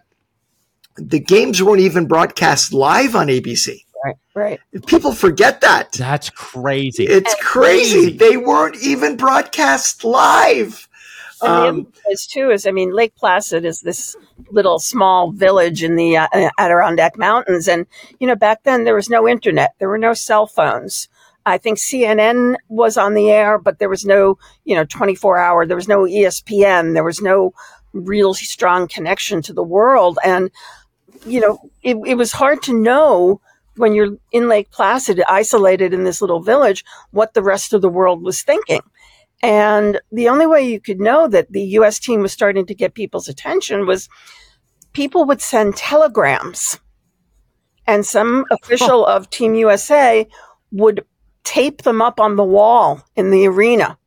the 0.96 1.20
games 1.20 1.62
weren't 1.62 1.80
even 1.80 2.06
broadcast 2.06 2.72
live 2.72 3.14
on 3.14 3.28
ABC. 3.28 3.84
Right. 4.04 4.16
Right. 4.34 4.60
People 4.86 5.12
forget 5.12 5.60
that. 5.62 5.92
That's 5.92 6.30
crazy. 6.30 7.04
It's 7.04 7.34
crazy. 7.36 7.94
crazy. 7.94 8.16
They 8.16 8.36
weren't 8.36 8.76
even 8.82 9.16
broadcast 9.16 10.04
live. 10.04 10.88
And 11.42 11.48
the 11.52 11.56
Um, 11.56 11.68
other 11.68 11.82
thing 11.90 12.12
is 12.12 12.26
too 12.26 12.50
is 12.50 12.66
I 12.66 12.70
mean 12.70 12.92
Lake 12.92 13.14
Placid 13.16 13.64
is 13.64 13.80
this 13.80 14.16
little 14.50 14.78
small 14.78 15.32
village 15.32 15.82
in 15.82 15.96
the 15.96 16.16
uh, 16.18 16.28
Adirondack 16.58 17.16
Mountains, 17.18 17.68
and 17.68 17.86
you 18.18 18.26
know 18.26 18.36
back 18.36 18.62
then 18.64 18.84
there 18.84 18.94
was 18.94 19.08
no 19.08 19.26
internet, 19.28 19.74
there 19.78 19.88
were 19.88 19.98
no 19.98 20.12
cell 20.14 20.46
phones. 20.46 21.08
I 21.46 21.56
think 21.56 21.78
CNN 21.78 22.56
was 22.68 22.98
on 22.98 23.14
the 23.14 23.30
air, 23.30 23.58
but 23.58 23.78
there 23.78 23.88
was 23.88 24.04
no 24.04 24.38
you 24.64 24.74
know 24.74 24.84
24 24.84 25.38
hour. 25.38 25.66
There 25.66 25.76
was 25.76 25.88
no 25.88 26.00
ESPN. 26.00 26.92
There 26.94 27.04
was 27.04 27.22
no 27.22 27.54
real 27.94 28.34
strong 28.34 28.86
connection 28.86 29.40
to 29.42 29.52
the 29.54 29.62
world, 29.64 30.18
and 30.24 30.50
you 31.26 31.40
know 31.40 31.58
it, 31.82 31.96
it 32.06 32.14
was 32.16 32.32
hard 32.32 32.62
to 32.64 32.74
know 32.78 33.40
when 33.80 33.94
you're 33.94 34.16
in 34.30 34.48
Lake 34.48 34.70
Placid, 34.70 35.22
isolated 35.28 35.92
in 35.92 36.04
this 36.04 36.20
little 36.20 36.40
village, 36.40 36.84
what 37.10 37.34
the 37.34 37.42
rest 37.42 37.72
of 37.72 37.82
the 37.82 37.88
world 37.88 38.22
was 38.22 38.42
thinking. 38.42 38.82
And 39.42 40.00
the 40.12 40.28
only 40.28 40.46
way 40.46 40.62
you 40.62 40.80
could 40.80 41.00
know 41.00 41.26
that 41.28 41.50
the 41.50 41.62
US 41.78 41.98
team 41.98 42.20
was 42.20 42.32
starting 42.32 42.66
to 42.66 42.74
get 42.74 42.94
people's 42.94 43.28
attention 43.28 43.86
was 43.86 44.08
people 44.92 45.24
would 45.24 45.40
send 45.40 45.76
telegrams. 45.76 46.78
And 47.86 48.04
some 48.04 48.44
official 48.50 49.04
of 49.06 49.30
Team 49.30 49.54
USA 49.54 50.28
would 50.72 51.04
tape 51.42 51.82
them 51.82 52.02
up 52.02 52.20
on 52.20 52.36
the 52.36 52.44
wall 52.44 53.02
in 53.16 53.30
the 53.30 53.46
arena. 53.48 53.98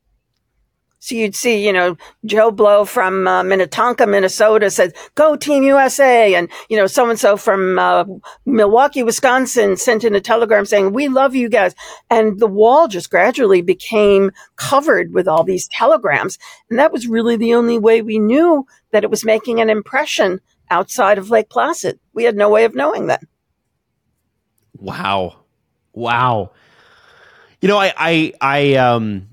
So 1.03 1.15
you'd 1.15 1.35
see, 1.35 1.65
you 1.65 1.73
know, 1.73 1.97
Joe 2.23 2.49
Blow 2.49 2.85
from 2.85 3.27
uh, 3.27 3.43
Minnetonka, 3.43 4.07
Minnesota 4.07 4.71
said, 4.71 4.93
go 5.15 5.35
Team 5.35 5.63
USA. 5.63 6.33
And, 6.33 6.47
you 6.69 6.77
know, 6.77 6.87
so 6.87 7.09
and 7.09 7.19
so 7.19 7.35
from 7.35 7.77
uh, 7.77 8.05
Milwaukee, 8.45 9.03
Wisconsin 9.03 9.75
sent 9.75 10.05
in 10.05 10.15
a 10.15 10.21
telegram 10.21 10.63
saying, 10.63 10.93
we 10.93 11.09
love 11.09 11.35
you 11.35 11.49
guys. 11.49 11.75
And 12.09 12.39
the 12.39 12.47
wall 12.47 12.87
just 12.87 13.09
gradually 13.09 13.61
became 13.61 14.31
covered 14.55 15.13
with 15.13 15.27
all 15.27 15.43
these 15.43 15.67
telegrams. 15.67 16.39
And 16.69 16.79
that 16.79 16.93
was 16.93 17.05
really 17.05 17.35
the 17.35 17.53
only 17.53 17.77
way 17.77 18.01
we 18.01 18.17
knew 18.17 18.65
that 18.91 19.03
it 19.03 19.09
was 19.09 19.25
making 19.25 19.59
an 19.59 19.69
impression 19.69 20.39
outside 20.71 21.17
of 21.17 21.29
Lake 21.29 21.49
Placid. 21.49 21.99
We 22.13 22.23
had 22.23 22.37
no 22.37 22.49
way 22.49 22.63
of 22.63 22.75
knowing 22.75 23.07
that. 23.07 23.25
Wow. 24.77 25.35
Wow. 25.91 26.51
You 27.59 27.67
know, 27.67 27.77
I, 27.77 27.93
I, 27.97 28.33
I, 28.39 28.75
um, 28.75 29.32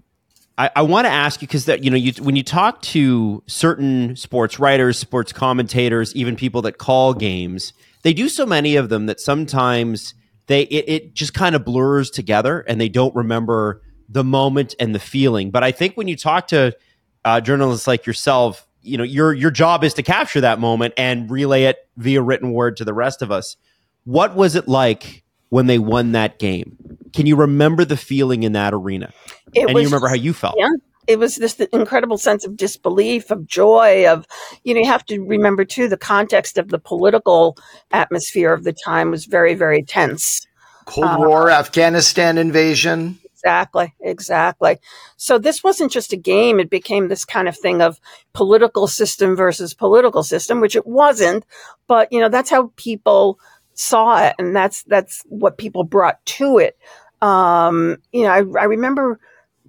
I, 0.60 0.70
I 0.76 0.82
want 0.82 1.06
to 1.06 1.10
ask 1.10 1.40
you 1.40 1.48
because 1.48 1.64
that 1.64 1.84
you 1.84 1.90
know 1.90 1.96
you 1.96 2.12
when 2.22 2.36
you 2.36 2.42
talk 2.42 2.82
to 2.82 3.42
certain 3.46 4.14
sports 4.14 4.58
writers, 4.58 4.98
sports 4.98 5.32
commentators, 5.32 6.14
even 6.14 6.36
people 6.36 6.60
that 6.62 6.76
call 6.76 7.14
games, 7.14 7.72
they 8.02 8.12
do 8.12 8.28
so 8.28 8.44
many 8.44 8.76
of 8.76 8.90
them 8.90 9.06
that 9.06 9.20
sometimes 9.20 10.12
they 10.48 10.62
it, 10.64 10.84
it 10.86 11.14
just 11.14 11.32
kind 11.32 11.54
of 11.54 11.64
blurs 11.64 12.10
together 12.10 12.60
and 12.60 12.78
they 12.78 12.90
don't 12.90 13.14
remember 13.14 13.80
the 14.06 14.22
moment 14.22 14.74
and 14.78 14.94
the 14.94 14.98
feeling. 14.98 15.50
But 15.50 15.64
I 15.64 15.72
think 15.72 15.96
when 15.96 16.08
you 16.08 16.16
talk 16.16 16.48
to 16.48 16.76
uh, 17.24 17.40
journalists 17.40 17.86
like 17.86 18.04
yourself, 18.04 18.68
you 18.82 18.98
know 18.98 19.04
your 19.04 19.32
your 19.32 19.50
job 19.50 19.82
is 19.82 19.94
to 19.94 20.02
capture 20.02 20.42
that 20.42 20.60
moment 20.60 20.92
and 20.98 21.30
relay 21.30 21.64
it 21.64 21.88
via 21.96 22.20
written 22.20 22.52
word 22.52 22.76
to 22.76 22.84
the 22.84 22.92
rest 22.92 23.22
of 23.22 23.32
us. 23.32 23.56
What 24.04 24.36
was 24.36 24.56
it 24.56 24.68
like 24.68 25.24
when 25.48 25.68
they 25.68 25.78
won 25.78 26.12
that 26.12 26.38
game? 26.38 26.98
Can 27.12 27.26
you 27.26 27.36
remember 27.36 27.84
the 27.84 27.96
feeling 27.96 28.42
in 28.42 28.52
that 28.52 28.74
arena? 28.74 29.12
It 29.54 29.66
and 29.66 29.74
was, 29.74 29.82
you 29.82 29.88
remember 29.88 30.08
how 30.08 30.14
you 30.14 30.32
felt? 30.32 30.56
Yeah. 30.58 30.70
It 31.06 31.18
was 31.18 31.36
this 31.36 31.58
incredible 31.72 32.18
sense 32.18 32.44
of 32.44 32.56
disbelief, 32.56 33.30
of 33.32 33.46
joy, 33.46 34.06
of, 34.08 34.26
you 34.62 34.74
know, 34.74 34.80
you 34.80 34.86
have 34.86 35.04
to 35.06 35.20
remember 35.20 35.64
too, 35.64 35.88
the 35.88 35.96
context 35.96 36.56
of 36.56 36.68
the 36.68 36.78
political 36.78 37.56
atmosphere 37.90 38.52
of 38.52 38.62
the 38.62 38.72
time 38.72 39.10
was 39.10 39.24
very, 39.24 39.54
very 39.54 39.82
tense. 39.82 40.46
Cold 40.84 41.06
uh, 41.06 41.16
War, 41.18 41.50
Afghanistan 41.50 42.38
invasion. 42.38 43.18
Exactly, 43.32 43.92
exactly. 44.00 44.78
So 45.16 45.38
this 45.38 45.64
wasn't 45.64 45.90
just 45.90 46.12
a 46.12 46.16
game. 46.16 46.60
It 46.60 46.70
became 46.70 47.08
this 47.08 47.24
kind 47.24 47.48
of 47.48 47.56
thing 47.56 47.80
of 47.80 47.98
political 48.34 48.86
system 48.86 49.34
versus 49.34 49.74
political 49.74 50.22
system, 50.22 50.60
which 50.60 50.76
it 50.76 50.86
wasn't. 50.86 51.44
But, 51.88 52.12
you 52.12 52.20
know, 52.20 52.28
that's 52.28 52.50
how 52.50 52.70
people 52.76 53.40
saw 53.74 54.22
it. 54.26 54.34
And 54.38 54.54
that's, 54.54 54.82
that's 54.84 55.22
what 55.26 55.58
people 55.58 55.84
brought 55.84 56.24
to 56.26 56.58
it. 56.58 56.76
Um, 57.20 57.98
you 58.12 58.22
know, 58.22 58.30
I, 58.30 58.38
I 58.38 58.64
remember 58.64 59.20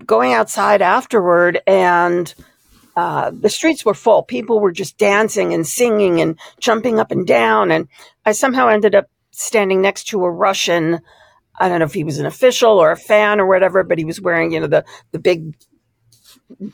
going 0.05 0.33
outside 0.33 0.81
afterward 0.81 1.61
and 1.67 2.33
uh, 2.95 3.31
the 3.33 3.49
streets 3.49 3.85
were 3.85 3.93
full. 3.93 4.23
People 4.23 4.59
were 4.59 4.71
just 4.71 4.97
dancing 4.97 5.53
and 5.53 5.65
singing 5.65 6.21
and 6.21 6.37
jumping 6.59 6.99
up 6.99 7.11
and 7.11 7.25
down. 7.25 7.71
And 7.71 7.87
I 8.25 8.33
somehow 8.33 8.67
ended 8.67 8.95
up 8.95 9.09
standing 9.31 9.81
next 9.81 10.05
to 10.09 10.23
a 10.23 10.29
Russian. 10.29 10.99
I 11.59 11.69
don't 11.69 11.79
know 11.79 11.85
if 11.85 11.93
he 11.93 12.03
was 12.03 12.19
an 12.19 12.25
official 12.25 12.77
or 12.79 12.91
a 12.91 12.97
fan 12.97 13.39
or 13.39 13.47
whatever, 13.47 13.83
but 13.83 13.97
he 13.97 14.05
was 14.05 14.19
wearing, 14.19 14.51
you 14.51 14.59
know, 14.59 14.67
the, 14.67 14.85
the 15.11 15.19
big 15.19 15.55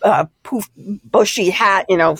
uh, 0.01 0.25
poof, 0.43 0.69
bushy 0.75 1.49
hat, 1.49 1.85
you 1.89 1.97
know, 1.97 2.17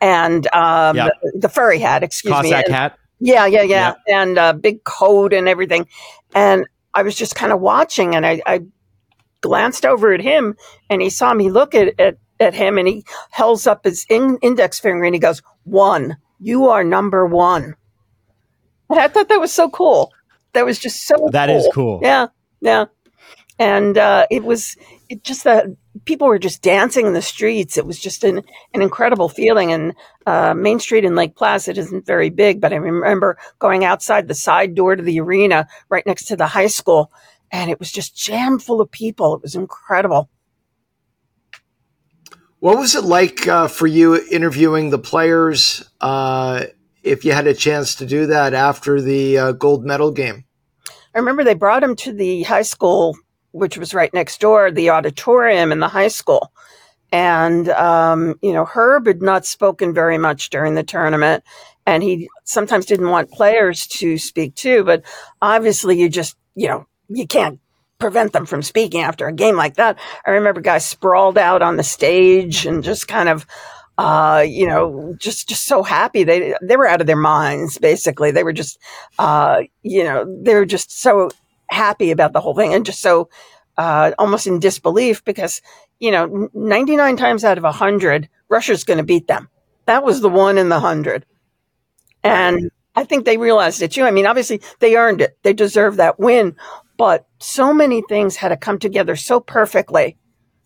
and 0.00 0.46
um, 0.54 0.96
yep. 0.96 1.12
the, 1.22 1.40
the, 1.40 1.48
furry 1.48 1.78
hat, 1.78 2.02
excuse 2.02 2.32
Cossack 2.32 2.44
me. 2.44 2.50
Cossack 2.50 2.68
hat? 2.68 2.98
Yeah, 3.18 3.46
yeah, 3.46 3.62
yeah. 3.62 3.88
Yep. 3.88 3.98
And 4.08 4.38
a 4.38 4.42
uh, 4.42 4.52
big 4.52 4.84
coat 4.84 5.32
and 5.32 5.48
everything. 5.48 5.86
And 6.34 6.66
I 6.96 7.02
was 7.02 7.14
just 7.14 7.34
kind 7.36 7.52
of 7.52 7.60
watching 7.60 8.16
and 8.16 8.26
I, 8.26 8.40
I 8.46 8.60
glanced 9.42 9.84
over 9.84 10.12
at 10.14 10.20
him 10.22 10.56
and 10.88 11.02
he 11.02 11.10
saw 11.10 11.34
me 11.34 11.50
look 11.50 11.74
at, 11.74 12.00
at, 12.00 12.16
at 12.40 12.54
him 12.54 12.78
and 12.78 12.88
he 12.88 13.04
held 13.30 13.66
up 13.68 13.84
his 13.84 14.06
in, 14.08 14.38
index 14.42 14.80
finger 14.80 15.04
and 15.04 15.14
he 15.14 15.20
goes, 15.20 15.42
one, 15.64 16.16
you 16.40 16.68
are 16.68 16.82
number 16.82 17.26
one. 17.26 17.74
And 18.88 18.98
I 18.98 19.08
thought 19.08 19.28
that 19.28 19.40
was 19.40 19.52
so 19.52 19.68
cool. 19.68 20.10
That 20.54 20.64
was 20.64 20.78
just 20.78 21.06
so 21.06 21.28
That 21.32 21.48
cool. 21.48 21.56
is 21.56 21.68
cool. 21.74 22.00
Yeah. 22.02 22.28
Yeah. 22.60 22.86
And 23.58 23.98
uh, 23.98 24.26
it 24.30 24.42
was 24.42 24.76
it 25.08 25.22
just 25.22 25.44
that 25.44 25.66
people 26.04 26.26
were 26.26 26.38
just 26.38 26.62
dancing 26.62 27.06
in 27.06 27.12
the 27.12 27.22
streets. 27.22 27.78
It 27.78 27.86
was 27.86 27.98
just 27.98 28.24
an, 28.24 28.42
an 28.74 28.82
incredible 28.82 29.28
feeling. 29.28 29.72
And 29.72 29.94
uh, 30.26 30.54
Main 30.54 30.80
Street 30.80 31.04
in 31.04 31.14
Lake 31.14 31.36
Placid 31.36 31.78
isn't 31.78 32.06
very 32.06 32.30
big, 32.30 32.60
but 32.60 32.72
I 32.72 32.76
remember 32.76 33.38
going 33.58 33.84
outside 33.84 34.28
the 34.28 34.34
side 34.34 34.74
door 34.74 34.96
to 34.96 35.02
the 35.02 35.20
arena 35.20 35.68
right 35.88 36.06
next 36.06 36.26
to 36.26 36.36
the 36.36 36.46
high 36.46 36.66
school 36.66 37.10
and 37.50 37.70
it 37.70 37.78
was 37.78 37.90
just 37.92 38.16
jam 38.16 38.58
full 38.58 38.80
of 38.80 38.90
people. 38.90 39.34
It 39.34 39.42
was 39.42 39.54
incredible. 39.54 40.28
What 42.58 42.78
was 42.78 42.94
it 42.94 43.04
like 43.04 43.46
uh, 43.46 43.68
for 43.68 43.86
you 43.86 44.20
interviewing 44.30 44.90
the 44.90 44.98
players? 44.98 45.88
Uh, 46.00 46.64
if 47.02 47.24
you 47.24 47.32
had 47.32 47.46
a 47.46 47.54
chance 47.54 47.96
to 47.96 48.06
do 48.06 48.26
that 48.26 48.54
after 48.54 49.00
the 49.00 49.38
uh, 49.38 49.52
gold 49.52 49.84
medal 49.84 50.10
game, 50.10 50.44
I 51.14 51.18
remember 51.18 51.44
they 51.44 51.54
brought 51.54 51.82
him 51.82 51.96
to 51.96 52.12
the 52.12 52.42
high 52.42 52.62
school, 52.62 53.16
which 53.52 53.78
was 53.78 53.94
right 53.94 54.12
next 54.12 54.40
door, 54.40 54.70
the 54.70 54.90
auditorium 54.90 55.72
in 55.72 55.80
the 55.80 55.88
high 55.88 56.08
school. 56.08 56.52
And, 57.12 57.68
um, 57.70 58.34
you 58.42 58.52
know, 58.52 58.64
Herb 58.64 59.06
had 59.06 59.22
not 59.22 59.46
spoken 59.46 59.94
very 59.94 60.18
much 60.18 60.50
during 60.50 60.74
the 60.74 60.82
tournament 60.82 61.44
and 61.86 62.02
he 62.02 62.28
sometimes 62.44 62.84
didn't 62.86 63.10
want 63.10 63.30
players 63.30 63.86
to 63.86 64.18
speak 64.18 64.54
too, 64.56 64.82
but 64.84 65.04
obviously 65.40 65.98
you 66.00 66.08
just, 66.08 66.36
you 66.54 66.68
know, 66.68 66.86
you 67.08 67.26
can't 67.26 67.60
prevent 67.98 68.32
them 68.32 68.44
from 68.44 68.62
speaking 68.62 69.00
after 69.00 69.26
a 69.26 69.32
game 69.32 69.56
like 69.56 69.76
that. 69.76 69.98
I 70.26 70.32
remember 70.32 70.60
guys 70.60 70.84
sprawled 70.84 71.38
out 71.38 71.62
on 71.62 71.76
the 71.76 71.84
stage 71.84 72.66
and 72.66 72.82
just 72.82 73.08
kind 73.08 73.28
of, 73.28 73.46
uh, 73.96 74.44
you 74.46 74.66
know, 74.66 75.14
just, 75.18 75.48
just 75.48 75.64
so 75.64 75.82
happy. 75.82 76.24
They, 76.24 76.54
they 76.60 76.76
were 76.76 76.88
out 76.88 77.00
of 77.00 77.06
their 77.06 77.16
minds, 77.16 77.78
basically. 77.78 78.32
They 78.32 78.44
were 78.44 78.52
just, 78.52 78.78
uh, 79.18 79.62
you 79.82 80.04
know, 80.04 80.26
they 80.42 80.54
were 80.54 80.66
just 80.66 81.00
so 81.00 81.30
happy 81.68 82.10
about 82.10 82.32
the 82.32 82.40
whole 82.40 82.54
thing 82.54 82.74
and 82.74 82.86
just 82.86 83.00
so, 83.00 83.28
uh, 83.76 84.12
almost 84.18 84.46
in 84.46 84.58
disbelief 84.60 85.24
because, 85.24 85.60
you 85.98 86.10
know, 86.10 86.48
99 86.54 87.16
times 87.16 87.44
out 87.44 87.58
of 87.58 87.64
100, 87.64 88.28
Russia's 88.48 88.84
going 88.84 88.98
to 88.98 89.04
beat 89.04 89.26
them. 89.26 89.48
That 89.86 90.04
was 90.04 90.20
the 90.20 90.28
one 90.28 90.58
in 90.58 90.68
the 90.68 90.76
100. 90.76 91.24
And 92.22 92.70
I 92.94 93.04
think 93.04 93.24
they 93.24 93.36
realized 93.36 93.82
it 93.82 93.92
too. 93.92 94.04
I 94.04 94.10
mean, 94.10 94.26
obviously 94.26 94.60
they 94.80 94.96
earned 94.96 95.20
it. 95.20 95.38
They 95.42 95.52
deserve 95.52 95.96
that 95.96 96.18
win. 96.18 96.56
But 96.96 97.26
so 97.38 97.72
many 97.72 98.02
things 98.08 98.36
had 98.36 98.48
to 98.48 98.56
come 98.56 98.78
together 98.78 99.16
so 99.16 99.38
perfectly 99.38 100.16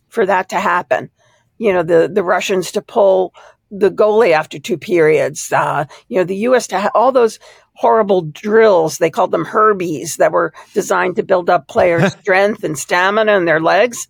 for 0.09 0.25
that 0.27 0.49
to 0.51 0.61
happen. 0.61 1.11
You 1.59 1.73
know, 1.73 1.83
the, 1.83 2.11
the 2.13 2.23
Russians 2.23 2.73
to 2.73 2.83
pull 2.83 3.35
the 3.71 3.91
goalie 3.91 4.33
after 4.33 4.59
two 4.59 4.79
periods, 4.79 5.53
uh, 5.53 5.85
you 6.09 6.19
know, 6.19 6.25
the 6.25 6.37
U.S. 6.37 6.67
to 6.69 6.79
have 6.79 6.93
all 6.95 7.13
those 7.13 7.39
horrible 7.81 8.21
drills. 8.21 8.99
They 8.99 9.09
called 9.09 9.31
them 9.31 9.47
Herbies 9.47 10.19
that 10.19 10.33
were 10.33 10.53
designed 10.75 11.17
to 11.17 11.23
build 11.23 11.49
up 11.49 11.67
players' 11.67 12.13
strength 12.21 12.63
and 12.63 12.79
stamina 12.79 13.35
in 13.39 13.47
their 13.47 13.59
legs. 13.59 14.07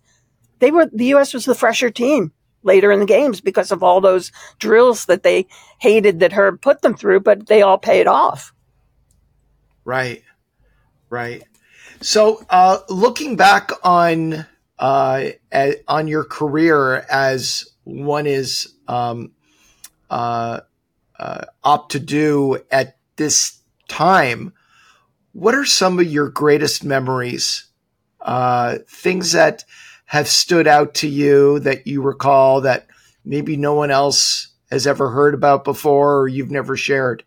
They 0.59 0.71
were, 0.71 0.87
the 0.87 1.05
U.S. 1.05 1.33
was 1.33 1.45
the 1.45 1.55
fresher 1.55 1.89
team 1.89 2.33
later 2.63 2.91
in 2.91 2.99
the 2.99 3.05
games 3.05 3.39
because 3.39 3.71
of 3.71 3.81
all 3.81 4.01
those 4.01 4.33
drills 4.59 5.05
that 5.05 5.23
they 5.23 5.47
hated 5.79 6.19
that 6.19 6.33
Herb 6.33 6.59
put 6.59 6.81
them 6.81 6.95
through, 6.95 7.21
but 7.21 7.47
they 7.47 7.61
all 7.61 7.77
paid 7.77 8.07
off. 8.07 8.53
Right. 9.85 10.21
Right. 11.09 11.41
So, 12.01 12.45
uh, 12.49 12.79
looking 12.89 13.37
back 13.37 13.71
on 13.85 14.45
uh, 14.79 15.27
at, 15.49 15.77
on 15.87 16.09
your 16.09 16.25
career 16.25 17.05
as 17.09 17.71
one 17.85 18.27
is 18.27 18.73
um, 18.89 19.31
uh, 20.09 20.59
uh, 21.17 21.45
opt 21.63 21.93
to 21.93 21.99
do 22.01 22.59
at 22.69 22.97
this 23.15 23.60
time, 23.91 24.53
what 25.33 25.53
are 25.53 25.65
some 25.65 25.99
of 25.99 26.05
your 26.05 26.29
greatest 26.29 26.83
memories? 26.83 27.67
Uh, 28.21 28.77
things 28.87 29.33
that 29.33 29.65
have 30.05 30.27
stood 30.27 30.67
out 30.67 30.93
to 30.95 31.07
you 31.07 31.59
that 31.59 31.85
you 31.85 32.01
recall 32.01 32.61
that 32.61 32.87
maybe 33.25 33.57
no 33.57 33.73
one 33.73 33.91
else 33.91 34.49
has 34.71 34.87
ever 34.87 35.09
heard 35.09 35.33
about 35.33 35.63
before 35.63 36.21
or 36.21 36.27
you've 36.27 36.51
never 36.51 36.77
shared? 36.77 37.23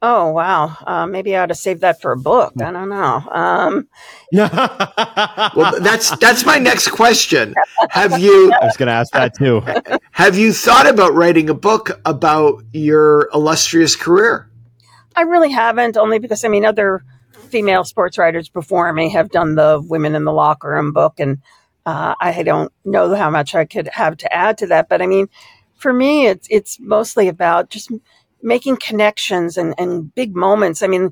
Oh 0.00 0.30
wow! 0.30 0.76
Uh, 0.86 1.06
maybe 1.06 1.34
I 1.34 1.42
ought 1.42 1.46
to 1.46 1.56
save 1.56 1.80
that 1.80 2.00
for 2.00 2.12
a 2.12 2.16
book. 2.16 2.52
I 2.62 2.70
don't 2.70 2.88
know. 2.88 3.20
Um, 3.32 3.88
well, 4.32 5.80
that's 5.80 6.16
that's 6.18 6.46
my 6.46 6.58
next 6.58 6.92
question. 6.92 7.52
Have 7.90 8.16
you? 8.20 8.52
I 8.62 8.64
was 8.64 8.76
going 8.76 8.86
to 8.86 8.92
ask 8.92 9.12
that 9.14 9.34
too. 9.34 9.60
Have 10.12 10.38
you 10.38 10.52
thought 10.52 10.88
about 10.88 11.14
writing 11.14 11.50
a 11.50 11.54
book 11.54 12.00
about 12.04 12.62
your 12.72 13.28
illustrious 13.34 13.96
career? 13.96 14.48
I 15.18 15.22
really 15.22 15.50
haven't. 15.50 15.96
Only 15.96 16.20
because 16.20 16.44
I 16.44 16.48
mean, 16.48 16.64
other 16.64 17.02
female 17.48 17.82
sports 17.82 18.18
writers 18.18 18.48
before 18.48 18.92
me 18.92 19.10
have 19.10 19.30
done 19.30 19.56
the 19.56 19.82
"Women 19.84 20.14
in 20.14 20.22
the 20.22 20.32
Locker 20.32 20.70
Room" 20.70 20.92
book, 20.92 21.18
and 21.18 21.38
uh, 21.84 22.14
I 22.20 22.44
don't 22.44 22.72
know 22.84 23.12
how 23.16 23.28
much 23.28 23.56
I 23.56 23.64
could 23.64 23.88
have 23.88 24.16
to 24.18 24.32
add 24.32 24.58
to 24.58 24.68
that. 24.68 24.88
But 24.88 25.02
I 25.02 25.06
mean, 25.06 25.26
for 25.74 25.92
me, 25.92 26.28
it's 26.28 26.46
it's 26.50 26.78
mostly 26.78 27.26
about 27.26 27.68
just 27.68 27.90
making 28.42 28.76
connections 28.76 29.56
and, 29.56 29.74
and 29.76 30.14
big 30.14 30.36
moments. 30.36 30.84
I 30.84 30.86
mean, 30.86 31.10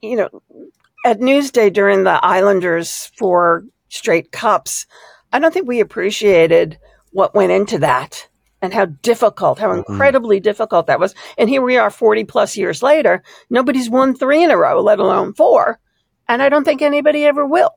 you 0.00 0.14
know, 0.14 0.28
at 1.04 1.18
Newsday 1.18 1.72
during 1.72 2.04
the 2.04 2.24
Islanders 2.24 3.10
four 3.18 3.64
straight 3.88 4.30
cups, 4.30 4.86
I 5.32 5.40
don't 5.40 5.52
think 5.52 5.66
we 5.66 5.80
appreciated 5.80 6.78
what 7.10 7.34
went 7.34 7.50
into 7.50 7.80
that 7.80 8.28
and 8.64 8.72
how 8.72 8.86
difficult, 8.86 9.58
how 9.58 9.72
incredibly 9.72 10.40
difficult 10.40 10.86
that 10.86 10.98
was. 10.98 11.14
And 11.36 11.48
here 11.48 11.62
we 11.62 11.76
are 11.76 11.90
40 11.90 12.24
plus 12.24 12.56
years 12.56 12.82
later. 12.82 13.22
Nobody's 13.50 13.90
won 13.90 14.14
three 14.14 14.42
in 14.42 14.50
a 14.50 14.56
row, 14.56 14.80
let 14.82 14.98
alone 14.98 15.34
four. 15.34 15.78
And 16.26 16.40
I 16.42 16.48
don't 16.48 16.64
think 16.64 16.80
anybody 16.80 17.24
ever 17.26 17.44
will. 17.46 17.70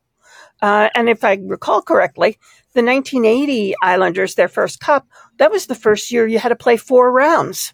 Uh, 0.62 0.90
and 0.96 1.10
if 1.10 1.24
I 1.24 1.38
recall 1.44 1.82
correctly, 1.82 2.38
the 2.74 2.82
1980 2.84 3.76
Islanders, 3.84 4.36
their 4.36 4.48
first 4.48 4.80
cup, 4.80 5.06
that 5.38 5.52
was 5.52 5.66
the 5.68 5.76
first 5.76 6.12
year 6.12 6.26
you 6.26 6.40
had 6.40 6.50
to 6.50 6.56
play 6.56 6.78
four 6.78 7.12
rounds. 7.12 7.74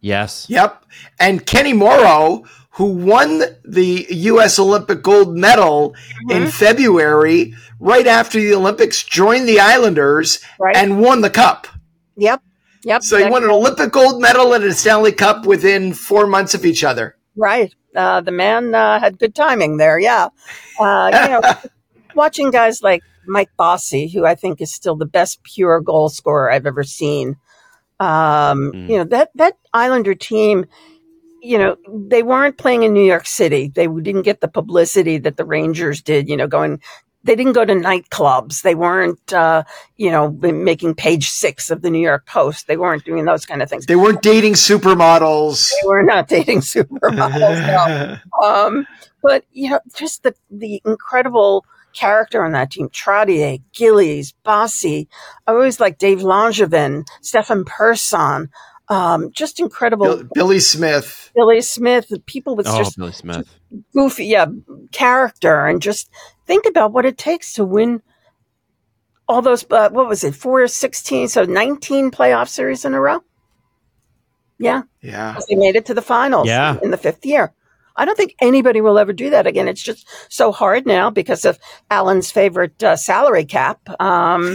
Yes. 0.00 0.46
Yep. 0.48 0.84
And 1.18 1.44
Kenny 1.44 1.72
Morrow, 1.72 2.44
who 2.72 2.84
won 2.92 3.42
the 3.64 4.06
U.S. 4.10 4.58
Olympic 4.58 5.02
gold 5.02 5.36
medal 5.36 5.96
in 6.30 6.48
February, 6.48 7.54
right 7.80 8.06
after 8.06 8.38
the 8.38 8.54
Olympics, 8.54 9.02
joined 9.02 9.48
the 9.48 9.58
Islanders 9.58 10.38
Right. 10.60 10.76
and 10.76 11.00
won 11.00 11.22
the 11.22 11.30
cup. 11.30 11.66
Yep. 12.88 12.94
Yep. 12.94 13.02
So 13.02 13.18
he 13.18 13.30
won 13.30 13.44
an 13.44 13.50
Olympic 13.50 13.92
gold 13.92 14.20
medal 14.20 14.54
and 14.54 14.64
a 14.64 14.72
Stanley 14.72 15.12
Cup 15.12 15.44
within 15.44 15.92
four 15.92 16.26
months 16.26 16.54
of 16.54 16.64
each 16.64 16.82
other. 16.82 17.16
Right. 17.36 17.74
Uh, 17.94 18.22
the 18.22 18.32
man 18.32 18.74
uh, 18.74 18.98
had 18.98 19.18
good 19.18 19.34
timing 19.34 19.76
there. 19.76 19.98
Yeah. 19.98 20.28
Uh, 20.80 21.10
you 21.12 21.28
know, 21.28 21.70
watching 22.14 22.50
guys 22.50 22.82
like 22.82 23.02
Mike 23.26 23.50
Bossy, 23.58 24.08
who 24.08 24.24
I 24.24 24.34
think 24.34 24.62
is 24.62 24.72
still 24.72 24.96
the 24.96 25.06
best 25.06 25.42
pure 25.42 25.80
goal 25.82 26.08
scorer 26.08 26.50
I've 26.50 26.66
ever 26.66 26.82
seen. 26.82 27.36
Um, 28.00 28.72
Mm. 28.72 28.88
You 28.88 28.96
know 28.98 29.04
that 29.04 29.30
that 29.34 29.58
Islander 29.74 30.14
team. 30.14 30.66
You 31.40 31.58
know 31.58 31.76
they 31.88 32.22
weren't 32.24 32.58
playing 32.58 32.82
in 32.82 32.94
New 32.94 33.04
York 33.04 33.26
City. 33.26 33.70
They 33.72 33.86
didn't 33.86 34.22
get 34.22 34.40
the 34.40 34.48
publicity 34.48 35.18
that 35.18 35.36
the 35.36 35.44
Rangers 35.44 36.02
did. 36.02 36.28
You 36.28 36.36
know, 36.36 36.46
going. 36.48 36.80
They 37.24 37.34
didn't 37.36 37.52
go 37.54 37.64
to 37.64 37.74
nightclubs. 37.74 38.62
They 38.62 38.74
weren't, 38.74 39.32
uh, 39.32 39.64
you 39.96 40.10
know, 40.10 40.30
making 40.30 40.94
page 40.94 41.28
six 41.30 41.70
of 41.70 41.82
the 41.82 41.90
New 41.90 42.00
York 42.00 42.26
Post. 42.26 42.66
They 42.68 42.76
weren't 42.76 43.04
doing 43.04 43.24
those 43.24 43.44
kind 43.44 43.60
of 43.60 43.68
things. 43.68 43.86
They 43.86 43.96
weren't 43.96 44.22
dating 44.22 44.54
supermodels. 44.54 45.70
They 45.82 45.88
were 45.88 46.02
not 46.02 46.28
dating 46.28 46.60
supermodels. 46.74 48.20
no 48.40 48.46
um, 48.46 48.86
but 49.22 49.44
you 49.52 49.70
know, 49.70 49.80
just 49.94 50.22
the 50.22 50.34
the 50.50 50.80
incredible 50.86 51.64
character 51.92 52.44
on 52.44 52.52
that 52.52 52.70
team: 52.70 52.88
Trottier, 52.88 53.60
Gillies, 53.72 54.32
Bossy. 54.44 55.08
I 55.46 55.52
always 55.52 55.80
like 55.80 55.98
Dave 55.98 56.18
Langevin, 56.20 57.04
Stefan 57.20 57.64
Persson. 57.64 58.48
Um, 58.90 59.32
just 59.32 59.60
incredible. 59.60 60.06
Bill- 60.06 60.28
Billy 60.34 60.60
Smith. 60.60 61.30
Billy 61.34 61.60
Smith, 61.60 62.10
people 62.26 62.56
with 62.56 62.66
Oh, 62.68 62.78
just 62.78 62.96
Billy 62.96 63.12
Smith. 63.12 63.46
goofy, 63.92 64.26
yeah, 64.26 64.46
character, 64.92 65.66
and 65.66 65.82
just 65.82 66.08
think 66.48 66.66
about 66.66 66.92
what 66.92 67.06
it 67.06 67.16
takes 67.16 67.52
to 67.54 67.64
win 67.64 68.02
all 69.28 69.42
those. 69.42 69.64
Uh, 69.70 69.90
what 69.90 70.08
was 70.08 70.24
it? 70.24 70.34
Four, 70.34 70.66
sixteen, 70.66 71.28
so 71.28 71.44
nineteen 71.44 72.10
playoff 72.10 72.48
series 72.48 72.84
in 72.84 72.94
a 72.94 73.00
row. 73.00 73.22
Yeah, 74.58 74.82
Yeah. 75.02 75.32
because 75.32 75.46
they 75.46 75.54
made 75.54 75.76
it 75.76 75.86
to 75.86 75.94
the 75.94 76.02
finals 76.02 76.48
Yeah. 76.48 76.78
in 76.82 76.90
the 76.90 76.96
fifth 76.96 77.24
year. 77.24 77.52
I 77.94 78.04
don't 78.04 78.16
think 78.16 78.34
anybody 78.40 78.80
will 78.80 78.98
ever 78.98 79.12
do 79.12 79.30
that 79.30 79.46
again. 79.46 79.68
It's 79.68 79.82
just 79.82 80.08
so 80.28 80.50
hard 80.50 80.86
now 80.86 81.10
because 81.10 81.44
of 81.44 81.58
Alan's 81.90 82.30
favorite 82.32 82.82
uh, 82.82 82.96
salary 82.96 83.44
cap. 83.44 83.80
Um, 84.00 84.54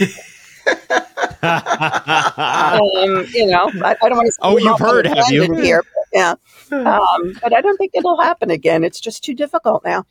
um, 1.44 3.26
you 3.34 3.46
know, 3.46 3.70
I, 3.84 3.96
I 4.02 4.10
don't 4.10 4.18
want 4.18 4.28
to. 4.28 4.38
Oh, 4.42 4.58
you've 4.58 4.80
heard, 4.80 5.06
have 5.08 5.30
you? 5.30 5.54
Here, 5.56 5.84
but 5.84 6.06
yeah, 6.14 6.36
um, 6.72 7.34
but 7.42 7.54
I 7.54 7.62
don't 7.62 7.78
think 7.78 7.92
it'll 7.94 8.20
happen 8.22 8.50
again. 8.50 8.84
It's 8.84 9.00
just 9.00 9.24
too 9.24 9.34
difficult 9.34 9.84
now. 9.84 10.06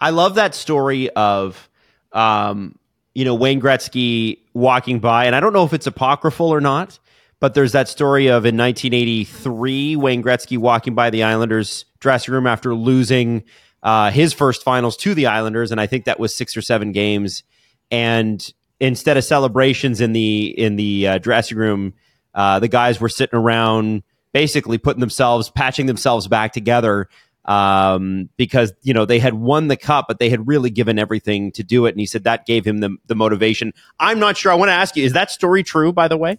I 0.00 0.10
love 0.10 0.36
that 0.36 0.54
story 0.54 1.10
of, 1.10 1.68
um, 2.12 2.78
you 3.14 3.24
know, 3.24 3.34
Wayne 3.34 3.60
Gretzky 3.60 4.38
walking 4.54 5.00
by, 5.00 5.26
and 5.26 5.36
I 5.36 5.40
don't 5.40 5.52
know 5.52 5.64
if 5.64 5.72
it's 5.72 5.86
apocryphal 5.86 6.52
or 6.52 6.60
not, 6.60 6.98
but 7.40 7.54
there's 7.54 7.72
that 7.72 7.88
story 7.88 8.28
of 8.28 8.46
in 8.46 8.56
1983, 8.56 9.96
Wayne 9.96 10.22
Gretzky 10.22 10.58
walking 10.58 10.94
by 10.94 11.10
the 11.10 11.24
Islanders 11.24 11.84
dressing 11.98 12.32
room 12.32 12.46
after 12.46 12.74
losing 12.74 13.44
uh, 13.82 14.10
his 14.10 14.32
first 14.32 14.62
finals 14.62 14.96
to 14.98 15.14
the 15.14 15.26
Islanders, 15.26 15.72
and 15.72 15.80
I 15.80 15.86
think 15.86 16.04
that 16.04 16.20
was 16.20 16.36
six 16.36 16.56
or 16.56 16.62
seven 16.62 16.92
games. 16.92 17.42
And 17.90 18.52
instead 18.80 19.16
of 19.16 19.24
celebrations 19.24 20.00
in 20.00 20.12
the 20.12 20.46
in 20.46 20.76
the 20.76 21.08
uh, 21.08 21.18
dressing 21.18 21.58
room, 21.58 21.94
uh, 22.34 22.58
the 22.60 22.68
guys 22.68 23.00
were 23.00 23.08
sitting 23.08 23.38
around, 23.38 24.02
basically 24.32 24.78
putting 24.78 25.00
themselves, 25.00 25.50
patching 25.50 25.86
themselves 25.86 26.28
back 26.28 26.52
together 26.52 27.08
um, 27.44 28.28
because 28.36 28.72
you 28.82 28.94
know 28.94 29.04
they 29.04 29.18
had 29.18 29.34
won 29.34 29.68
the 29.68 29.76
cup, 29.76 30.06
but 30.08 30.18
they 30.18 30.30
had 30.30 30.46
really 30.46 30.70
given 30.70 30.98
everything 30.98 31.52
to 31.52 31.62
do 31.62 31.86
it. 31.86 31.90
And 31.90 32.00
he 32.00 32.06
said 32.06 32.24
that 32.24 32.46
gave 32.46 32.64
him 32.64 32.78
the 32.78 32.96
the 33.06 33.14
motivation. 33.14 33.72
I'm 33.98 34.18
not 34.18 34.36
sure. 34.36 34.52
I 34.52 34.54
want 34.54 34.68
to 34.68 34.74
ask 34.74 34.96
you: 34.96 35.04
Is 35.04 35.12
that 35.12 35.30
story 35.30 35.62
true? 35.62 35.92
By 35.92 36.08
the 36.08 36.16
way, 36.16 36.38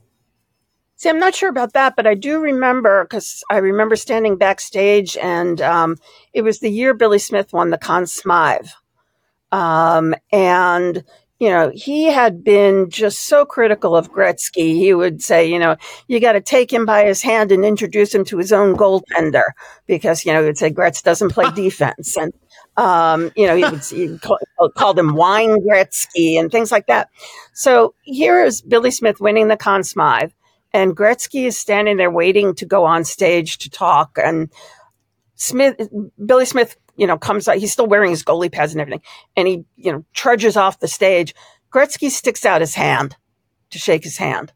See, 0.95 1.09
I'm 1.09 1.19
not 1.19 1.35
sure 1.35 1.49
about 1.49 1.73
that, 1.73 1.95
but 1.97 2.07
I 2.07 2.13
do 2.13 2.39
remember 2.39 3.03
because 3.03 3.43
I 3.49 3.57
remember 3.57 3.95
standing 3.95 4.37
backstage, 4.37 5.17
and 5.17 5.59
um, 5.59 5.97
it 6.31 6.43
was 6.43 6.59
the 6.59 6.71
year 6.71 6.93
Billy 6.93 7.19
Smith 7.19 7.51
won 7.51 7.71
the 7.71 7.77
Conn 7.77 8.05
Smythe, 8.05 8.69
um, 9.51 10.15
and 10.31 11.03
you 11.39 11.49
know 11.49 11.71
he 11.73 12.05
had 12.05 12.43
been 12.43 12.89
just 12.89 13.21
so 13.21 13.45
critical 13.45 13.95
of 13.95 14.11
Gretzky. 14.11 14.75
He 14.75 14.93
would 14.93 15.21
say, 15.21 15.49
you 15.49 15.59
know, 15.59 15.75
you 16.07 16.19
got 16.19 16.33
to 16.33 16.41
take 16.41 16.71
him 16.71 16.85
by 16.85 17.05
his 17.05 17.21
hand 17.21 17.51
and 17.51 17.65
introduce 17.65 18.13
him 18.13 18.25
to 18.25 18.37
his 18.37 18.53
own 18.53 18.75
goaltender 18.75 19.43
because 19.87 20.25
you 20.25 20.33
know 20.33 20.45
he'd 20.45 20.57
say 20.57 20.69
Gretz 20.69 21.01
doesn't 21.01 21.31
play 21.31 21.51
defense, 21.55 22.17
and 22.17 22.33
um, 22.77 23.31
you 23.35 23.47
know 23.47 23.55
he 23.55 23.63
would 23.63 23.83
he 23.83 24.17
call, 24.19 24.39
called 24.77 24.99
him 24.99 25.15
Whine 25.15 25.59
Gretzky 25.61 26.39
and 26.39 26.51
things 26.51 26.71
like 26.71 26.87
that. 26.87 27.09
So 27.53 27.95
here 28.03 28.43
is 28.43 28.61
Billy 28.61 28.91
Smith 28.91 29.19
winning 29.19 29.47
the 29.47 29.57
Conn 29.57 29.83
Smythe 29.83 30.31
and 30.73 30.97
Gretzky 30.97 31.45
is 31.45 31.57
standing 31.57 31.97
there 31.97 32.09
waiting 32.09 32.55
to 32.55 32.65
go 32.65 32.83
on 32.83 33.05
stage 33.05 33.59
to 33.59 33.69
talk. 33.69 34.17
And 34.21 34.49
Smith, 35.35 35.75
Billy 36.23 36.45
Smith, 36.45 36.75
you 36.95 37.07
know, 37.07 37.17
comes 37.17 37.47
out. 37.47 37.57
He's 37.57 37.71
still 37.73 37.87
wearing 37.87 38.11
his 38.11 38.23
goalie 38.23 38.51
pads 38.51 38.73
and 38.73 38.81
everything, 38.81 39.01
and 39.35 39.47
he, 39.47 39.63
you 39.75 39.91
know, 39.91 40.05
trudges 40.13 40.55
off 40.57 40.79
the 40.79 40.87
stage. 40.87 41.33
Gretzky 41.73 42.09
sticks 42.09 42.45
out 42.45 42.61
his 42.61 42.75
hand 42.75 43.15
to 43.71 43.79
shake 43.79 44.03
his 44.03 44.17
hand. 44.17 44.53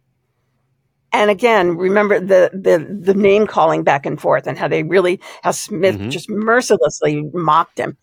And 1.12 1.32
again, 1.32 1.78
remember 1.78 2.20
the 2.20 2.52
the 2.54 2.86
the 3.02 3.14
name 3.14 3.48
calling 3.48 3.84
back 3.84 4.06
and 4.06 4.20
forth, 4.22 4.46
and 4.46 4.58
how 4.58 4.68
they 4.68 4.84
really 4.84 5.20
how 5.42 5.52
Smith 5.52 5.98
Mhm. 5.98 6.12
just 6.12 6.30
mercilessly 6.30 7.24
mocked 7.34 7.80
him. 7.80 7.98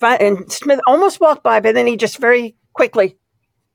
And 0.00 0.50
Smith 0.52 0.80
almost 0.86 1.20
walked 1.20 1.42
by, 1.42 1.60
but 1.60 1.74
then 1.74 1.86
he 1.86 1.96
just 1.96 2.18
very 2.18 2.56
quickly 2.72 3.16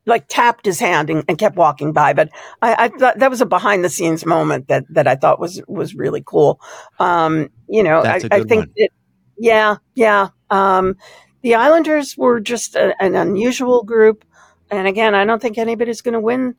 like 0.09 0.27
tapped 0.27 0.65
his 0.65 0.79
hand 0.79 1.09
and, 1.09 1.23
and 1.27 1.37
kept 1.37 1.55
walking 1.55 1.93
by. 1.93 2.13
But 2.13 2.29
I, 2.61 2.85
I 2.85 2.87
thought 2.89 3.19
that 3.19 3.29
was 3.29 3.41
a 3.41 3.45
behind 3.45 3.83
the 3.83 3.89
scenes 3.89 4.25
moment 4.25 4.67
that 4.67 4.85
that 4.89 5.07
I 5.07 5.15
thought 5.15 5.39
was 5.39 5.61
was 5.67 5.95
really 5.95 6.23
cool. 6.25 6.59
Um, 6.99 7.49
you 7.67 7.83
know, 7.83 8.03
I, 8.03 8.21
I 8.31 8.43
think 8.43 8.69
it, 8.75 8.91
yeah, 9.37 9.77
yeah. 9.95 10.29
Um, 10.49 10.95
the 11.41 11.55
Islanders 11.55 12.17
were 12.17 12.39
just 12.41 12.75
a, 12.75 12.93
an 13.01 13.15
unusual 13.15 13.83
group, 13.83 14.25
and 14.69 14.87
again, 14.87 15.15
I 15.15 15.23
don't 15.25 15.41
think 15.41 15.57
anybody's 15.57 16.01
going 16.01 16.13
to 16.13 16.19
win 16.19 16.55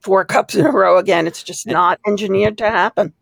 four 0.00 0.24
cups 0.34 0.54
in 0.54 0.66
a 0.66 0.70
row 0.72 0.98
again. 0.98 1.26
It's 1.26 1.42
just 1.42 1.66
not 1.66 2.00
engineered 2.06 2.58
to 2.58 2.70
happen. 2.70 3.12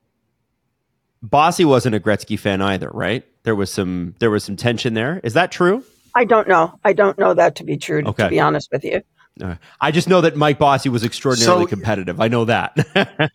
Bossy 1.22 1.64
wasn't 1.64 1.95
a 1.95 2.01
Gretzky 2.01 2.39
fan 2.39 2.62
either, 2.62 2.91
right? 2.93 3.24
There 3.43 3.57
was 3.57 3.72
some 3.72 4.14
there 4.20 4.31
was 4.31 4.45
some 4.45 4.57
tension 4.57 4.95
there. 4.95 5.20
Is 5.24 5.35
that 5.35 5.51
true? 5.51 5.83
I 6.14 6.24
don't 6.24 6.49
know. 6.49 6.79
I 6.85 6.93
don't 6.95 7.18
know 7.18 7.35
that 7.35 7.57
to 7.57 7.64
be 7.64 7.77
true. 7.77 8.03
To 8.03 8.09
Okay. 8.09 8.29
be 8.29 8.41
honest 8.41 8.70
with 8.72 8.85
you. 8.85 9.03
Uh, 9.43 9.57
I 9.80 9.91
just 9.91 10.09
know 10.09 10.22
that 10.22 10.34
Mike 10.37 10.59
Bossy 10.59 10.89
was 10.89 11.05
extraordinarily 11.05 11.64
So- 11.64 11.68
competitive. 11.68 12.20
I 12.20 12.28
know 12.28 12.45
that. 12.47 12.74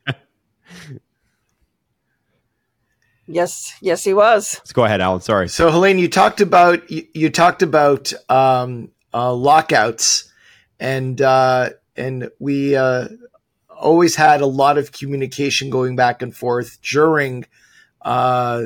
Yes, 3.27 3.73
yes, 3.81 4.03
he 4.03 4.13
was. 4.13 4.55
Let's 4.59 4.73
go 4.73 4.83
ahead, 4.83 4.99
Alan. 4.99 5.21
Sorry. 5.21 5.47
So 5.47 5.71
Helene, 5.71 5.99
you 5.99 6.09
talked 6.09 6.41
about 6.41 6.89
you, 6.91 7.07
you 7.13 7.29
talked 7.29 7.61
about 7.61 8.11
um, 8.29 8.89
uh, 9.13 9.33
lockouts, 9.33 10.29
and 10.79 11.21
uh, 11.21 11.69
and 11.95 12.29
we 12.39 12.75
uh, 12.75 13.07
always 13.69 14.15
had 14.15 14.41
a 14.41 14.45
lot 14.45 14.77
of 14.77 14.91
communication 14.91 15.69
going 15.69 15.95
back 15.95 16.21
and 16.21 16.35
forth 16.35 16.79
during 16.81 17.45
uh, 18.01 18.63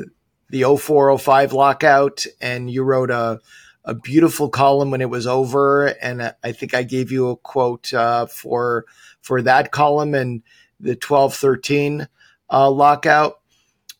the 0.48 0.62
0405 0.62 1.52
lockout, 1.52 2.26
and 2.40 2.68
you 2.70 2.82
wrote 2.82 3.10
a 3.10 3.38
a 3.86 3.94
beautiful 3.94 4.48
column 4.48 4.90
when 4.90 5.00
it 5.00 5.08
was 5.08 5.26
over, 5.26 5.86
and 5.86 6.34
I 6.42 6.52
think 6.52 6.74
I 6.74 6.82
gave 6.82 7.12
you 7.12 7.30
a 7.30 7.36
quote 7.36 7.94
uh, 7.94 8.26
for 8.26 8.84
for 9.22 9.40
that 9.42 9.70
column 9.70 10.14
and 10.14 10.42
the 10.80 10.90
1213 10.90 12.08
uh, 12.50 12.70
lockout. 12.70 13.40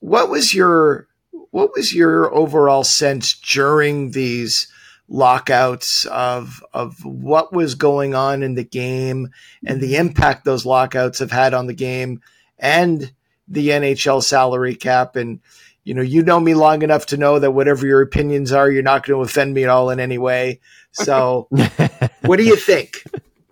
What 0.01 0.29
was 0.29 0.53
your 0.53 1.07
what 1.51 1.71
was 1.75 1.95
your 1.95 2.35
overall 2.35 2.85
sense 2.85 3.39
during 3.39 4.11
these 4.11 4.69
lockouts 5.09 6.05
of 6.07 6.65
of 6.73 7.05
what 7.05 7.53
was 7.53 7.77
going 7.77 8.15
on 8.15 8.43
in 8.43 8.57
the 8.57 8.65
game 8.65 9.29
and 9.65 9.81
the 9.81 9.95
impact 9.95 10.45
those 10.45 10.67
lockouts 10.67 11.21
have 11.21 11.31
had 11.31 11.55
on 11.55 11.69
the 11.69 11.75
game 11.75 12.21
and 12.59 13.13
the 13.47 13.69
NHL 13.69 14.23
salary 14.23 14.75
cap 14.75 15.15
and 15.15 15.41
you 15.87 15.95
know 15.95 16.03
you 16.03 16.23
know 16.23 16.39
me 16.39 16.53
long 16.53 16.83
enough 16.83 17.07
to 17.07 17.17
know 17.17 17.39
that 17.39 17.53
whatever 17.53 17.87
your 17.87 18.03
opinions 18.03 18.53
are 18.53 18.71
you're 18.71 18.83
not 18.83 19.07
going 19.07 19.19
to 19.19 19.23
offend 19.23 19.55
me 19.55 19.63
at 19.63 19.71
all 19.71 19.89
in 19.89 19.99
any 20.01 20.19
way 20.19 20.61
so 20.93 21.49
what 22.23 22.37
do 22.37 22.45
you 22.45 22.57
think 22.57 23.03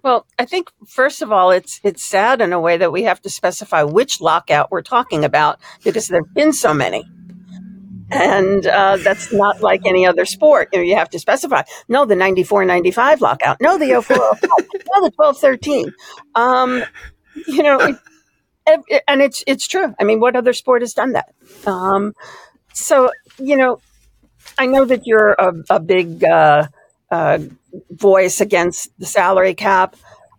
Well, 0.04 0.26
I 0.38 0.44
think 0.44 0.70
first 0.86 1.22
of 1.22 1.32
all, 1.32 1.50
it's 1.50 1.80
it's 1.82 2.04
sad 2.04 2.42
in 2.42 2.52
a 2.52 2.60
way 2.60 2.76
that 2.76 2.92
we 2.92 3.04
have 3.04 3.22
to 3.22 3.30
specify 3.30 3.84
which 3.84 4.20
lockout 4.20 4.70
we're 4.70 4.82
talking 4.82 5.24
about 5.24 5.58
because 5.82 6.08
there've 6.08 6.34
been 6.34 6.52
so 6.52 6.74
many, 6.74 7.08
and 8.10 8.66
uh, 8.66 8.98
that's 8.98 9.32
not 9.32 9.62
like 9.62 9.86
any 9.86 10.04
other 10.06 10.26
sport. 10.26 10.68
You 10.74 10.80
know, 10.80 10.84
you 10.84 10.96
have 10.96 11.08
to 11.08 11.18
specify. 11.18 11.62
No, 11.88 12.04
the 12.04 12.16
94-95 12.16 13.20
lockout. 13.22 13.56
No, 13.62 13.78
the 13.78 14.02
04 14.02 14.16
no, 14.18 15.08
the 15.08 15.12
12-13. 15.18 15.90
Um, 16.34 16.84
you 17.46 17.62
know, 17.62 17.78
it, 17.80 17.96
and 18.66 19.22
it's 19.22 19.44
it's 19.46 19.66
true. 19.66 19.94
I 20.00 20.04
mean, 20.04 20.20
what 20.20 20.36
other 20.36 20.52
sport 20.52 20.82
has 20.82 20.94
done 20.94 21.12
that? 21.12 21.34
Um, 21.66 22.14
so 22.72 23.10
you 23.38 23.56
know, 23.56 23.80
I 24.58 24.66
know 24.66 24.84
that 24.84 25.06
you're 25.06 25.32
a, 25.32 25.52
a 25.70 25.80
big. 25.80 26.24
Uh, 26.24 26.66
uh, 27.10 27.38
voice 27.90 28.40
against 28.40 28.90
the 28.98 29.06
salary 29.06 29.54
cap. 29.54 29.96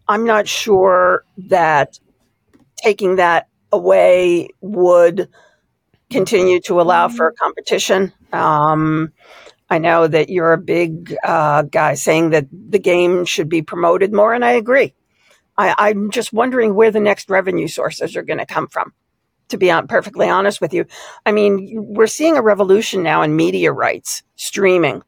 I'm 0.08 0.26
not 0.26 0.48
sure 0.48 1.24
that 1.50 2.00
taking 2.78 3.16
that 3.18 3.48
away 3.72 4.50
would 4.62 5.30
continue 6.10 6.60
to 6.62 6.82
allow 6.82 7.08
for 7.08 7.34
competition. 7.40 8.14
Um, 8.32 9.12
I 9.70 9.80
know 9.80 10.08
that 10.08 10.30
you're 10.30 10.54
a 10.54 10.58
big 10.58 11.16
uh, 11.24 11.64
guy 11.64 11.96
saying 11.96 12.32
that 12.32 12.48
the 12.52 12.80
game 12.80 13.26
should 13.26 13.50
be 13.50 13.62
promoted 13.62 14.14
more, 14.14 14.34
and 14.34 14.46
I 14.46 14.52
agree. 14.52 14.94
I, 15.58 15.90
am 15.90 16.12
just 16.12 16.34
wondering 16.34 16.76
where 16.76 16.92
the 16.92 17.00
next 17.00 17.30
revenue 17.30 17.68
sources 17.68 18.16
are 18.16 18.24
going 18.24 18.40
to 18.40 18.46
come 18.46 18.68
from. 18.68 18.94
To 19.50 19.58
be 19.58 19.72
perfectly 19.88 20.28
honest 20.28 20.60
with 20.60 20.74
you, 20.74 20.86
I 21.24 21.32
mean, 21.32 21.70
we're 21.76 22.08
seeing 22.08 22.36
a 22.36 22.42
revolution 22.42 23.04
now 23.04 23.22
in 23.22 23.36
media 23.36 23.72
rights, 23.72 24.24
streaming 24.36 25.04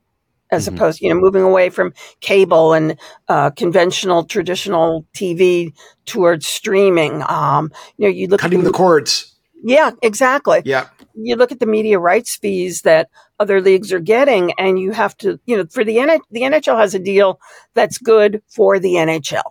as 0.51 0.65
mm-hmm. 0.65 0.75
opposed, 0.75 1.01
you 1.01 1.09
know, 1.09 1.19
moving 1.19 1.43
away 1.43 1.69
from 1.69 1.93
cable 2.19 2.73
and 2.73 2.97
uh, 3.27 3.49
conventional 3.51 4.25
traditional 4.25 5.05
TV 5.13 5.73
towards 6.05 6.47
streaming. 6.47 7.23
Um, 7.27 7.71
you 7.97 8.07
know, 8.07 8.13
you 8.13 8.27
look 8.27 8.39
cutting 8.39 8.59
the, 8.59 8.69
the 8.69 8.73
cords. 8.73 9.35
Yeah, 9.63 9.91
exactly. 10.01 10.61
Yeah. 10.65 10.87
You 11.15 11.35
look 11.35 11.51
at 11.51 11.59
the 11.59 11.65
media 11.65 11.97
rights 11.97 12.35
fees 12.35 12.83
that 12.83 13.09
other 13.39 13.59
leagues 13.59 13.91
are 13.91 13.99
getting, 13.99 14.53
and 14.53 14.79
you 14.79 14.91
have 14.91 15.17
to, 15.17 15.39
you 15.45 15.57
know, 15.57 15.65
for 15.69 15.83
the 15.83 15.97
N- 15.97 16.21
the 16.31 16.41
NHL 16.41 16.77
has 16.77 16.93
a 16.93 16.99
deal 16.99 17.39
that's 17.73 17.97
good 17.97 18.43
for 18.47 18.79
the 18.79 18.93
NHL. 18.93 19.43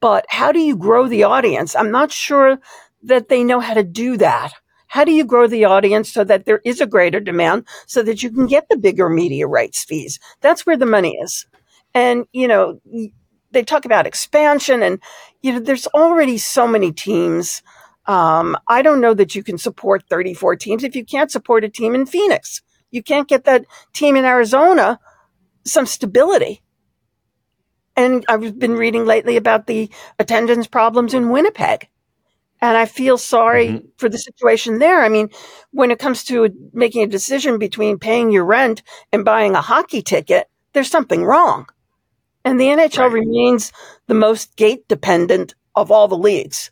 But 0.00 0.24
how 0.28 0.52
do 0.52 0.60
you 0.60 0.76
grow 0.76 1.08
the 1.08 1.24
audience? 1.24 1.76
I'm 1.76 1.90
not 1.90 2.12
sure 2.12 2.58
that 3.02 3.28
they 3.28 3.44
know 3.44 3.60
how 3.60 3.74
to 3.74 3.84
do 3.84 4.16
that. 4.16 4.52
How 4.86 5.04
do 5.04 5.12
you 5.12 5.24
grow 5.24 5.46
the 5.46 5.66
audience 5.66 6.12
so 6.12 6.24
that 6.24 6.46
there 6.46 6.60
is 6.64 6.80
a 6.80 6.86
greater 6.86 7.20
demand 7.20 7.66
so 7.86 8.02
that 8.02 8.22
you 8.22 8.30
can 8.30 8.46
get 8.46 8.68
the 8.68 8.76
bigger 8.76 9.08
media 9.08 9.46
rights 9.46 9.84
fees? 9.84 10.18
That's 10.40 10.66
where 10.66 10.76
the 10.76 10.86
money 10.86 11.16
is. 11.22 11.46
And, 11.94 12.26
you 12.32 12.48
know, 12.48 12.80
they 13.52 13.62
talk 13.62 13.84
about 13.84 14.06
expansion 14.06 14.82
and, 14.82 15.00
you 15.42 15.52
know, 15.52 15.60
there's 15.60 15.86
already 15.88 16.38
so 16.38 16.66
many 16.66 16.92
teams. 16.92 17.62
Um, 18.06 18.56
I 18.68 18.82
don't 18.82 19.00
know 19.00 19.14
that 19.14 19.34
you 19.34 19.44
can 19.44 19.58
support 19.58 20.04
34 20.10 20.56
teams 20.56 20.82
if 20.82 20.96
you 20.96 21.04
can't 21.04 21.30
support 21.30 21.62
a 21.62 21.68
team 21.68 21.94
in 21.94 22.06
Phoenix. 22.06 22.62
You 22.90 23.02
can't 23.02 23.28
get 23.28 23.44
that 23.44 23.66
team 23.92 24.16
in 24.16 24.24
Arizona 24.24 24.98
some 25.64 25.86
stability. 25.86 26.62
And 28.00 28.24
I've 28.30 28.58
been 28.58 28.76
reading 28.76 29.04
lately 29.04 29.36
about 29.36 29.66
the 29.66 29.90
attendance 30.18 30.66
problems 30.66 31.12
in 31.12 31.28
Winnipeg. 31.28 31.86
And 32.62 32.74
I 32.74 32.86
feel 32.86 33.18
sorry 33.18 33.68
mm-hmm. 33.68 33.86
for 33.98 34.08
the 34.08 34.16
situation 34.16 34.78
there. 34.78 35.02
I 35.02 35.10
mean, 35.10 35.28
when 35.72 35.90
it 35.90 35.98
comes 35.98 36.24
to 36.24 36.48
making 36.72 37.02
a 37.02 37.06
decision 37.06 37.58
between 37.58 37.98
paying 37.98 38.30
your 38.30 38.46
rent 38.46 38.82
and 39.12 39.22
buying 39.22 39.54
a 39.54 39.60
hockey 39.60 40.00
ticket, 40.00 40.48
there's 40.72 40.90
something 40.90 41.24
wrong. 41.24 41.66
And 42.42 42.58
the 42.58 42.68
NHL 42.68 43.00
right. 43.00 43.12
remains 43.12 43.70
the 44.06 44.14
most 44.14 44.56
gate 44.56 44.88
dependent 44.88 45.54
of 45.74 45.90
all 45.90 46.08
the 46.08 46.16
leagues 46.16 46.70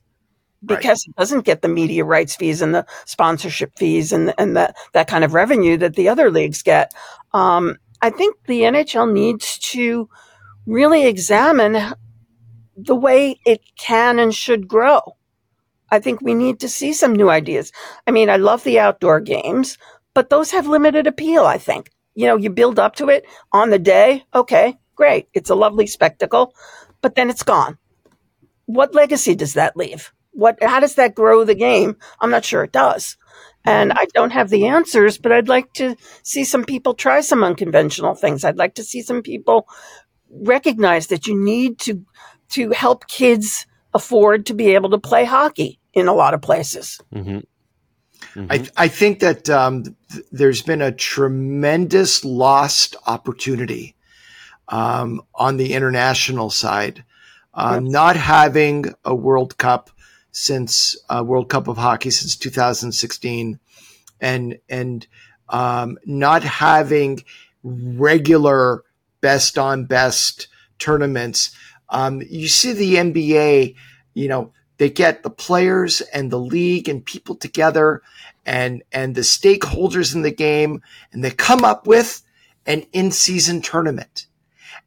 because 0.64 1.04
right. 1.06 1.10
it 1.14 1.16
doesn't 1.18 1.44
get 1.44 1.60
the 1.60 1.68
media 1.68 2.06
rights 2.06 2.36
fees 2.36 2.62
and 2.62 2.74
the 2.74 2.86
sponsorship 3.04 3.78
fees 3.78 4.12
and, 4.12 4.32
and 4.38 4.56
that, 4.56 4.76
that 4.94 5.08
kind 5.08 5.24
of 5.24 5.34
revenue 5.34 5.76
that 5.76 5.94
the 5.94 6.08
other 6.08 6.30
leagues 6.30 6.62
get. 6.62 6.90
Um, 7.34 7.76
I 8.00 8.08
think 8.08 8.36
the 8.46 8.62
NHL 8.62 9.12
needs 9.12 9.58
to 9.58 10.08
really 10.68 11.06
examine 11.06 11.94
the 12.76 12.94
way 12.94 13.40
it 13.44 13.62
can 13.76 14.18
and 14.18 14.34
should 14.34 14.68
grow. 14.68 15.00
I 15.90 15.98
think 15.98 16.20
we 16.20 16.34
need 16.34 16.60
to 16.60 16.68
see 16.68 16.92
some 16.92 17.14
new 17.14 17.30
ideas. 17.30 17.72
I 18.06 18.10
mean, 18.10 18.28
I 18.28 18.36
love 18.36 18.62
the 18.62 18.78
outdoor 18.78 19.20
games, 19.20 19.78
but 20.14 20.28
those 20.28 20.50
have 20.50 20.66
limited 20.66 21.06
appeal, 21.06 21.44
I 21.44 21.56
think. 21.56 21.90
You 22.14 22.26
know, 22.26 22.36
you 22.36 22.50
build 22.50 22.78
up 22.78 22.96
to 22.96 23.08
it 23.08 23.24
on 23.52 23.70
the 23.70 23.78
day. 23.78 24.24
Okay, 24.34 24.76
great. 24.94 25.28
It's 25.32 25.50
a 25.50 25.54
lovely 25.54 25.86
spectacle, 25.86 26.54
but 27.00 27.14
then 27.14 27.30
it's 27.30 27.42
gone. 27.42 27.78
What 28.66 28.94
legacy 28.94 29.34
does 29.34 29.54
that 29.54 29.76
leave? 29.76 30.12
What, 30.32 30.62
how 30.62 30.80
does 30.80 30.96
that 30.96 31.14
grow 31.14 31.44
the 31.44 31.54
game? 31.54 31.96
I'm 32.20 32.30
not 32.30 32.44
sure 32.44 32.62
it 32.62 32.72
does. 32.72 33.16
And 33.64 33.92
I 33.92 34.06
don't 34.14 34.32
have 34.32 34.50
the 34.50 34.66
answers, 34.66 35.18
but 35.18 35.32
I'd 35.32 35.48
like 35.48 35.72
to 35.74 35.96
see 36.22 36.44
some 36.44 36.64
people 36.64 36.94
try 36.94 37.20
some 37.22 37.42
unconventional 37.42 38.14
things. 38.14 38.44
I'd 38.44 38.58
like 38.58 38.74
to 38.74 38.84
see 38.84 39.02
some 39.02 39.22
people 39.22 39.66
recognize 40.30 41.08
that 41.08 41.26
you 41.26 41.36
need 41.36 41.78
to, 41.80 42.04
to 42.50 42.70
help 42.70 43.06
kids 43.06 43.66
afford 43.94 44.46
to 44.46 44.54
be 44.54 44.74
able 44.74 44.90
to 44.90 44.98
play 44.98 45.24
hockey 45.24 45.78
in 45.92 46.08
a 46.08 46.14
lot 46.14 46.34
of 46.34 46.42
places. 46.42 47.00
Mm-hmm. 47.14 47.38
Mm-hmm. 48.34 48.52
I, 48.52 48.84
I 48.84 48.88
think 48.88 49.20
that 49.20 49.48
um, 49.48 49.84
th- 49.84 50.24
there's 50.30 50.62
been 50.62 50.82
a 50.82 50.92
tremendous 50.92 52.24
lost 52.24 52.96
opportunity 53.06 53.96
um, 54.68 55.22
on 55.34 55.56
the 55.56 55.72
international 55.72 56.50
side. 56.50 57.04
Uh, 57.54 57.80
yep. 57.82 57.90
Not 57.90 58.16
having 58.16 58.94
a 59.04 59.14
World 59.14 59.56
Cup 59.58 59.90
since 60.30 60.96
uh, 61.08 61.24
World 61.26 61.48
Cup 61.48 61.66
of 61.66 61.76
Hockey 61.76 62.10
since 62.10 62.36
2016, 62.36 63.58
and 64.20 64.58
and 64.68 65.06
um, 65.48 65.98
not 66.04 66.42
having 66.44 67.24
regular 67.62 68.84
best 69.20 69.58
on 69.58 69.84
best 69.84 70.48
tournaments. 70.78 71.54
Um, 71.88 72.22
you 72.28 72.48
see 72.48 72.72
the 72.72 72.96
NBA, 72.96 73.74
you 74.14 74.28
know, 74.28 74.52
they 74.78 74.90
get 74.90 75.22
the 75.22 75.30
players 75.30 76.00
and 76.00 76.30
the 76.30 76.38
league 76.38 76.88
and 76.88 77.04
people 77.04 77.34
together 77.34 78.02
and, 78.46 78.82
and 78.92 79.14
the 79.14 79.22
stakeholders 79.22 80.14
in 80.14 80.22
the 80.22 80.30
game 80.30 80.82
and 81.12 81.24
they 81.24 81.30
come 81.30 81.64
up 81.64 81.86
with 81.86 82.22
an 82.66 82.84
in-season 82.92 83.62
tournament 83.62 84.26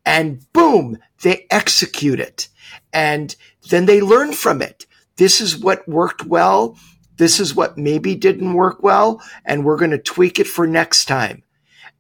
and 0.06 0.52
boom, 0.54 0.98
they 1.22 1.46
execute 1.50 2.20
it 2.20 2.48
and 2.94 3.36
then 3.70 3.86
they 3.86 4.02
learn 4.02 4.34
from 4.34 4.62
it. 4.62 4.86
This 5.18 5.42
is 5.42 5.58
what 5.58 5.88
worked 5.88 6.26
well. 6.26 6.78
This 7.18 7.40
is 7.40 7.56
what 7.56 7.78
maybe 7.78 8.16
didn't 8.16 8.54
work 8.54 8.82
well. 8.82 9.22
And 9.46 9.64
we're 9.64 9.78
going 9.78 9.92
to 9.92 9.98
tweak 9.98 10.40
it 10.40 10.48
for 10.48 10.66
next 10.66 11.06
time. 11.06 11.44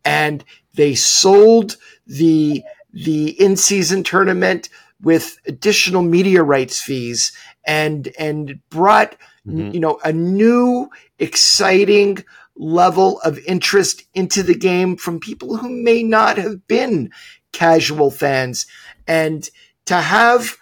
And 0.03 0.43
they 0.73 0.95
sold 0.95 1.77
the, 2.17 2.63
the 2.93 3.29
in-season 3.41 4.03
tournament 4.03 4.69
with 5.01 5.37
additional 5.47 6.01
media 6.01 6.43
rights 6.43 6.79
fees 6.81 7.31
and 7.65 8.09
and 8.17 8.59
brought 8.69 9.15
mm-hmm. 9.47 9.71
you 9.71 9.79
know 9.79 9.99
a 10.03 10.13
new 10.13 10.89
exciting 11.19 12.23
level 12.55 13.19
of 13.21 13.39
interest 13.39 14.03
into 14.13 14.43
the 14.43 14.55
game 14.55 14.95
from 14.95 15.19
people 15.19 15.57
who 15.57 15.69
may 15.69 16.03
not 16.03 16.37
have 16.37 16.67
been 16.67 17.11
casual 17.51 18.11
fans 18.11 18.65
and 19.07 19.49
to 19.85 19.95
have 19.95 20.57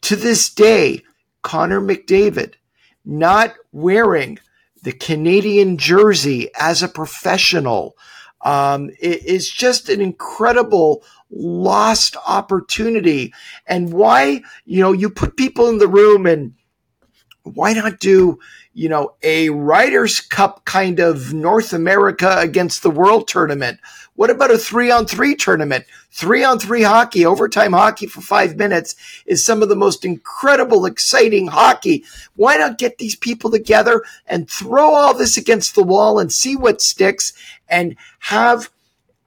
to 0.00 0.16
this 0.16 0.52
day 0.52 1.02
Connor 1.42 1.80
McDavid 1.80 2.54
not 3.04 3.54
wearing 3.70 4.38
the 4.82 4.92
Canadian 4.92 5.78
jersey 5.78 6.50
as 6.58 6.82
a 6.82 6.88
professional 6.88 7.96
um, 8.42 8.90
it 9.00 9.24
is 9.24 9.48
just 9.50 9.88
an 9.88 10.00
incredible 10.00 11.04
lost 11.30 12.16
opportunity. 12.26 13.32
And 13.66 13.92
why, 13.92 14.42
you 14.64 14.82
know, 14.82 14.92
you 14.92 15.10
put 15.10 15.36
people 15.36 15.68
in 15.68 15.78
the 15.78 15.88
room 15.88 16.26
and 16.26 16.54
why 17.54 17.72
not 17.72 18.00
do, 18.00 18.38
you 18.74 18.88
know, 18.88 19.14
a 19.22 19.50
Ryder's 19.50 20.20
Cup 20.20 20.64
kind 20.64 20.98
of 20.98 21.32
North 21.32 21.72
America 21.72 22.36
against 22.38 22.82
the 22.82 22.90
world 22.90 23.28
tournament? 23.28 23.78
What 24.16 24.30
about 24.30 24.50
a 24.50 24.58
three 24.58 24.90
on 24.90 25.06
three 25.06 25.36
tournament? 25.36 25.84
Three 26.10 26.42
on 26.42 26.58
three 26.58 26.82
hockey, 26.82 27.24
overtime 27.24 27.72
hockey 27.72 28.06
for 28.06 28.20
five 28.20 28.56
minutes 28.56 28.96
is 29.26 29.44
some 29.44 29.62
of 29.62 29.68
the 29.68 29.76
most 29.76 30.04
incredible, 30.04 30.86
exciting 30.86 31.48
hockey. 31.48 32.04
Why 32.34 32.56
not 32.56 32.78
get 32.78 32.98
these 32.98 33.14
people 33.14 33.50
together 33.50 34.02
and 34.26 34.50
throw 34.50 34.94
all 34.94 35.14
this 35.14 35.36
against 35.36 35.74
the 35.74 35.84
wall 35.84 36.18
and 36.18 36.32
see 36.32 36.56
what 36.56 36.80
sticks 36.80 37.32
and 37.68 37.96
have 38.20 38.70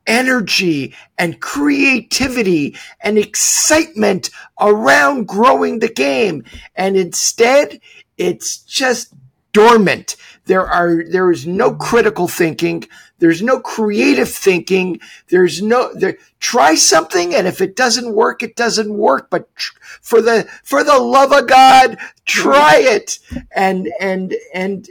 energy 0.10 0.96
and 1.18 1.40
creativity 1.40 2.76
and 3.02 3.18
excitement 3.18 4.32
around 4.60 5.28
growing 5.28 5.80
the 5.80 5.88
game. 5.88 6.44
And 6.76 6.98
instead, 6.98 7.80
it's 8.20 8.58
just 8.58 9.14
dormant. 9.54 10.16
There 10.46 10.68
are, 10.68 11.04
there 11.04 11.32
is 11.32 11.48
no 11.48 11.74
critical 11.74 12.28
thinking. 12.28 12.84
There's 13.20 13.42
no 13.42 13.60
creative 13.60 14.30
thinking. 14.30 15.00
There's 15.30 15.62
no, 15.62 15.94
there, 15.94 16.18
try 16.40 16.76
something. 16.76 17.34
And 17.34 17.48
if 17.48 17.62
it 17.62 17.76
doesn't 17.76 18.14
work, 18.14 18.44
it 18.44 18.56
doesn't 18.56 18.94
work. 18.94 19.30
But 19.30 19.54
tr- 19.56 19.78
for 20.02 20.22
the, 20.22 20.48
for 20.64 20.84
the 20.84 20.98
love 21.00 21.32
of 21.32 21.48
God, 21.48 21.98
try 22.26 22.78
it. 22.78 23.20
And, 23.52 23.92
and, 24.00 24.36
and, 24.54 24.88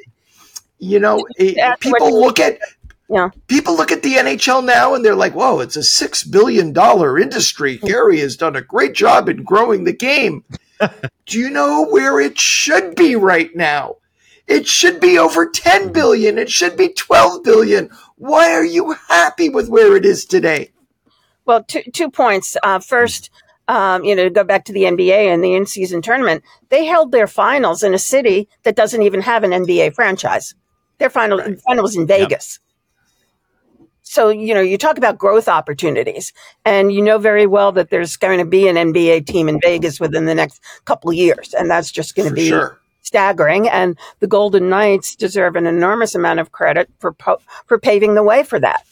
you 0.78 0.98
know, 1.00 1.26
it, 1.36 1.80
people 1.80 2.20
look 2.20 2.40
at, 2.40 2.58
yeah. 3.10 3.30
People 3.46 3.74
look 3.74 3.90
at 3.90 4.02
the 4.02 4.16
NHL 4.16 4.62
now 4.62 4.94
and 4.94 5.02
they're 5.02 5.16
like, 5.16 5.34
whoa, 5.34 5.60
it's 5.60 5.76
a 5.76 5.80
$6 5.80 6.30
billion 6.30 6.76
industry. 7.22 7.78
Gary 7.78 8.20
has 8.20 8.36
done 8.36 8.54
a 8.54 8.60
great 8.60 8.92
job 8.92 9.30
in 9.30 9.44
growing 9.44 9.84
the 9.84 9.94
game. 9.94 10.44
Do 11.26 11.38
you 11.38 11.50
know 11.50 11.86
where 11.86 12.20
it 12.20 12.38
should 12.38 12.94
be 12.94 13.16
right 13.16 13.54
now? 13.54 13.96
It 14.46 14.66
should 14.66 14.98
be 14.98 15.18
over 15.18 15.48
10 15.48 15.92
billion. 15.92 16.38
It 16.38 16.50
should 16.50 16.76
be 16.76 16.88
12 16.88 17.42
billion. 17.44 17.90
Why 18.16 18.52
are 18.52 18.64
you 18.64 18.92
happy 19.08 19.48
with 19.48 19.68
where 19.68 19.94
it 19.94 20.06
is 20.06 20.24
today? 20.24 20.72
Well, 21.44 21.62
two, 21.64 21.82
two 21.92 22.10
points. 22.10 22.56
Uh, 22.62 22.78
first, 22.78 23.30
um, 23.68 24.04
you 24.04 24.16
know, 24.16 24.24
to 24.24 24.30
go 24.30 24.44
back 24.44 24.64
to 24.64 24.72
the 24.72 24.84
NBA 24.84 25.32
and 25.32 25.44
the 25.44 25.54
in 25.54 25.66
season 25.66 26.00
tournament, 26.00 26.42
they 26.70 26.86
held 26.86 27.12
their 27.12 27.26
finals 27.26 27.82
in 27.82 27.92
a 27.92 27.98
city 27.98 28.48
that 28.62 28.76
doesn't 28.76 29.02
even 29.02 29.20
have 29.20 29.44
an 29.44 29.50
NBA 29.50 29.94
franchise. 29.94 30.54
Their 30.98 31.10
final, 31.10 31.38
right. 31.38 31.60
final 31.60 31.82
was 31.82 31.96
in 31.96 32.06
Vegas. 32.06 32.58
Yep. 32.60 32.67
So, 34.10 34.30
you 34.30 34.54
know, 34.54 34.62
you 34.62 34.78
talk 34.78 34.96
about 34.96 35.18
growth 35.18 35.48
opportunities 35.48 36.32
and 36.64 36.90
you 36.90 37.02
know 37.02 37.18
very 37.18 37.46
well 37.46 37.72
that 37.72 37.90
there's 37.90 38.16
going 38.16 38.38
to 38.38 38.46
be 38.46 38.66
an 38.66 38.76
NBA 38.76 39.26
team 39.26 39.50
in 39.50 39.60
Vegas 39.60 40.00
within 40.00 40.24
the 40.24 40.34
next 40.34 40.62
couple 40.86 41.10
of 41.10 41.16
years. 41.16 41.52
And 41.52 41.70
that's 41.70 41.92
just 41.92 42.14
going 42.14 42.26
to 42.30 42.34
be 42.34 42.48
sure. 42.48 42.80
staggering. 43.02 43.68
And 43.68 43.98
the 44.20 44.26
Golden 44.26 44.70
Knights 44.70 45.14
deserve 45.14 45.56
an 45.56 45.66
enormous 45.66 46.14
amount 46.14 46.40
of 46.40 46.52
credit 46.52 46.88
for, 47.00 47.12
po- 47.12 47.42
for 47.66 47.78
paving 47.78 48.14
the 48.14 48.22
way 48.22 48.44
for 48.44 48.58
that. 48.58 48.86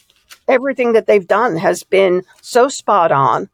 Everything 0.47 0.93
that 0.93 1.07
they've 1.07 1.27
done 1.27 1.57
has 1.57 1.81
been 1.81 2.21
so 2.43 2.69
spot 2.69 3.11
on 3.11 3.49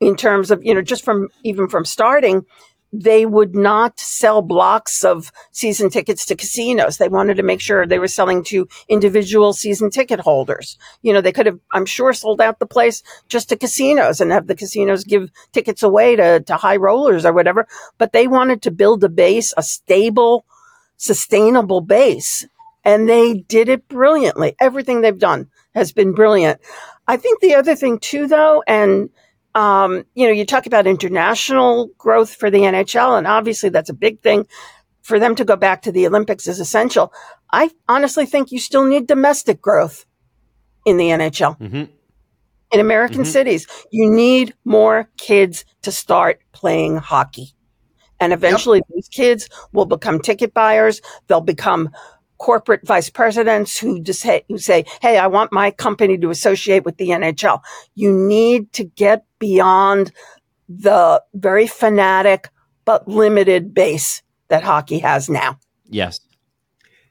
in 0.00 0.16
terms 0.16 0.50
of, 0.50 0.62
you 0.62 0.74
know, 0.74 0.82
just 0.82 1.02
from 1.02 1.30
even 1.42 1.66
from 1.66 1.86
starting 1.86 2.44
they 3.02 3.26
would 3.26 3.54
not 3.54 4.00
sell 4.00 4.42
blocks 4.42 5.04
of 5.04 5.30
season 5.52 5.90
tickets 5.90 6.24
to 6.26 6.36
casinos. 6.36 6.96
They 6.96 7.08
wanted 7.08 7.36
to 7.36 7.42
make 7.42 7.60
sure 7.60 7.86
they 7.86 7.98
were 7.98 8.08
selling 8.08 8.42
to 8.44 8.68
individual 8.88 9.52
season 9.52 9.90
ticket 9.90 10.20
holders. 10.20 10.78
You 11.02 11.12
know, 11.12 11.20
they 11.20 11.32
could 11.32 11.46
have, 11.46 11.60
I'm 11.72 11.86
sure, 11.86 12.12
sold 12.12 12.40
out 12.40 12.58
the 12.58 12.66
place 12.66 13.02
just 13.28 13.48
to 13.50 13.56
casinos 13.56 14.20
and 14.20 14.32
have 14.32 14.46
the 14.46 14.54
casinos 14.54 15.04
give 15.04 15.30
tickets 15.52 15.82
away 15.82 16.16
to, 16.16 16.40
to 16.40 16.56
high 16.56 16.76
rollers 16.76 17.24
or 17.24 17.32
whatever. 17.32 17.66
But 17.98 18.12
they 18.12 18.26
wanted 18.26 18.62
to 18.62 18.70
build 18.70 19.04
a 19.04 19.08
base, 19.08 19.52
a 19.56 19.62
stable, 19.62 20.44
sustainable 20.96 21.80
base. 21.80 22.46
And 22.84 23.08
they 23.08 23.34
did 23.34 23.68
it 23.68 23.88
brilliantly. 23.88 24.56
Everything 24.60 25.00
they've 25.00 25.18
done 25.18 25.48
has 25.74 25.92
been 25.92 26.12
brilliant. 26.12 26.60
I 27.08 27.16
think 27.16 27.40
the 27.40 27.54
other 27.54 27.76
thing 27.76 27.98
too, 27.98 28.26
though, 28.26 28.62
and 28.66 29.10
um, 29.56 30.04
you 30.14 30.26
know, 30.26 30.32
you 30.32 30.44
talk 30.44 30.66
about 30.66 30.86
international 30.86 31.88
growth 31.96 32.34
for 32.34 32.50
the 32.50 32.58
NHL, 32.58 33.16
and 33.16 33.26
obviously 33.26 33.70
that's 33.70 33.88
a 33.88 33.94
big 33.94 34.20
thing. 34.20 34.46
For 35.00 35.18
them 35.18 35.34
to 35.36 35.46
go 35.46 35.56
back 35.56 35.82
to 35.82 35.92
the 35.92 36.06
Olympics 36.06 36.46
is 36.46 36.60
essential. 36.60 37.12
I 37.50 37.70
honestly 37.88 38.26
think 38.26 38.52
you 38.52 38.58
still 38.58 38.84
need 38.84 39.06
domestic 39.06 39.62
growth 39.62 40.04
in 40.84 40.98
the 40.98 41.08
NHL. 41.08 41.58
Mm-hmm. 41.58 41.84
In 42.72 42.80
American 42.80 43.22
mm-hmm. 43.22 43.30
cities, 43.30 43.66
you 43.90 44.10
need 44.10 44.52
more 44.64 45.08
kids 45.16 45.64
to 45.82 45.92
start 45.92 46.40
playing 46.52 46.96
hockey. 46.96 47.54
And 48.20 48.34
eventually 48.34 48.78
yep. 48.78 48.86
these 48.94 49.08
kids 49.08 49.48
will 49.72 49.86
become 49.86 50.20
ticket 50.20 50.52
buyers. 50.52 51.00
They'll 51.28 51.40
become 51.40 51.90
corporate 52.38 52.86
vice 52.86 53.08
presidents 53.08 53.78
who 53.78 54.00
just 54.00 54.20
say, 54.20 54.44
who 54.48 54.58
say, 54.58 54.84
Hey, 55.00 55.18
I 55.18 55.28
want 55.28 55.52
my 55.52 55.70
company 55.70 56.18
to 56.18 56.30
associate 56.30 56.84
with 56.84 56.96
the 56.96 57.10
NHL. 57.10 57.60
You 57.94 58.12
need 58.12 58.72
to 58.74 58.84
get 58.84 59.24
beyond 59.38 60.12
the 60.68 61.22
very 61.34 61.66
fanatic 61.66 62.48
but 62.84 63.06
limited 63.06 63.74
base 63.74 64.22
that 64.48 64.62
hockey 64.62 64.98
has 65.00 65.28
now. 65.28 65.58
Yes. 65.88 66.20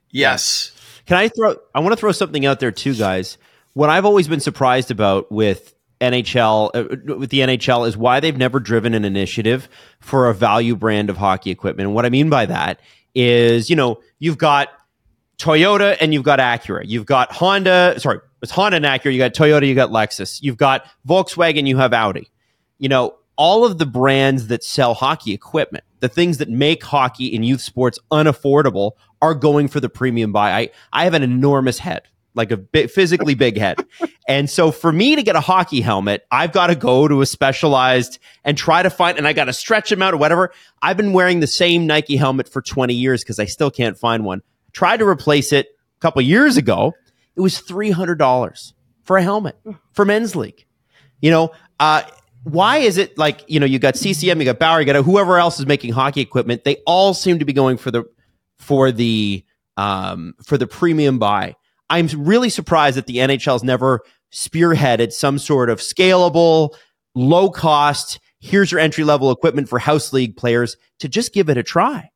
Yes. 0.10 0.72
Can 1.06 1.18
I 1.18 1.28
throw 1.28 1.56
I 1.74 1.80
want 1.80 1.94
to 1.94 1.98
throw 1.98 2.12
something 2.12 2.46
out 2.46 2.60
there 2.60 2.72
too 2.72 2.96
guys. 2.96 3.38
What 3.74 3.90
I've 3.90 4.06
always 4.06 4.28
been 4.28 4.40
surprised 4.40 4.90
about 4.90 5.32
with 5.32 5.76
NHL 6.02 6.72
uh, 6.74 7.16
with 7.16 7.30
the 7.30 7.40
NHL 7.40 7.88
is 7.88 7.98
why 7.98 8.20
they've 8.20 8.38
never 8.38 8.60
driven 8.60 8.94
an 8.94 9.06
initiative 9.06 9.70
for 10.00 10.30
a 10.30 10.34
value 10.34 10.76
brand 10.76 11.10
of 11.10 11.18
hockey 11.18 11.52
equipment. 11.52 11.88
And 11.88 11.96
what 11.96 12.06
I 12.06 12.10
mean 12.10 12.30
by 12.30 12.46
that 12.46 12.80
is, 13.14 13.70
you 13.70 13.76
know, 13.76 14.02
you've 14.20 14.38
got 14.38 14.70
Toyota 15.38 15.98
and 16.00 16.14
you've 16.14 16.24
got 16.24 16.40
Acura. 16.40 16.84
You've 16.86 17.06
got 17.06 17.32
Honda, 17.32 17.96
sorry, 18.00 18.20
it's 18.46 18.52
Honda 18.52 18.78
and 18.78 18.86
Acura. 18.86 19.12
You 19.12 19.18
got 19.18 19.34
Toyota, 19.34 19.68
you 19.68 19.76
got 19.76 19.90
Lexus. 19.90 20.42
You've 20.42 20.58
got 20.58 20.86
Volkswagen, 21.08 21.68
you 21.68 21.78
have 21.78 21.94
Audi. 21.94 22.30
You 22.78 22.90
know, 22.90 23.16
all 23.38 23.66
of 23.66 23.78
the 23.78 23.86
brands 23.86 24.48
that 24.48 24.64
sell 24.64 24.94
hockey 24.94 25.34
equipment, 25.34 25.84
the 26.00 26.08
things 26.08 26.38
that 26.38 26.50
make 26.50 26.84
hockey 26.84 27.36
and 27.36 27.44
youth 27.46 27.62
sports 27.62 28.00
unaffordable 28.12 28.92
are 29.22 29.34
going 29.34 29.68
for 29.68 29.80
the 29.80 29.90
premium 29.90 30.32
buy. 30.32 30.52
I, 30.52 30.70
I 30.94 31.04
have 31.06 31.16
an 31.16 31.24
enormous 31.24 31.80
head, 31.80 32.04
like 32.36 32.52
a 32.52 32.58
big, 32.58 32.92
physically 32.92 33.34
big 33.46 33.58
head. 33.58 33.84
And 34.28 34.50
so 34.50 34.72
for 34.72 34.92
me 34.92 35.16
to 35.16 35.24
get 35.24 35.36
a 35.36 35.42
hockey 35.42 35.82
helmet, 35.82 36.26
I've 36.30 36.52
got 36.52 36.68
to 36.68 36.76
go 36.76 37.08
to 37.08 37.22
a 37.22 37.26
specialized 37.26 38.20
and 38.44 38.58
try 38.58 38.84
to 38.84 38.90
find, 38.90 39.18
and 39.18 39.28
I 39.28 39.34
got 39.34 39.46
to 39.46 39.54
stretch 39.54 39.90
them 39.90 40.02
out 40.02 40.14
or 40.14 40.18
whatever. 40.18 40.52
I've 40.82 40.98
been 40.98 41.12
wearing 41.12 41.40
the 41.40 41.48
same 41.48 41.88
Nike 41.88 42.16
helmet 42.16 42.48
for 42.48 42.62
20 42.62 42.94
years 42.94 43.24
because 43.24 43.40
I 43.40 43.46
still 43.46 43.72
can't 43.72 43.98
find 43.98 44.24
one 44.24 44.42
tried 44.76 44.98
to 44.98 45.08
replace 45.08 45.52
it 45.52 45.68
a 45.98 46.02
couple 46.02 46.22
years 46.22 46.58
ago. 46.58 46.94
It 47.36 47.42
was 47.42 47.62
$300 47.62 48.74
for 49.04 49.18
a 49.18 49.24
helmet 49.24 49.58
for 49.94 50.06
men's 50.06 50.36
league. 50.36 50.66
You 51.22 51.32
know, 51.32 51.52
uh, 51.80 52.04
why 52.44 52.78
is 52.78 52.98
it 52.98 53.18
like, 53.18 53.44
you 53.48 53.60
know, 53.60 53.66
you 53.66 53.80
got 53.80 53.96
CCM, 53.96 54.40
you 54.40 54.46
got 54.46 54.60
Bauer, 54.60 54.80
you 54.80 54.86
got 54.86 55.04
whoever 55.04 55.38
else 55.38 55.60
is 55.60 55.66
making 55.66 55.94
hockey 55.94 56.22
equipment. 56.22 56.64
They 56.64 56.78
all 56.86 57.14
seem 57.14 57.40
to 57.40 57.46
be 57.46 57.54
going 57.54 57.78
for 57.78 57.92
the, 57.92 58.04
for 58.60 58.92
the, 58.92 59.44
um, 59.78 60.36
for 60.44 60.58
the 60.58 60.68
premium 60.68 61.20
buy. 61.20 61.56
I'm 61.90 62.08
really 62.16 62.50
surprised 62.50 62.98
that 62.98 63.08
the 63.08 63.18
NHL's 63.18 63.64
never 63.64 64.02
spearheaded 64.34 65.12
some 65.12 65.40
sort 65.40 65.70
of 65.70 65.80
scalable, 65.80 66.76
low 67.16 67.50
cost, 67.50 68.20
here's 68.40 68.72
your 68.72 68.80
entry 68.80 69.04
level 69.04 69.32
equipment 69.32 69.68
for 69.68 69.80
house 69.80 70.14
league 70.14 70.38
players 70.38 70.78
to 71.00 71.10
just 71.10 71.34
give 71.34 71.50
it 71.50 71.58
a 71.58 71.64
try. 71.64 72.12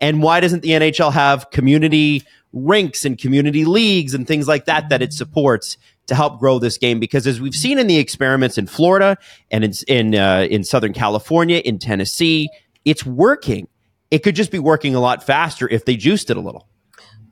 And 0.00 0.22
why 0.22 0.40
doesn't 0.40 0.62
the 0.62 0.70
NHL 0.70 1.12
have 1.12 1.50
community 1.50 2.22
rinks 2.52 3.04
and 3.04 3.18
community 3.18 3.64
leagues 3.64 4.14
and 4.14 4.26
things 4.26 4.48
like 4.48 4.64
that 4.64 4.88
that 4.88 5.02
it 5.02 5.12
supports 5.12 5.76
to 6.06 6.14
help 6.14 6.40
grow 6.40 6.58
this 6.58 6.78
game? 6.78 6.98
Because 6.98 7.26
as 7.26 7.40
we've 7.40 7.54
seen 7.54 7.78
in 7.78 7.86
the 7.86 7.98
experiments 7.98 8.58
in 8.58 8.66
Florida 8.66 9.16
and 9.50 9.64
in 9.64 9.72
in, 9.88 10.14
uh, 10.14 10.46
in 10.50 10.64
Southern 10.64 10.92
California, 10.92 11.58
in 11.58 11.78
Tennessee, 11.78 12.48
it's 12.84 13.04
working. 13.04 13.68
It 14.10 14.22
could 14.22 14.34
just 14.34 14.50
be 14.50 14.58
working 14.58 14.94
a 14.94 15.00
lot 15.00 15.22
faster 15.22 15.68
if 15.68 15.84
they 15.84 15.96
juiced 15.96 16.30
it 16.30 16.36
a 16.36 16.40
little. 16.40 16.66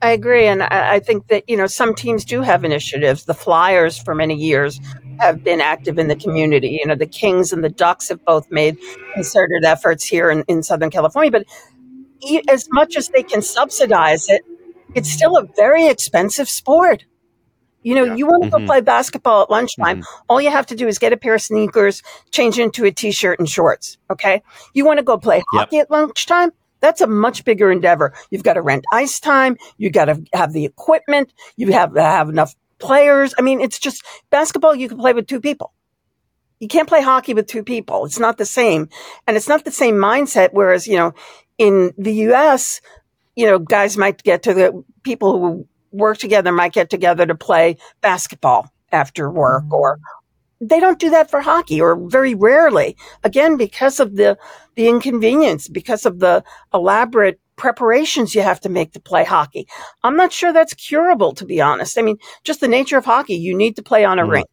I 0.01 0.11
agree, 0.11 0.47
and 0.47 0.63
I 0.63 1.01
think 1.01 1.27
that 1.27 1.43
you 1.49 1.57
know 1.57 1.67
some 1.67 1.93
teams 1.93 2.23
do 2.23 2.41
have 2.41 2.63
initiatives. 2.63 3.25
The 3.25 3.33
Flyers, 3.33 3.97
for 3.97 4.15
many 4.15 4.33
years, 4.35 4.79
have 5.19 5.43
been 5.43 5.59
active 5.59 5.99
in 5.99 6.07
the 6.07 6.15
community. 6.15 6.79
You 6.81 6.85
know, 6.85 6.95
the 6.95 7.05
Kings 7.05 7.51
and 7.51 7.65
the 7.65 7.69
Ducks 7.69 8.07
have 8.07 8.23
both 8.23 8.49
made 8.49 8.77
concerted 9.13 9.65
efforts 9.65 10.05
here 10.05 10.29
in, 10.29 10.45
in 10.47 10.63
Southern 10.63 10.89
California. 10.89 11.31
But 11.31 11.43
as 12.47 12.67
much 12.71 12.95
as 12.95 13.09
they 13.09 13.23
can 13.23 13.41
subsidize 13.41 14.29
it, 14.29 14.41
it's 14.95 15.09
still 15.09 15.37
a 15.37 15.47
very 15.55 15.87
expensive 15.87 16.49
sport. 16.49 17.05
You 17.81 17.95
know, 17.95 18.03
yeah. 18.03 18.15
you 18.15 18.27
want 18.27 18.43
to 18.43 18.49
mm-hmm. 18.49 18.65
go 18.65 18.71
play 18.71 18.81
basketball 18.81 19.43
at 19.43 19.49
lunchtime. 19.49 20.01
Mm-hmm. 20.01 20.23
All 20.27 20.41
you 20.41 20.51
have 20.51 20.65
to 20.67 20.75
do 20.75 20.87
is 20.87 20.99
get 20.99 21.13
a 21.13 21.17
pair 21.17 21.35
of 21.35 21.41
sneakers, 21.41 22.03
change 22.31 22.59
into 22.59 22.83
a 22.85 22.91
t-shirt 22.91 23.39
and 23.39 23.47
shorts. 23.47 23.97
Okay. 24.11 24.41
You 24.73 24.85
want 24.85 24.97
to 24.99 25.03
go 25.03 25.17
play 25.17 25.43
hockey 25.51 25.77
yep. 25.77 25.85
at 25.85 25.91
lunchtime? 25.91 26.51
That's 26.81 27.01
a 27.01 27.07
much 27.07 27.45
bigger 27.45 27.71
endeavor. 27.71 28.13
You've 28.31 28.43
got 28.43 28.53
to 28.53 28.61
rent 28.61 28.85
ice 28.91 29.19
time. 29.19 29.57
You've 29.77 29.93
got 29.93 30.05
to 30.05 30.21
have 30.33 30.53
the 30.53 30.65
equipment. 30.65 31.33
You 31.55 31.71
have 31.71 31.93
to 31.93 32.01
have 32.01 32.29
enough 32.29 32.55
players. 32.79 33.33
I 33.37 33.41
mean, 33.41 33.61
it's 33.61 33.79
just 33.79 34.03
basketball. 34.29 34.75
You 34.75 34.89
can 34.89 34.97
play 34.97 35.13
with 35.13 35.27
two 35.27 35.41
people. 35.41 35.73
You 36.59 36.67
can't 36.67 36.87
play 36.87 37.01
hockey 37.01 37.33
with 37.33 37.47
two 37.47 37.63
people. 37.63 38.05
It's 38.05 38.19
not 38.19 38.37
the 38.37 38.45
same. 38.45 38.89
And 39.27 39.37
it's 39.37 39.47
not 39.47 39.63
the 39.63 39.71
same 39.71 39.95
mindset. 39.95 40.49
Whereas, 40.51 40.87
you 40.87 40.97
know, 40.97 41.13
in 41.59 41.93
the 41.97 42.13
US, 42.29 42.81
you 43.35 43.45
know, 43.45 43.59
guys 43.59 43.97
might 43.97 44.23
get 44.23 44.41
to 44.43 44.55
the 44.55 44.83
people 45.03 45.39
who 45.39 45.67
work 45.91 46.17
together 46.17 46.51
might 46.51 46.73
get 46.73 46.89
together 46.89 47.25
to 47.25 47.35
play 47.35 47.77
basketball 48.01 48.71
after 48.91 49.29
work 49.29 49.63
mm-hmm. 49.63 49.73
or 49.73 49.99
they 50.61 50.79
don't 50.79 50.99
do 50.99 51.11
that 51.11 51.29
for 51.29 51.41
hockey 51.41 51.79
or 51.79 51.95
very 51.95 52.35
rarely. 52.35 52.97
Again, 53.23 53.55
because 53.55 53.99
of 53.99 54.15
the, 54.15 54.37
the 54.75 54.87
inconvenience, 54.87 55.67
because 55.67 56.05
of 56.05 56.19
the 56.19 56.43
elaborate 56.73 57.39
preparations 57.55 58.33
you 58.33 58.41
have 58.41 58.59
to 58.61 58.69
make 58.69 58.93
to 58.93 58.99
play 58.99 59.23
hockey. 59.23 59.67
I'm 60.03 60.15
not 60.15 60.33
sure 60.33 60.51
that's 60.51 60.73
curable, 60.73 61.33
to 61.35 61.45
be 61.45 61.61
honest. 61.61 61.97
I 61.97 62.01
mean, 62.01 62.17
just 62.43 62.61
the 62.61 62.67
nature 62.67 62.97
of 62.97 63.05
hockey, 63.05 63.35
you 63.35 63.55
need 63.55 63.75
to 63.75 63.83
play 63.83 64.05
on 64.05 64.17
a 64.19 64.23
mm. 64.23 64.31
rink. 64.31 64.47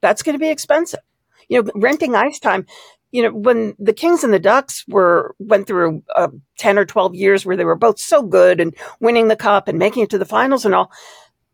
That's 0.00 0.22
going 0.22 0.34
to 0.34 0.38
be 0.38 0.50
expensive. 0.50 1.00
You 1.48 1.62
know, 1.62 1.70
renting 1.74 2.14
ice 2.14 2.38
time, 2.38 2.66
you 3.12 3.22
know, 3.22 3.30
when 3.32 3.74
the 3.78 3.92
Kings 3.92 4.24
and 4.24 4.32
the 4.34 4.38
Ducks 4.40 4.84
were 4.88 5.34
went 5.38 5.66
through 5.68 6.02
uh, 6.16 6.28
ten 6.58 6.78
or 6.78 6.84
twelve 6.84 7.14
years 7.14 7.46
where 7.46 7.56
they 7.56 7.64
were 7.64 7.76
both 7.76 7.98
so 8.00 8.22
good 8.22 8.60
and 8.60 8.74
winning 9.00 9.28
the 9.28 9.36
cup 9.36 9.68
and 9.68 9.78
making 9.78 10.02
it 10.02 10.10
to 10.10 10.18
the 10.18 10.24
finals 10.24 10.64
and 10.64 10.74
all, 10.74 10.90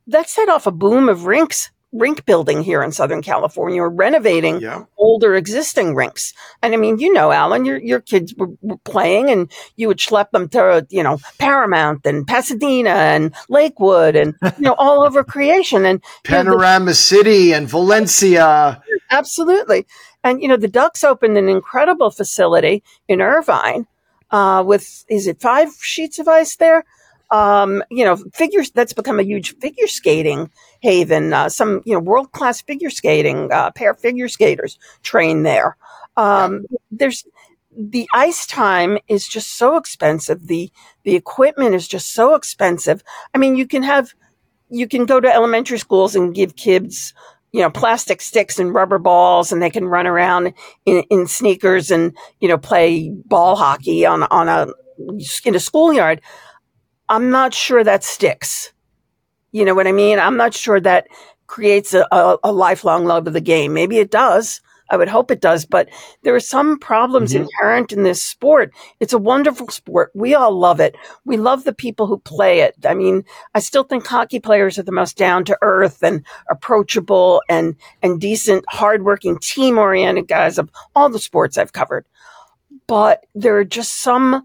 that 0.07 0.29
set 0.31 0.49
off 0.49 0.67
a 0.67 0.71
boom 0.73 1.09
of 1.09 1.27
rinks 1.27 1.71
rink 1.91 2.27
building 2.27 2.63
here 2.63 2.83
in 2.83 2.93
Southern 2.93 3.23
California 3.23 3.81
or 3.81 3.89
renovating 3.89 4.61
Yeah. 4.61 4.85
older 4.99 5.35
existing 5.35 5.95
rinks. 5.95 6.35
And 6.63 6.75
I 6.75 6.77
mean, 6.77 6.99
you 6.99 7.11
know, 7.15 7.33
Alan, 7.33 7.65
your 7.65 7.79
your 7.79 8.01
kids 8.01 8.35
were, 8.37 8.49
were 8.61 8.77
playing, 8.85 9.31
and 9.31 9.51
you 9.77 9.89
would 9.89 9.97
schlep 9.97 10.31
them 10.31 10.51
to 10.51 10.87
you 10.91 11.03
know 11.03 11.19
Paramount 11.39 12.05
and 12.05 12.27
Pasadena 12.27 12.91
and 12.91 13.35
Lakewood 13.49 14.17
and 14.17 14.35
you 14.43 14.65
know 14.65 14.75
all 14.77 15.03
over 15.03 15.25
creation 15.35 15.87
and 15.87 16.03
you 16.27 16.31
know, 16.33 16.45
the- 16.45 16.51
Panorama 16.51 16.93
City 16.95 17.55
and 17.55 17.67
Valencia. 17.67 18.83
Absolutely. 19.11 19.87
And, 20.25 20.43
you 20.43 20.49
know, 20.49 20.57
the 20.57 20.69
Ducks 20.69 21.05
opened 21.05 21.39
an 21.39 21.49
incredible 21.49 22.11
facility 22.11 22.83
in 23.07 23.21
Irvine 23.21 23.87
uh, 24.31 24.65
with, 24.67 25.05
is 25.09 25.27
it 25.27 25.41
five 25.41 25.73
sheets 25.81 26.19
of 26.19 26.29
ice 26.29 26.57
there? 26.57 26.85
Um, 27.31 27.83
you 27.91 28.05
know, 28.05 28.17
figures, 28.33 28.71
that's 28.71 28.95
become 28.95 29.21
a 29.21 29.23
huge 29.23 29.57
figure 29.59 29.87
skating 29.87 30.51
haven. 30.81 31.33
Uh, 31.33 31.49
some, 31.49 31.83
you 31.85 31.93
know, 31.93 32.01
world 32.01 32.33
class 32.33 32.61
figure 32.63 32.91
skating, 32.91 33.53
uh, 33.53 33.71
pair 33.71 33.95
figure 33.95 34.29
skaters 34.29 34.79
train 35.03 35.43
there. 35.43 35.77
Um, 36.17 36.65
there's, 36.91 37.25
the 37.77 38.09
ice 38.13 38.47
time 38.47 38.99
is 39.07 39.29
just 39.29 39.57
so 39.57 39.77
expensive. 39.77 40.49
The, 40.49 40.73
the 41.05 41.15
equipment 41.15 41.75
is 41.75 41.87
just 41.87 42.13
so 42.13 42.35
expensive. 42.35 43.05
I 43.33 43.39
mean, 43.39 43.55
you 43.55 43.67
can 43.69 43.85
have, 43.85 44.15
you 44.69 44.89
can 44.89 45.07
go 45.07 45.21
to 45.21 45.33
elementary 45.33 45.79
schools 45.79 46.17
and 46.17 46.35
give 46.35 46.57
kids 46.57 47.15
you 47.53 47.61
know, 47.61 47.71
plastic 47.71 48.21
sticks 48.21 48.59
and 48.59 48.75
rubber 48.75 48.99
balls 48.99 49.53
and 49.53 49.63
they 49.63 49.71
can 49.71 49.87
run 49.87 50.07
around 50.07 50.53
in, 50.85 51.03
in 51.11 51.27
sneakers 51.27 51.91
and, 51.91 52.17
you 52.41 52.49
know, 52.49 52.59
play 52.59 53.11
ball 53.25 53.57
hockey 53.57 54.05
on, 54.05 54.25
on 54.25 54.49
a, 54.49 54.69
in 55.45 55.55
a 55.55 55.61
schoolyard. 55.61 56.21
I'm 57.09 57.31
not 57.31 57.55
sure 57.55 57.83
that 57.83 58.05
sticks. 58.05 58.73
You 59.51 59.65
know 59.65 59.75
what 59.75 59.87
I 59.87 59.93
mean? 59.93 60.19
I'm 60.19 60.37
not 60.37 60.53
sure 60.53 60.79
that 60.81 61.07
creates 61.47 61.95
a, 61.95 62.07
a, 62.13 62.37
a 62.45 62.53
lifelong 62.53 63.07
love 63.07 63.27
of 63.27 63.33
the 63.33 63.41
game. 63.41 63.73
Maybe 63.73 63.99
it 63.99 64.11
does. 64.11 64.61
I 64.91 64.97
would 64.97 65.09
hope 65.09 65.31
it 65.31 65.41
does, 65.41 65.67
but 65.67 65.89
there 66.23 66.35
are 66.35 66.41
some 66.41 66.79
problems 66.79 67.33
Mhm. 67.33 67.41
inherent 67.47 67.93
in 67.93 68.03
this 68.05 68.23
sport. 68.23 68.73
It's 69.01 69.13
a 69.13 69.19
wonderful 69.19 69.69
sport. 69.69 70.11
We 70.15 70.35
all 70.35 70.53
love 70.53 70.81
it. 70.81 70.97
We 71.25 71.37
love 71.37 71.65
the 71.65 71.75
people 71.75 72.07
who 72.07 72.19
play 72.19 72.61
it. 72.61 72.75
I 72.87 72.95
mean, 72.95 73.25
I 73.55 73.61
still 73.61 73.85
think 73.85 74.07
hockey 74.07 74.41
players 74.41 74.79
are 74.79 74.83
the 74.83 74.93
most 74.93 75.17
down 75.17 75.45
to 75.47 75.59
earth 75.63 76.03
and 76.03 76.25
approachable 76.51 77.43
and, 77.49 77.77
and 78.03 78.21
decent, 78.21 78.65
hardworking, 78.69 79.39
team 79.39 79.79
oriented 79.79 80.29
guys 80.29 80.59
of 80.59 80.71
all 80.95 81.09
the 81.09 81.19
sports 81.19 81.59
I've 81.59 81.73
covered. 81.73 82.07
But 82.87 83.27
there 83.35 83.57
are 83.59 83.65
just 83.65 84.01
some 84.01 84.45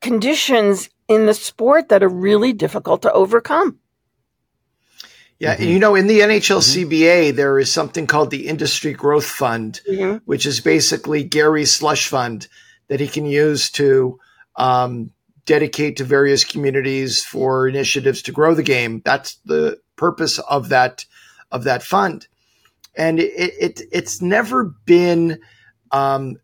conditions 0.00 0.90
in 1.08 1.26
the 1.26 1.34
sport 1.34 1.88
that 1.88 2.02
are 2.02 2.08
really 2.08 2.52
difficult 2.52 3.02
to 3.02 3.12
overcome. 3.12 3.78
Yeah, 5.38 5.56
Mhm. 5.56 5.68
you 5.68 5.78
know, 5.78 5.94
in 5.94 6.06
the 6.06 6.20
NHL 6.22 6.60
CBA, 6.62 7.30
there 7.30 7.58
is 7.58 7.70
something 7.70 8.06
called 8.06 8.30
the 8.30 8.46
Industry 8.48 8.92
Growth 8.94 9.26
Fund, 9.26 9.80
Mhm. 9.90 10.22
which 10.24 10.46
is 10.46 10.60
basically 10.60 11.22
Gary's 11.24 11.72
slush 11.72 12.08
fund 12.08 12.48
that 12.88 13.00
he 13.00 13.08
can 13.08 13.26
use 13.26 13.70
to 13.72 14.18
um, 14.58 15.10
dedicate 15.44 15.98
to 15.98 16.04
various 16.04 16.42
communities 16.42 17.22
for 17.22 17.68
initiatives 17.68 18.22
to 18.22 18.32
grow 18.32 18.54
the 18.54 18.62
game. 18.62 19.02
That's 19.04 19.36
the 19.44 19.78
purpose 19.96 20.38
of 20.38 20.70
that 20.70 21.04
of 21.52 21.64
that 21.64 21.82
fund, 21.82 22.26
and 22.96 23.20
it, 23.20 23.52
it 23.60 23.82
it's 23.92 24.22
never 24.22 24.64
been, 24.86 25.38
um, 25.92 26.36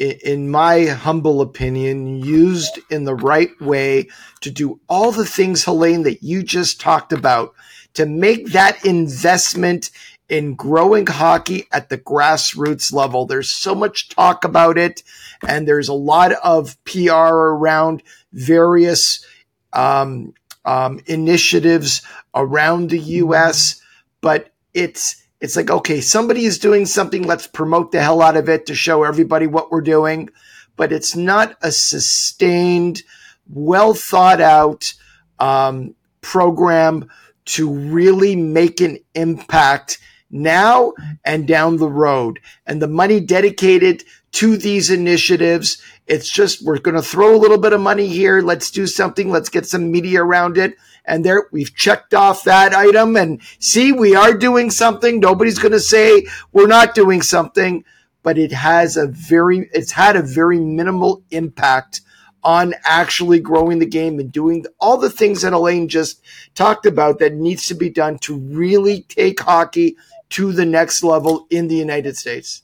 i- 0.00 0.18
in 0.24 0.50
my 0.50 0.86
humble 0.86 1.40
opinion, 1.40 2.18
used 2.18 2.80
in 2.90 3.04
the 3.04 3.14
right 3.14 3.50
way 3.60 4.08
to 4.40 4.50
do 4.50 4.80
all 4.88 5.12
the 5.12 5.24
things, 5.24 5.62
Helene, 5.64 6.02
that 6.02 6.24
you 6.24 6.42
just 6.42 6.80
talked 6.80 7.12
about 7.12 7.54
to 7.94 8.06
make 8.06 8.52
that 8.52 8.84
investment 8.84 9.90
in 10.28 10.54
growing 10.54 11.06
hockey 11.06 11.66
at 11.72 11.90
the 11.90 11.98
grassroots 11.98 12.92
level. 12.92 13.26
There's 13.26 13.50
so 13.50 13.74
much 13.74 14.08
talk 14.08 14.44
about 14.44 14.78
it, 14.78 15.02
and 15.46 15.68
there's 15.68 15.88
a 15.88 15.94
lot 15.94 16.32
of 16.32 16.82
PR 16.84 17.12
around 17.12 18.02
various 18.32 19.26
um, 19.74 20.32
um, 20.64 21.00
initiatives 21.06 22.00
around 22.34 22.88
the 22.88 22.98
U.S. 22.98 23.82
But 24.22 24.52
it's 24.72 25.22
it's 25.40 25.56
like 25.56 25.70
okay, 25.70 26.00
somebody 26.00 26.46
is 26.46 26.58
doing 26.58 26.86
something. 26.86 27.24
Let's 27.24 27.46
promote 27.46 27.92
the 27.92 28.00
hell 28.00 28.22
out 28.22 28.36
of 28.36 28.48
it 28.48 28.66
to 28.66 28.74
show 28.74 29.02
everybody 29.02 29.46
what 29.46 29.70
we're 29.70 29.82
doing. 29.82 30.30
But 30.76 30.92
it's 30.92 31.14
not 31.14 31.58
a 31.60 31.70
sustained, 31.70 33.02
well 33.46 33.92
thought 33.92 34.40
out 34.40 34.94
um, 35.38 35.94
program 36.22 37.10
to 37.44 37.70
really 37.70 38.36
make 38.36 38.80
an 38.80 38.98
impact 39.14 39.98
now 40.30 40.94
and 41.24 41.46
down 41.46 41.76
the 41.76 41.88
road. 41.88 42.40
And 42.66 42.80
the 42.80 42.88
money 42.88 43.20
dedicated 43.20 44.04
to 44.32 44.56
these 44.56 44.90
initiatives, 44.90 45.80
it's 46.06 46.30
just 46.30 46.64
we're 46.64 46.78
going 46.78 46.96
to 46.96 47.02
throw 47.02 47.36
a 47.36 47.38
little 47.38 47.58
bit 47.58 47.74
of 47.74 47.80
money 47.80 48.08
here. 48.08 48.40
Let's 48.40 48.70
do 48.70 48.86
something. 48.86 49.30
Let's 49.30 49.50
get 49.50 49.66
some 49.66 49.92
media 49.92 50.24
around 50.24 50.56
it. 50.56 50.74
And 51.04 51.24
there 51.24 51.48
we've 51.52 51.74
checked 51.74 52.14
off 52.14 52.44
that 52.44 52.74
item 52.74 53.16
and 53.16 53.42
see 53.58 53.92
we 53.92 54.14
are 54.14 54.34
doing 54.34 54.70
something. 54.70 55.20
Nobody's 55.20 55.58
going 55.58 55.72
to 55.72 55.80
say 55.80 56.26
we're 56.52 56.68
not 56.68 56.94
doing 56.94 57.22
something, 57.22 57.84
but 58.22 58.38
it 58.38 58.52
has 58.52 58.96
a 58.96 59.08
very 59.08 59.68
it's 59.72 59.92
had 59.92 60.16
a 60.16 60.22
very 60.22 60.60
minimal 60.60 61.24
impact 61.30 62.00
on 62.44 62.74
actually 62.84 63.40
growing 63.40 63.78
the 63.78 63.86
game 63.86 64.18
and 64.18 64.32
doing 64.32 64.64
all 64.80 64.96
the 64.96 65.10
things 65.10 65.42
that 65.42 65.52
Elaine 65.52 65.88
just 65.88 66.22
talked 66.54 66.86
about 66.86 67.18
that 67.18 67.34
needs 67.34 67.66
to 67.68 67.74
be 67.74 67.88
done 67.88 68.18
to 68.18 68.36
really 68.36 69.02
take 69.02 69.40
hockey 69.40 69.96
to 70.30 70.52
the 70.52 70.66
next 70.66 71.02
level 71.02 71.46
in 71.50 71.68
the 71.68 71.76
United 71.76 72.16
States. 72.16 72.62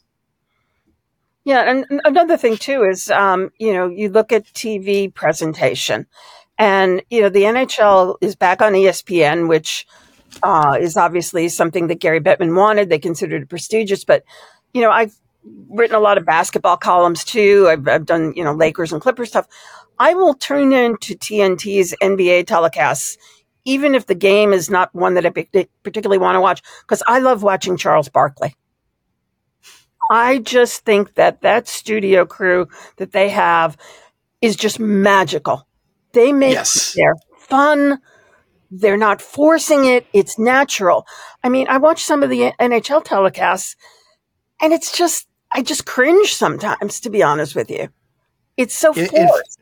Yeah, 1.45 1.62
and 1.70 2.01
another 2.05 2.37
thing 2.37 2.57
too 2.57 2.85
is, 2.85 3.11
um, 3.11 3.51
you 3.59 3.72
know, 3.72 3.89
you 3.89 4.11
look 4.11 4.33
at 4.33 4.45
TV 4.47 5.12
presentation, 5.12 6.07
and 6.59 7.03
you 7.09 7.22
know 7.22 7.31
the 7.31 7.45
NHL 7.45 8.16
is 8.20 8.37
back 8.37 8.61
on 8.61 8.72
ESPN, 8.74 9.49
which 9.49 9.87
uh, 10.43 10.76
is 10.79 10.97
obviously 10.97 11.49
something 11.49 11.87
that 11.87 12.01
Gary 12.01 12.20
Bettman 12.20 12.55
wanted. 12.55 12.91
They 12.91 12.99
considered 12.99 13.43
it 13.43 13.49
prestigious, 13.49 14.05
but 14.05 14.24
you 14.74 14.83
know, 14.83 14.91
I've 14.91 15.14
written 15.68 15.96
a 15.96 16.01
lot 16.01 16.18
of 16.18 16.24
basketball 16.24 16.76
columns 16.76 17.24
too. 17.24 17.66
I've, 17.68 17.86
I've 17.88 18.07
done 18.07 18.32
you 18.36 18.44
know 18.44 18.53
Lakers 18.55 18.92
and 18.92 19.01
Clippers 19.03 19.28
stuff. 19.30 19.46
I 19.99 20.14
will 20.14 20.34
tune 20.34 20.72
into 20.72 21.14
TNT's 21.16 21.94
NBA 22.03 22.44
telecasts, 22.44 23.16
even 23.64 23.94
if 23.94 24.07
the 24.07 24.14
game 24.14 24.53
is 24.53 24.70
not 24.70 24.94
one 24.94 25.14
that 25.14 25.26
I 25.26 25.30
particularly 25.82 26.18
want 26.18 26.36
to 26.36 26.40
watch, 26.40 26.62
because 26.82 27.03
I 27.07 27.18
love 27.18 27.42
watching 27.42 27.76
Charles 27.76 28.09
Barkley. 28.09 28.55
I 30.11 30.38
just 30.38 30.84
think 30.84 31.14
that 31.14 31.42
that 31.42 31.68
studio 31.68 32.24
crew 32.24 32.68
that 32.96 33.12
they 33.12 33.28
have 33.28 33.76
is 34.40 34.57
just 34.57 34.80
magical. 34.80 35.66
They 36.12 36.32
make 36.32 36.55
Yes. 36.55 36.94
they're 36.96 37.14
fun. 37.38 37.99
They're 38.70 38.96
not 38.96 39.20
forcing 39.20 39.84
it. 39.84 40.07
It's 40.12 40.38
natural. 40.38 41.07
I 41.44 41.49
mean, 41.51 41.68
I 41.68 41.78
watch 41.78 42.05
some 42.05 42.22
of 42.22 42.30
the 42.30 42.53
NHL 42.59 43.05
telecasts 43.05 43.76
and 44.61 44.72
it's 44.72 44.96
just, 44.96 45.28
I 45.53 45.62
just 45.62 45.86
cringe 45.86 46.34
sometimes, 46.34 47.01
to 47.01 47.11
be 47.11 47.22
honest 47.22 47.55
with 47.55 47.70
you. 47.70 47.88
It's 48.57 48.74
so 48.74 48.92
In- 48.92 49.07
in- 49.14 49.28
forced. 49.28 49.61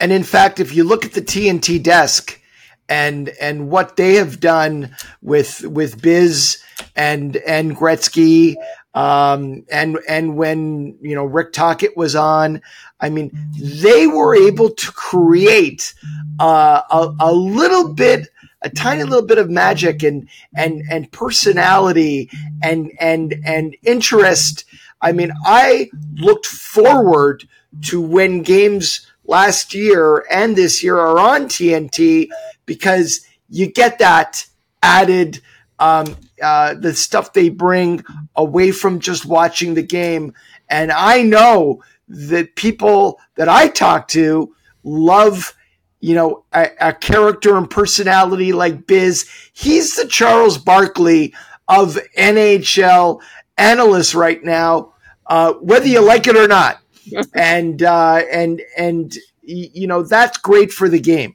And 0.00 0.10
in 0.10 0.24
fact, 0.24 0.58
if 0.58 0.74
you 0.74 0.82
look 0.82 1.04
at 1.04 1.12
the 1.12 1.22
TNT 1.22 1.80
desk 1.80 2.40
and 2.88 3.28
and 3.40 3.70
what 3.70 3.94
they 3.96 4.14
have 4.14 4.40
done 4.40 4.96
with 5.20 5.64
with 5.64 6.02
Biz 6.02 6.60
and 6.96 7.36
and 7.36 7.76
Gretzky 7.76 8.56
um, 8.94 9.64
and 9.70 9.98
and 10.08 10.36
when 10.36 10.98
you 11.00 11.14
know 11.14 11.24
Rick 11.24 11.52
Tocchet 11.52 11.96
was 11.96 12.14
on, 12.14 12.60
I 13.00 13.08
mean, 13.08 13.30
they 13.56 14.06
were 14.06 14.34
able 14.36 14.70
to 14.70 14.92
create 14.92 15.94
uh, 16.38 16.82
a, 16.90 17.14
a 17.20 17.32
little 17.32 17.94
bit, 17.94 18.28
a 18.60 18.68
tiny 18.68 19.04
little 19.04 19.26
bit 19.26 19.38
of 19.38 19.48
magic 19.48 20.02
and 20.02 20.28
and 20.54 20.82
and 20.90 21.10
personality 21.10 22.28
and 22.62 22.92
and 23.00 23.34
and 23.44 23.76
interest. 23.82 24.64
I 25.02 25.12
mean, 25.12 25.32
I 25.44 25.90
looked 26.14 26.46
forward 26.46 27.46
to 27.82 28.00
when 28.00 28.42
games 28.42 29.06
last 29.24 29.74
year 29.74 30.24
and 30.30 30.56
this 30.56 30.82
year 30.82 30.98
are 30.98 31.18
on 31.18 31.46
TNT 31.46 32.28
because 32.64 33.26
you 33.48 33.66
get 33.66 33.98
that 33.98 34.46
added 34.82 35.40
um, 35.78 36.16
uh, 36.40 36.74
the 36.74 36.94
stuff 36.94 37.32
they 37.32 37.48
bring 37.48 38.04
away 38.36 38.70
from 38.70 39.00
just 39.00 39.26
watching 39.26 39.74
the 39.74 39.82
game. 39.82 40.32
And 40.70 40.92
I 40.92 41.22
know 41.22 41.82
that 42.08 42.56
people 42.56 43.18
that 43.36 43.48
I 43.48 43.68
talk 43.68 44.08
to 44.08 44.54
love, 44.84 45.54
you 46.00 46.14
know, 46.14 46.44
a, 46.52 46.68
a 46.80 46.92
character 46.92 47.56
and 47.56 47.68
personality 47.68 48.52
like 48.52 48.86
Biz. 48.86 49.28
He's 49.52 49.96
the 49.96 50.06
Charles 50.06 50.58
Barkley 50.58 51.34
of 51.68 51.98
NHL 52.16 53.20
analysts 53.56 54.14
right 54.14 54.42
now. 54.42 54.91
Uh, 55.32 55.54
whether 55.54 55.86
you 55.86 56.00
like 56.00 56.26
it 56.26 56.36
or 56.36 56.46
not. 56.46 56.78
and 57.34 57.82
uh, 57.82 58.20
and 58.30 58.62
and 58.76 59.16
you 59.42 59.86
know 59.86 60.02
that's 60.02 60.36
great 60.38 60.72
for 60.72 60.88
the 60.88 61.00
game. 61.00 61.34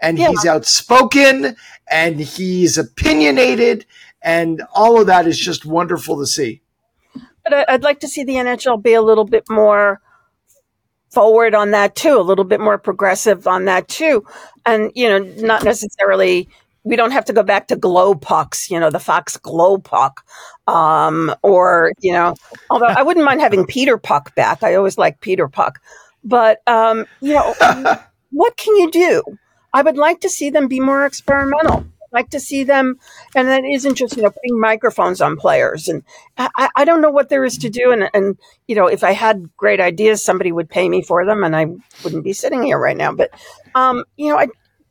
And 0.00 0.18
yeah. 0.18 0.28
he's 0.28 0.46
outspoken 0.46 1.56
and 1.90 2.20
he's 2.20 2.78
opinionated, 2.78 3.86
and 4.22 4.62
all 4.72 5.00
of 5.00 5.08
that 5.08 5.26
is 5.26 5.38
just 5.38 5.66
wonderful 5.66 6.18
to 6.18 6.26
see. 6.26 6.62
But 7.44 7.68
I'd 7.68 7.82
like 7.82 8.00
to 8.00 8.08
see 8.08 8.24
the 8.24 8.34
NHL 8.34 8.82
be 8.82 8.94
a 8.94 9.02
little 9.02 9.24
bit 9.24 9.44
more 9.50 10.00
forward 11.10 11.54
on 11.54 11.72
that 11.72 11.94
too, 11.94 12.18
a 12.18 12.22
little 12.22 12.44
bit 12.44 12.60
more 12.60 12.78
progressive 12.78 13.46
on 13.46 13.66
that 13.66 13.88
too. 13.88 14.24
And, 14.64 14.92
you 14.94 15.08
know, 15.08 15.18
not 15.18 15.64
necessarily, 15.64 16.48
we 16.84 16.96
don't 16.96 17.10
have 17.10 17.26
to 17.26 17.32
go 17.32 17.42
back 17.42 17.68
to 17.68 17.76
glow 17.76 18.14
pucks, 18.14 18.70
you 18.70 18.80
know, 18.80 18.90
the 18.90 19.00
Fox 19.00 19.36
glow 19.36 19.76
puck. 19.76 20.24
Um, 20.66 21.34
or, 21.42 21.92
you 22.00 22.12
know, 22.12 22.34
although 22.70 22.86
I 22.86 23.02
wouldn't 23.02 23.26
mind 23.26 23.40
having 23.40 23.66
Peter 23.66 23.98
Puck 23.98 24.34
back. 24.34 24.62
I 24.62 24.74
always 24.74 24.96
like 24.96 25.20
Peter 25.20 25.48
Puck. 25.48 25.80
But, 26.24 26.60
um, 26.66 27.06
you 27.20 27.34
know, 27.34 27.54
what 28.30 28.56
can 28.56 28.76
you 28.76 28.90
do? 28.90 29.22
I 29.74 29.82
would 29.82 29.96
like 29.96 30.20
to 30.20 30.28
see 30.28 30.50
them 30.50 30.68
be 30.68 30.80
more 30.80 31.04
experimental 31.04 31.86
I'd 32.12 32.18
like 32.18 32.30
to 32.30 32.40
see 32.40 32.64
them, 32.64 32.98
and 33.34 33.48
that 33.48 33.64
isn't 33.64 33.94
just 33.94 34.16
you 34.16 34.22
know 34.22 34.30
putting 34.30 34.60
microphones 34.60 35.20
on 35.20 35.36
players. 35.36 35.88
And 35.88 36.02
I, 36.36 36.68
I 36.76 36.84
don't 36.84 37.00
know 37.00 37.10
what 37.10 37.30
there 37.30 37.44
is 37.44 37.56
to 37.58 37.70
do. 37.70 37.90
And 37.90 38.10
and 38.12 38.38
you 38.66 38.74
know, 38.74 38.86
if 38.86 39.02
I 39.02 39.12
had 39.12 39.48
great 39.56 39.80
ideas, 39.80 40.22
somebody 40.22 40.52
would 40.52 40.68
pay 40.68 40.88
me 40.88 41.02
for 41.02 41.24
them, 41.24 41.42
and 41.42 41.56
I 41.56 41.66
wouldn't 42.04 42.24
be 42.24 42.34
sitting 42.34 42.62
here 42.62 42.78
right 42.78 42.96
now. 42.96 43.12
But 43.12 43.30
um, 43.74 44.04
you 44.16 44.28
know, 44.28 44.38
I, 44.38 44.48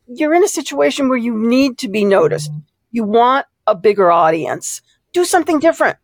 you're 0.07 0.33
in 0.33 0.43
a 0.43 0.47
situation 0.47 1.09
where 1.09 1.17
you 1.17 1.37
need 1.37 1.77
to 1.79 1.89
be 1.89 2.05
noticed. 2.05 2.51
You 2.91 3.03
want 3.03 3.45
a 3.67 3.75
bigger 3.75 4.11
audience. 4.11 4.81
Do 5.13 5.25
something 5.25 5.59
different. 5.59 5.97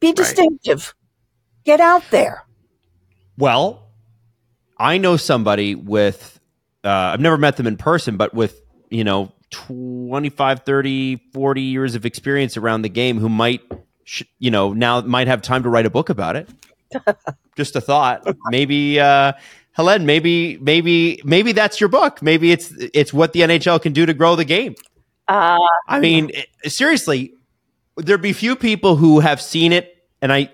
Be 0.00 0.12
distinctive. 0.12 0.94
Right. 0.96 1.64
Get 1.64 1.80
out 1.80 2.02
there. 2.10 2.44
Well, 3.38 3.88
I 4.78 4.98
know 4.98 5.16
somebody 5.16 5.74
with. 5.74 6.40
Uh, 6.84 6.88
I've 6.88 7.20
never 7.20 7.38
met 7.38 7.56
them 7.56 7.66
in 7.66 7.76
person, 7.76 8.16
but 8.16 8.34
with 8.34 8.60
you 8.90 9.04
know 9.04 9.32
25 9.50 10.60
30 10.60 11.16
40 11.32 11.62
years 11.62 11.94
of 11.94 12.04
experience 12.04 12.56
around 12.56 12.82
the 12.82 12.88
game 12.88 13.18
who 13.18 13.28
might 13.28 13.62
you 14.38 14.50
know 14.50 14.72
now 14.72 15.00
might 15.00 15.26
have 15.26 15.40
time 15.40 15.62
to 15.62 15.70
write 15.70 15.86
a 15.86 15.90
book 15.90 16.10
about 16.10 16.36
it 16.36 16.48
just 17.56 17.74
a 17.74 17.80
thought 17.80 18.26
maybe 18.50 19.00
uh 19.00 19.32
Helen, 19.74 20.06
maybe 20.06 20.56
maybe 20.58 21.20
maybe 21.24 21.50
that's 21.50 21.80
your 21.80 21.88
book. 21.88 22.22
Maybe 22.22 22.52
it's 22.52 22.72
it's 22.78 23.12
what 23.12 23.32
the 23.32 23.40
NHL 23.40 23.82
can 23.82 23.92
do 23.92 24.06
to 24.06 24.14
grow 24.14 24.36
the 24.36 24.44
game. 24.44 24.76
Uh, 25.26 25.58
I 25.88 25.98
mean, 25.98 26.30
seriously, 26.62 27.34
there'd 27.96 28.22
be 28.22 28.32
few 28.32 28.56
people 28.56 28.96
who 28.96 29.20
have 29.20 29.40
seen 29.40 29.72
it, 29.72 30.04
and 30.20 30.32
I 30.32 30.50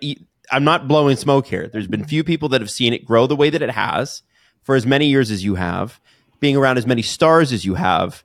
I'm 0.51 0.64
not 0.64 0.88
blowing 0.88 1.16
smoke 1.16 1.47
here. 1.47 1.68
There's 1.68 1.86
been 1.86 2.05
few 2.05 2.24
people 2.24 2.49
that 2.51 2.61
have 2.61 2.70
seen 2.70 2.93
it 2.93 3.05
grow 3.05 3.26
the 3.26 3.36
way 3.36 3.51
that 3.51 3.62
it 3.62 3.70
has 3.70 4.22
for 4.62 4.74
as 4.74 4.86
many 4.86 5.07
years 5.07 5.30
as 5.30 5.45
you 5.45 5.55
have, 5.55 6.01
being 6.41 6.57
around 6.57 6.78
as 6.78 6.86
many 6.86 7.03
stars 7.03 7.53
as 7.53 7.64
you 7.64 7.74
have, 7.74 8.22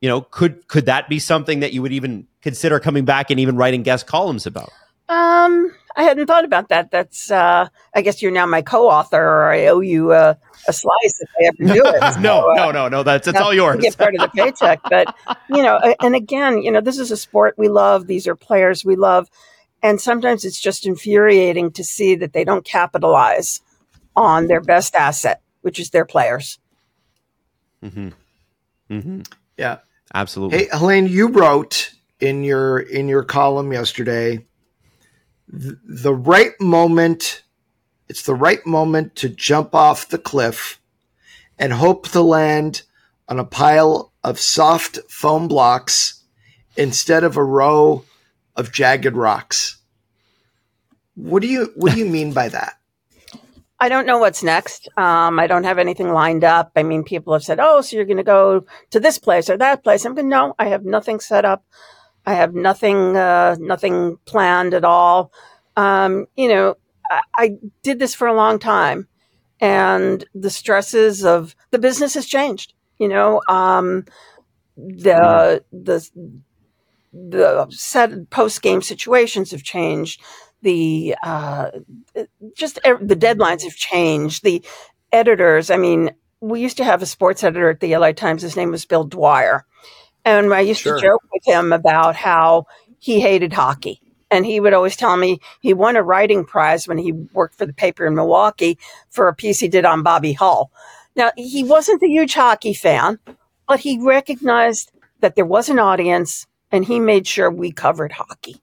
you 0.00 0.08
know, 0.08 0.20
could 0.20 0.68
could 0.68 0.86
that 0.86 1.08
be 1.08 1.18
something 1.18 1.60
that 1.60 1.72
you 1.72 1.80
would 1.80 1.92
even 1.92 2.26
consider 2.42 2.78
coming 2.78 3.06
back 3.06 3.30
and 3.30 3.40
even 3.40 3.56
writing 3.56 3.82
guest 3.82 4.06
columns 4.06 4.46
about? 4.46 4.70
Um, 5.08 5.74
I 5.96 6.02
hadn't 6.02 6.26
thought 6.26 6.44
about 6.44 6.68
that. 6.70 6.90
That's 6.90 7.30
uh, 7.30 7.68
I 7.94 8.02
guess 8.02 8.20
you're 8.20 8.32
now 8.32 8.46
my 8.46 8.62
co-author, 8.62 9.22
or 9.22 9.52
I 9.52 9.66
owe 9.66 9.80
you 9.80 10.12
a, 10.12 10.36
a 10.66 10.72
slice 10.72 11.20
if 11.20 11.30
I 11.40 11.44
ever 11.46 11.74
do 11.74 11.82
it. 11.86 12.02
So, 12.14 12.20
no, 12.20 12.50
uh, 12.50 12.54
no, 12.54 12.70
no, 12.70 12.88
no. 12.88 13.02
That's 13.02 13.28
it's 13.28 13.40
all 13.40 13.54
yours. 13.54 13.82
Get 13.82 13.96
part 13.96 14.14
of 14.14 14.20
the 14.20 14.28
paycheck, 14.28 14.80
but 14.90 15.14
you 15.48 15.62
know, 15.62 15.78
and 16.00 16.14
again, 16.14 16.62
you 16.62 16.70
know, 16.70 16.80
this 16.80 16.98
is 16.98 17.10
a 17.10 17.16
sport 17.16 17.54
we 17.56 17.68
love. 17.68 18.06
These 18.06 18.26
are 18.26 18.34
players 18.36 18.84
we 18.84 18.96
love, 18.96 19.28
and 19.82 20.00
sometimes 20.00 20.44
it's 20.44 20.60
just 20.60 20.86
infuriating 20.86 21.72
to 21.72 21.84
see 21.84 22.16
that 22.16 22.32
they 22.32 22.44
don't 22.44 22.64
capitalize 22.64 23.60
on 24.16 24.46
their 24.46 24.60
best 24.60 24.94
asset, 24.94 25.42
which 25.62 25.78
is 25.78 25.90
their 25.90 26.04
players. 26.04 26.58
Mm-hmm. 27.82 28.08
Mm-hmm. 28.90 29.20
Yeah. 29.56 29.78
Absolutely. 30.14 30.58
Hey, 30.58 30.68
Helene, 30.72 31.08
you 31.08 31.28
wrote 31.28 31.92
in 32.20 32.44
your 32.44 32.78
in 32.78 33.08
your 33.08 33.24
column 33.24 33.72
yesterday 33.72 34.46
the, 35.54 36.14
right 36.14 36.52
moment 36.60 37.42
it's 38.08 38.22
the 38.22 38.34
right 38.34 38.64
moment 38.66 39.14
to 39.16 39.28
jump 39.28 39.74
off 39.74 40.08
the 40.08 40.18
cliff 40.18 40.80
and 41.58 41.72
hope 41.72 42.08
to 42.08 42.20
land 42.20 42.82
on 43.28 43.38
a 43.38 43.44
pile 43.44 44.12
of 44.22 44.38
soft 44.38 44.98
foam 45.08 45.48
blocks 45.48 46.22
instead 46.76 47.24
of 47.24 47.36
a 47.36 47.44
row 47.44 48.04
of 48.56 48.72
jagged 48.72 49.16
rocks. 49.16 49.78
What 51.14 51.42
do 51.42 51.48
you 51.48 51.72
what 51.76 51.92
do 51.92 51.98
you 51.98 52.06
mean 52.06 52.32
by 52.32 52.48
that? 52.48 52.74
I 53.80 53.88
don't 53.88 54.06
know 54.06 54.18
what's 54.18 54.42
next. 54.42 54.88
Um, 54.96 55.38
I 55.38 55.46
don't 55.46 55.64
have 55.64 55.78
anything 55.78 56.12
lined 56.12 56.44
up. 56.44 56.72
I 56.76 56.82
mean, 56.82 57.04
people 57.04 57.32
have 57.32 57.44
said, 57.44 57.60
"Oh, 57.60 57.80
so 57.80 57.96
you're 57.96 58.04
going 58.04 58.16
to 58.16 58.22
go 58.22 58.64
to 58.90 59.00
this 59.00 59.18
place 59.18 59.48
or 59.48 59.56
that 59.58 59.84
place?" 59.84 60.04
I'm 60.04 60.14
going, 60.14 60.28
"No, 60.28 60.54
I 60.58 60.68
have 60.68 60.84
nothing 60.84 61.20
set 61.20 61.44
up. 61.44 61.64
I 62.26 62.34
have 62.34 62.54
nothing, 62.54 63.16
uh, 63.16 63.56
nothing 63.58 64.18
planned 64.24 64.74
at 64.74 64.84
all." 64.84 65.32
Um, 65.76 66.26
you 66.36 66.48
know, 66.48 66.76
I, 67.10 67.20
I 67.36 67.50
did 67.82 67.98
this 67.98 68.14
for 68.14 68.26
a 68.26 68.34
long 68.34 68.58
time, 68.58 69.08
and 69.60 70.24
the 70.34 70.50
stresses 70.50 71.24
of 71.24 71.54
the 71.70 71.78
business 71.78 72.14
has 72.14 72.26
changed. 72.26 72.74
You 72.98 73.08
know, 73.08 73.42
um, 73.48 74.04
the 74.76 75.64
the 75.72 76.08
the 77.12 77.66
set 77.70 78.30
post 78.30 78.62
game 78.62 78.82
situations 78.82 79.52
have 79.52 79.62
changed 79.62 80.20
the 80.64 81.14
uh, 81.22 81.70
just 82.56 82.76
the 82.76 83.16
deadlines 83.16 83.62
have 83.62 83.76
changed. 83.76 84.42
The 84.42 84.64
editors, 85.12 85.70
I 85.70 85.76
mean, 85.76 86.10
we 86.40 86.60
used 86.60 86.78
to 86.78 86.84
have 86.84 87.02
a 87.02 87.06
sports 87.06 87.44
editor 87.44 87.70
at 87.70 87.80
the 87.80 87.96
LA 87.96 88.12
Times. 88.12 88.42
His 88.42 88.56
name 88.56 88.72
was 88.72 88.84
Bill 88.84 89.08
Dwyre, 89.08 89.62
and 90.24 90.52
I 90.52 90.60
used 90.60 90.80
sure. 90.80 90.96
to 90.96 91.02
joke 91.02 91.22
with 91.32 91.44
him 91.46 91.72
about 91.72 92.16
how 92.16 92.66
he 92.98 93.20
hated 93.20 93.52
hockey. 93.52 94.00
And 94.30 94.44
he 94.44 94.58
would 94.58 94.72
always 94.72 94.96
tell 94.96 95.16
me 95.16 95.38
he 95.60 95.74
won 95.74 95.96
a 95.96 96.02
writing 96.02 96.44
prize 96.44 96.88
when 96.88 96.98
he 96.98 97.12
worked 97.12 97.54
for 97.54 97.66
the 97.66 97.72
paper 97.72 98.06
in 98.06 98.14
Milwaukee 98.14 98.78
for 99.10 99.28
a 99.28 99.34
piece 99.34 99.60
he 99.60 99.68
did 99.68 99.84
on 99.84 100.02
Bobby 100.02 100.32
Hull. 100.32 100.72
Now, 101.14 101.30
he 101.36 101.62
wasn't 101.62 102.02
a 102.02 102.08
huge 102.08 102.34
hockey 102.34 102.74
fan, 102.74 103.18
but 103.68 103.80
he 103.80 103.98
recognized 104.02 104.90
that 105.20 105.36
there 105.36 105.44
was 105.44 105.68
an 105.68 105.78
audience 105.78 106.46
and 106.72 106.84
he 106.84 106.98
made 106.98 107.26
sure 107.26 107.50
we 107.50 107.70
covered 107.70 108.12
hockey. 108.12 108.60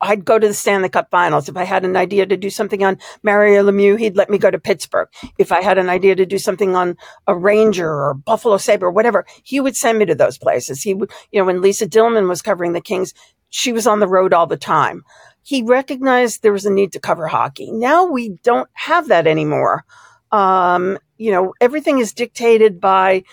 I'd 0.00 0.24
go 0.24 0.38
to 0.38 0.48
the 0.48 0.54
Stanley 0.54 0.88
Cup 0.88 1.10
finals. 1.10 1.48
If 1.48 1.56
I 1.56 1.64
had 1.64 1.84
an 1.84 1.96
idea 1.96 2.26
to 2.26 2.36
do 2.36 2.50
something 2.50 2.84
on 2.84 2.98
Mario 3.22 3.62
Lemieux, 3.62 3.98
he'd 3.98 4.16
let 4.16 4.30
me 4.30 4.38
go 4.38 4.50
to 4.50 4.58
Pittsburgh. 4.58 5.08
If 5.38 5.52
I 5.52 5.62
had 5.62 5.78
an 5.78 5.88
idea 5.88 6.14
to 6.16 6.26
do 6.26 6.38
something 6.38 6.74
on 6.74 6.96
a 7.26 7.36
Ranger 7.36 7.88
or 7.88 8.14
Buffalo 8.14 8.56
Sabre 8.56 8.86
or 8.86 8.90
whatever, 8.90 9.26
he 9.42 9.60
would 9.60 9.76
send 9.76 9.98
me 9.98 10.06
to 10.06 10.14
those 10.14 10.38
places. 10.38 10.82
He 10.82 10.94
would, 10.94 11.10
you 11.32 11.40
know, 11.40 11.46
when 11.46 11.60
Lisa 11.60 11.86
Dillman 11.86 12.28
was 12.28 12.42
covering 12.42 12.72
the 12.72 12.80
Kings, 12.80 13.14
she 13.50 13.72
was 13.72 13.86
on 13.86 14.00
the 14.00 14.08
road 14.08 14.32
all 14.32 14.46
the 14.46 14.56
time. 14.56 15.02
He 15.42 15.62
recognized 15.62 16.42
there 16.42 16.52
was 16.52 16.66
a 16.66 16.72
need 16.72 16.92
to 16.92 17.00
cover 17.00 17.26
hockey. 17.26 17.70
Now 17.70 18.06
we 18.06 18.30
don't 18.42 18.68
have 18.72 19.08
that 19.08 19.26
anymore. 19.26 19.84
Um, 20.32 20.98
you 21.18 21.30
know, 21.30 21.52
everything 21.60 21.98
is 21.98 22.12
dictated 22.12 22.80
by 22.80 23.24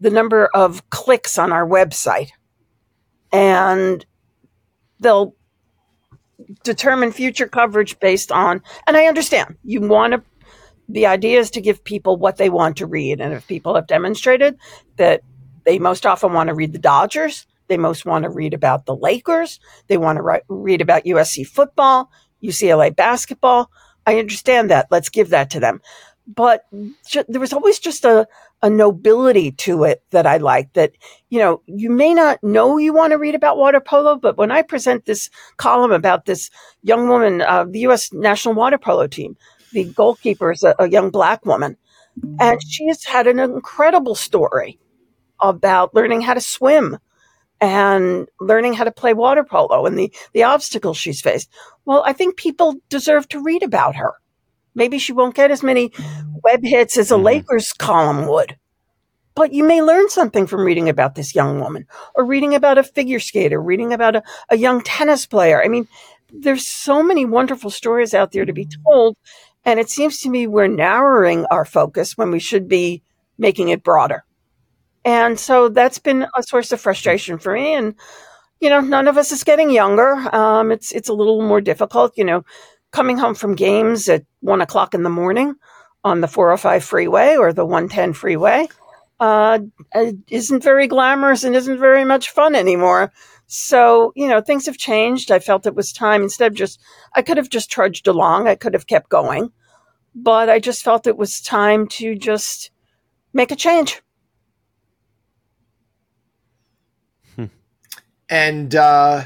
the 0.00 0.10
number 0.10 0.46
of 0.46 0.88
clicks 0.90 1.38
on 1.38 1.52
our 1.52 1.66
website. 1.66 2.30
And 3.30 4.04
they'll 5.00 5.34
determine 6.62 7.12
future 7.12 7.48
coverage 7.48 7.98
based 8.00 8.32
on, 8.32 8.62
and 8.86 8.96
I 8.96 9.06
understand 9.06 9.56
you 9.64 9.80
want 9.80 10.14
to, 10.14 10.22
the 10.88 11.06
idea 11.06 11.38
is 11.40 11.50
to 11.52 11.60
give 11.60 11.82
people 11.84 12.16
what 12.16 12.36
they 12.36 12.50
want 12.50 12.76
to 12.78 12.86
read. 12.86 13.20
And 13.20 13.32
if 13.32 13.46
people 13.46 13.74
have 13.74 13.86
demonstrated 13.86 14.56
that 14.96 15.22
they 15.64 15.78
most 15.78 16.04
often 16.04 16.32
want 16.32 16.48
to 16.48 16.54
read 16.54 16.72
the 16.72 16.78
Dodgers, 16.78 17.46
they 17.68 17.78
most 17.78 18.04
want 18.04 18.24
to 18.24 18.30
read 18.30 18.52
about 18.52 18.84
the 18.86 18.94
Lakers, 18.94 19.60
they 19.86 19.96
want 19.96 20.16
to 20.16 20.22
write, 20.22 20.42
read 20.48 20.80
about 20.80 21.04
USC 21.04 21.46
football, 21.46 22.10
UCLA 22.42 22.94
basketball. 22.94 23.70
I 24.06 24.18
understand 24.18 24.70
that. 24.70 24.88
Let's 24.90 25.08
give 25.08 25.30
that 25.30 25.50
to 25.50 25.60
them. 25.60 25.80
But 26.26 26.64
ju- 27.06 27.24
there 27.28 27.40
was 27.40 27.52
always 27.52 27.78
just 27.78 28.04
a, 28.04 28.26
a 28.62 28.70
nobility 28.70 29.52
to 29.52 29.84
it 29.84 30.02
that 30.10 30.26
I 30.26 30.38
liked 30.38 30.74
that, 30.74 30.92
you 31.28 31.38
know, 31.38 31.62
you 31.66 31.90
may 31.90 32.14
not 32.14 32.42
know 32.42 32.78
you 32.78 32.94
want 32.94 33.12
to 33.12 33.18
read 33.18 33.34
about 33.34 33.58
water 33.58 33.80
polo, 33.80 34.16
but 34.16 34.38
when 34.38 34.50
I 34.50 34.62
present 34.62 35.04
this 35.04 35.28
column 35.58 35.92
about 35.92 36.24
this 36.24 36.50
young 36.82 37.08
woman, 37.08 37.42
uh, 37.42 37.64
the 37.68 37.80
U.S. 37.80 38.12
national 38.12 38.54
water 38.54 38.78
polo 38.78 39.06
team, 39.06 39.36
the 39.72 39.84
goalkeeper 39.84 40.52
is 40.52 40.62
a, 40.62 40.74
a 40.78 40.88
young 40.88 41.10
black 41.10 41.44
woman, 41.44 41.76
and 42.40 42.60
she 42.66 42.86
has 42.88 43.04
had 43.04 43.26
an 43.26 43.38
incredible 43.38 44.14
story 44.14 44.78
about 45.40 45.94
learning 45.94 46.22
how 46.22 46.34
to 46.34 46.40
swim 46.40 46.98
and 47.60 48.28
learning 48.40 48.74
how 48.74 48.84
to 48.84 48.92
play 48.92 49.14
water 49.14 49.44
polo 49.44 49.86
and 49.86 49.98
the, 49.98 50.12
the 50.32 50.42
obstacles 50.42 50.96
she's 50.96 51.20
faced. 51.20 51.50
Well, 51.84 52.02
I 52.06 52.12
think 52.12 52.36
people 52.36 52.76
deserve 52.88 53.28
to 53.30 53.42
read 53.42 53.62
about 53.62 53.96
her. 53.96 54.14
Maybe 54.74 54.98
she 54.98 55.12
won't 55.12 55.34
get 55.34 55.50
as 55.50 55.62
many 55.62 55.92
web 56.42 56.60
hits 56.62 56.98
as 56.98 57.10
a 57.10 57.14
mm-hmm. 57.14 57.24
Lakers 57.24 57.72
column 57.72 58.26
would. 58.26 58.56
But 59.34 59.52
you 59.52 59.64
may 59.64 59.82
learn 59.82 60.08
something 60.08 60.46
from 60.46 60.60
reading 60.60 60.88
about 60.88 61.16
this 61.16 61.34
young 61.34 61.58
woman 61.60 61.86
or 62.14 62.24
reading 62.24 62.54
about 62.54 62.78
a 62.78 62.84
figure 62.84 63.18
skater, 63.18 63.60
reading 63.60 63.92
about 63.92 64.16
a, 64.16 64.22
a 64.48 64.56
young 64.56 64.80
tennis 64.82 65.26
player. 65.26 65.62
I 65.62 65.68
mean, 65.68 65.88
there's 66.32 66.66
so 66.66 67.02
many 67.02 67.24
wonderful 67.24 67.70
stories 67.70 68.14
out 68.14 68.32
there 68.32 68.44
to 68.44 68.52
be 68.52 68.68
told. 68.84 69.16
And 69.64 69.80
it 69.80 69.90
seems 69.90 70.20
to 70.20 70.30
me 70.30 70.46
we're 70.46 70.68
narrowing 70.68 71.46
our 71.46 71.64
focus 71.64 72.16
when 72.16 72.30
we 72.30 72.38
should 72.38 72.68
be 72.68 73.02
making 73.38 73.70
it 73.70 73.82
broader. 73.82 74.24
And 75.04 75.38
so 75.38 75.68
that's 75.68 75.98
been 75.98 76.26
a 76.36 76.42
source 76.42 76.70
of 76.72 76.80
frustration 76.80 77.38
for 77.38 77.54
me. 77.54 77.74
And, 77.74 77.94
you 78.60 78.70
know, 78.70 78.80
none 78.80 79.08
of 79.08 79.18
us 79.18 79.32
is 79.32 79.44
getting 79.44 79.70
younger. 79.70 80.12
Um, 80.34 80.70
it's, 80.70 80.92
it's 80.92 81.08
a 81.08 81.12
little 81.12 81.42
more 81.42 81.60
difficult, 81.60 82.16
you 82.16 82.24
know, 82.24 82.44
coming 82.94 83.18
home 83.18 83.34
from 83.34 83.56
games 83.56 84.08
at 84.08 84.24
one 84.38 84.60
o'clock 84.60 84.94
in 84.94 85.02
the 85.02 85.10
morning 85.10 85.56
on 86.04 86.20
the 86.20 86.28
405 86.28 86.84
freeway 86.84 87.36
or 87.36 87.52
the 87.52 87.66
110 87.66 88.12
freeway 88.12 88.68
uh, 89.18 89.58
isn't 90.30 90.62
very 90.62 90.86
glamorous 90.86 91.42
and 91.42 91.56
isn't 91.56 91.80
very 91.80 92.04
much 92.04 92.30
fun 92.30 92.54
anymore. 92.54 93.12
So, 93.48 94.12
you 94.14 94.28
know, 94.28 94.40
things 94.40 94.66
have 94.66 94.78
changed. 94.78 95.32
I 95.32 95.40
felt 95.40 95.66
it 95.66 95.74
was 95.74 95.92
time 95.92 96.22
instead 96.22 96.52
of 96.52 96.56
just, 96.56 96.80
I 97.12 97.22
could 97.22 97.36
have 97.36 97.50
just 97.50 97.68
trudged 97.68 98.06
along. 98.06 98.46
I 98.46 98.54
could 98.54 98.74
have 98.74 98.86
kept 98.86 99.08
going, 99.08 99.50
but 100.14 100.48
I 100.48 100.60
just 100.60 100.84
felt 100.84 101.08
it 101.08 101.16
was 101.16 101.40
time 101.40 101.88
to 101.98 102.14
just 102.14 102.70
make 103.32 103.50
a 103.50 103.56
change. 103.56 104.00
Hmm. 107.34 107.46
And, 108.28 108.72
uh, 108.72 109.24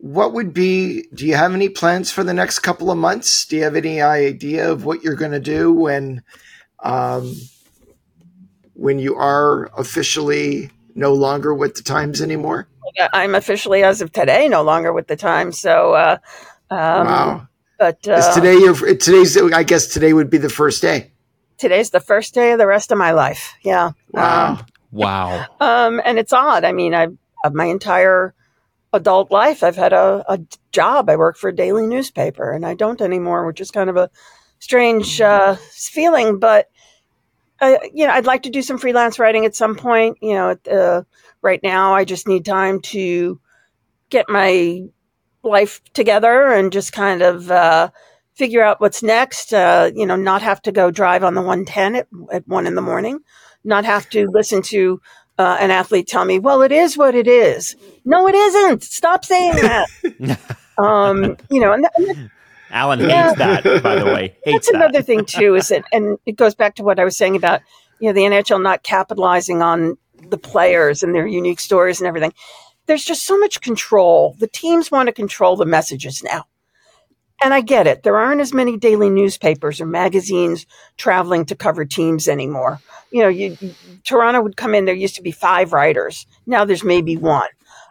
what 0.00 0.32
would 0.32 0.54
be 0.54 1.04
do 1.12 1.26
you 1.26 1.34
have 1.34 1.52
any 1.52 1.68
plans 1.68 2.10
for 2.10 2.24
the 2.24 2.32
next 2.32 2.60
couple 2.60 2.90
of 2.90 2.96
months? 2.96 3.44
Do 3.44 3.56
you 3.56 3.64
have 3.64 3.76
any 3.76 4.00
idea 4.00 4.70
of 4.70 4.84
what 4.84 5.02
you're 5.02 5.14
going 5.14 5.32
to 5.32 5.40
do 5.40 5.72
when 5.72 6.22
um, 6.82 7.36
when 8.72 8.98
you 8.98 9.14
are 9.16 9.70
officially 9.76 10.70
no 10.94 11.12
longer 11.12 11.54
with 11.54 11.74
the 11.74 11.82
times 11.82 12.22
anymore? 12.22 12.66
I'm 13.12 13.34
officially 13.34 13.82
as 13.84 14.00
of 14.00 14.10
today 14.10 14.48
no 14.48 14.62
longer 14.62 14.92
with 14.92 15.06
the 15.06 15.16
times 15.16 15.60
so 15.60 15.92
uh, 15.92 16.16
um, 16.70 17.06
wow. 17.06 17.48
but 17.78 18.08
uh, 18.08 18.14
Is 18.14 18.34
today 18.34 18.54
your 18.54 18.74
today's 18.74 19.36
i 19.52 19.62
guess 19.62 19.86
today 19.86 20.12
would 20.12 20.30
be 20.30 20.38
the 20.38 20.48
first 20.48 20.82
day. 20.82 21.12
Today's 21.58 21.90
the 21.90 22.00
first 22.00 22.32
day 22.32 22.52
of 22.52 22.58
the 22.58 22.66
rest 22.66 22.90
of 22.90 22.98
my 22.98 23.12
life 23.12 23.54
yeah. 23.62 23.92
Wow. 24.12 24.48
Um, 24.48 24.66
wow. 24.90 25.46
Um, 25.60 26.00
and 26.04 26.18
it's 26.18 26.32
odd 26.32 26.64
i 26.64 26.72
mean 26.72 26.94
i've 26.94 27.16
my 27.52 27.66
entire 27.66 28.34
adult 28.92 29.30
life, 29.30 29.62
I've 29.62 29.76
had 29.76 29.92
a, 29.92 30.24
a 30.28 30.40
job. 30.72 31.08
I 31.08 31.16
work 31.16 31.36
for 31.36 31.48
a 31.48 31.54
daily 31.56 31.86
newspaper, 31.86 32.50
and 32.50 32.66
I 32.66 32.74
don't 32.74 33.00
anymore, 33.00 33.46
which 33.46 33.60
is 33.60 33.70
kind 33.70 33.90
of 33.90 33.96
a 33.96 34.10
strange 34.58 35.18
mm-hmm. 35.18 35.52
uh, 35.52 35.56
feeling. 35.72 36.38
But 36.38 36.68
uh, 37.60 37.78
you 37.92 38.06
know, 38.06 38.12
I'd 38.12 38.26
like 38.26 38.44
to 38.44 38.50
do 38.50 38.62
some 38.62 38.78
freelance 38.78 39.18
writing 39.18 39.44
at 39.44 39.54
some 39.54 39.76
point. 39.76 40.18
You 40.22 40.34
know, 40.34 40.56
uh, 40.70 41.02
right 41.42 41.60
now, 41.62 41.94
I 41.94 42.04
just 42.04 42.26
need 42.26 42.44
time 42.44 42.80
to 42.80 43.40
get 44.08 44.28
my 44.28 44.82
life 45.42 45.80
together 45.94 46.52
and 46.52 46.72
just 46.72 46.92
kind 46.92 47.22
of 47.22 47.50
uh, 47.50 47.90
figure 48.34 48.62
out 48.62 48.80
what's 48.80 49.02
next. 49.02 49.52
Uh, 49.52 49.90
you 49.94 50.06
know, 50.06 50.16
not 50.16 50.42
have 50.42 50.62
to 50.62 50.72
go 50.72 50.90
drive 50.90 51.22
on 51.22 51.34
the 51.34 51.42
110 51.42 51.96
at, 51.96 52.08
at 52.32 52.48
one 52.48 52.66
in 52.66 52.74
the 52.74 52.82
morning, 52.82 53.20
not 53.62 53.84
have 53.84 54.08
to 54.10 54.26
listen 54.30 54.62
to 54.62 55.00
uh, 55.40 55.56
an 55.58 55.70
athlete 55.70 56.06
tell 56.06 56.26
me, 56.26 56.38
well, 56.38 56.60
it 56.60 56.70
is 56.70 56.98
what 56.98 57.14
it 57.14 57.26
is. 57.26 57.74
No, 58.04 58.28
it 58.28 58.34
isn't. 58.34 58.82
Stop 58.82 59.24
saying 59.24 59.54
that. 59.54 59.88
um, 60.78 61.38
you 61.48 61.60
know, 61.60 61.72
and, 61.72 61.86
and 61.96 62.30
Allan 62.70 63.00
hates 63.00 63.38
that, 63.38 63.64
by 63.82 63.96
the 63.96 64.04
way. 64.04 64.36
Hates 64.44 64.66
That's 64.66 64.68
another 64.68 65.00
thing 65.00 65.24
too, 65.24 65.54
is 65.54 65.70
it, 65.70 65.82
and 65.92 66.18
it 66.26 66.36
goes 66.36 66.54
back 66.54 66.74
to 66.74 66.82
what 66.82 66.98
I 66.98 67.04
was 67.04 67.16
saying 67.16 67.36
about, 67.36 67.62
you 68.00 68.08
know, 68.08 68.12
the 68.12 68.20
NHL 68.20 68.62
not 68.62 68.82
capitalizing 68.82 69.62
on 69.62 69.96
the 70.28 70.36
players 70.36 71.02
and 71.02 71.14
their 71.14 71.26
unique 71.26 71.60
stories 71.60 72.02
and 72.02 72.06
everything. 72.06 72.34
There's 72.84 73.04
just 73.04 73.24
so 73.24 73.38
much 73.38 73.62
control. 73.62 74.36
The 74.40 74.46
teams 74.46 74.90
want 74.90 75.06
to 75.06 75.12
control 75.12 75.56
the 75.56 75.64
messages 75.64 76.22
now. 76.22 76.44
And 77.42 77.54
I 77.54 77.62
get 77.62 77.86
it. 77.86 78.02
There 78.02 78.18
aren't 78.18 78.40
as 78.40 78.52
many 78.52 78.76
daily 78.76 79.08
newspapers 79.08 79.80
or 79.80 79.86
magazines 79.86 80.66
traveling 80.98 81.46
to 81.46 81.56
cover 81.56 81.84
teams 81.84 82.28
anymore 82.28 82.80
you 83.10 83.22
know, 83.22 83.28
you, 83.28 83.56
Toronto 84.04 84.40
would 84.40 84.56
come 84.56 84.74
in. 84.74 84.84
There 84.84 84.94
used 84.94 85.16
to 85.16 85.22
be 85.22 85.32
five 85.32 85.72
writers. 85.72 86.26
Now 86.46 86.64
there's 86.64 86.84
maybe 86.84 87.16
one. 87.16 87.48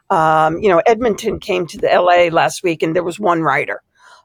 Um, 0.10 0.58
you 0.60 0.70
know, 0.70 0.82
Edmonton 0.86 1.40
came 1.40 1.68
to 1.68 1.78
the 1.78 1.88
LA 1.88 2.34
last 2.34 2.64
week, 2.64 2.82
and 2.82 2.96
there 2.96 3.04
was 3.04 3.20
one 3.20 3.44
writer 3.44 3.82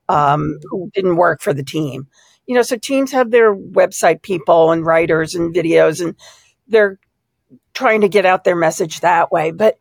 um, 0.08 0.58
who 0.70 0.90
didn't 0.94 1.16
work 1.16 1.42
for 1.42 1.52
the 1.52 1.64
team. 1.64 2.06
You 2.46 2.54
know, 2.54 2.62
so 2.62 2.76
teams 2.76 3.12
have 3.12 3.30
their 3.30 3.54
website 3.54 4.22
people 4.22 4.70
and 4.70 4.86
writers 4.86 5.34
and 5.34 5.54
videos, 5.54 6.02
and 6.02 6.14
they're 6.68 6.98
trying 7.74 8.00
to 8.02 8.08
get 8.08 8.24
out 8.24 8.44
their 8.44 8.56
message 8.56 9.00
that 9.00 9.30
way. 9.32 9.50
But 9.50 9.78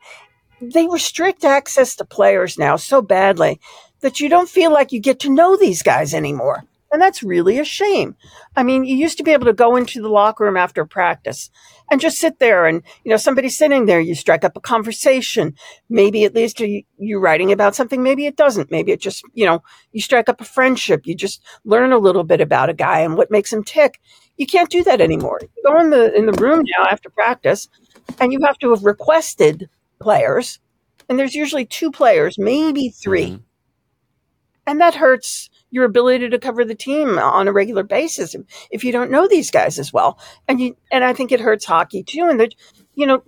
they 0.59 0.87
restrict 0.87 1.45
access 1.45 1.95
to 1.97 2.05
players 2.05 2.57
now 2.57 2.75
so 2.75 3.01
badly 3.01 3.59
that 4.03 4.19
you 4.19 4.29
don't 4.29 4.49
feel 4.49 4.71
like 4.71 4.91
you 4.91 4.99
get 4.99 5.19
to 5.21 5.33
know 5.33 5.57
these 5.57 5.81
guys 5.81 6.13
anymore. 6.13 6.63
And 6.91 7.01
that's 7.01 7.23
really 7.23 7.57
a 7.57 7.65
shame. 7.65 8.15
I 8.55 8.61
mean, 8.61 8.83
you 8.83 8.95
used 8.95 9.17
to 9.17 9.23
be 9.23 9.31
able 9.31 9.47
to 9.47 9.53
go 9.53 9.75
into 9.75 9.99
the 9.99 10.09
locker 10.09 10.43
room 10.43 10.55
after 10.55 10.85
practice 10.85 11.49
and 11.89 11.99
just 11.99 12.19
sit 12.19 12.37
there 12.37 12.67
and, 12.67 12.83
you 13.03 13.09
know, 13.09 13.17
somebody's 13.17 13.57
sitting 13.57 13.87
there, 13.87 13.99
you 13.99 14.13
strike 14.13 14.43
up 14.43 14.55
a 14.55 14.61
conversation. 14.61 15.55
Maybe 15.89 16.23
at 16.23 16.35
least 16.35 16.59
you, 16.59 16.83
you 16.99 17.17
writing 17.17 17.51
about 17.51 17.73
something. 17.73 18.03
Maybe 18.03 18.27
it 18.27 18.35
doesn't. 18.35 18.69
Maybe 18.69 18.91
it 18.91 19.01
just, 19.01 19.23
you 19.33 19.43
know, 19.43 19.63
you 19.91 20.01
strike 20.01 20.29
up 20.29 20.39
a 20.39 20.45
friendship. 20.45 21.07
You 21.07 21.15
just 21.15 21.41
learn 21.65 21.91
a 21.91 21.97
little 21.97 22.23
bit 22.23 22.41
about 22.41 22.69
a 22.69 22.75
guy 22.75 22.99
and 22.99 23.17
what 23.17 23.31
makes 23.31 23.51
him 23.51 23.63
tick. 23.63 23.99
You 24.37 24.45
can't 24.45 24.69
do 24.69 24.83
that 24.83 25.01
anymore. 25.01 25.39
You 25.41 25.63
go 25.65 25.79
in 25.79 25.89
the, 25.89 26.15
in 26.15 26.27
the 26.27 26.33
room 26.33 26.63
now 26.77 26.85
after 26.85 27.09
practice 27.09 27.69
and 28.19 28.31
you 28.31 28.39
have 28.45 28.59
to 28.59 28.69
have 28.69 28.83
requested 28.83 29.67
players. 29.99 30.59
And 31.09 31.17
there's 31.17 31.33
usually 31.33 31.65
two 31.65 31.89
players, 31.89 32.37
maybe 32.37 32.89
3 32.89 33.25
mm-hmm. 33.25 33.43
And 34.65 34.79
that 34.79 34.95
hurts 34.95 35.49
your 35.71 35.85
ability 35.85 36.29
to 36.29 36.39
cover 36.39 36.63
the 36.63 36.75
team 36.75 37.17
on 37.17 37.47
a 37.47 37.51
regular 37.51 37.83
basis 37.83 38.35
if 38.71 38.83
you 38.83 38.91
don't 38.91 39.11
know 39.11 39.27
these 39.27 39.51
guys 39.51 39.79
as 39.79 39.91
well. 39.91 40.19
And 40.47 40.61
you, 40.61 40.77
and 40.91 41.03
I 41.03 41.13
think 41.13 41.31
it 41.31 41.41
hurts 41.41 41.65
hockey 41.65 42.03
too. 42.03 42.27
And 42.29 42.39
that, 42.39 42.53
you 42.95 43.05
know, 43.05 43.23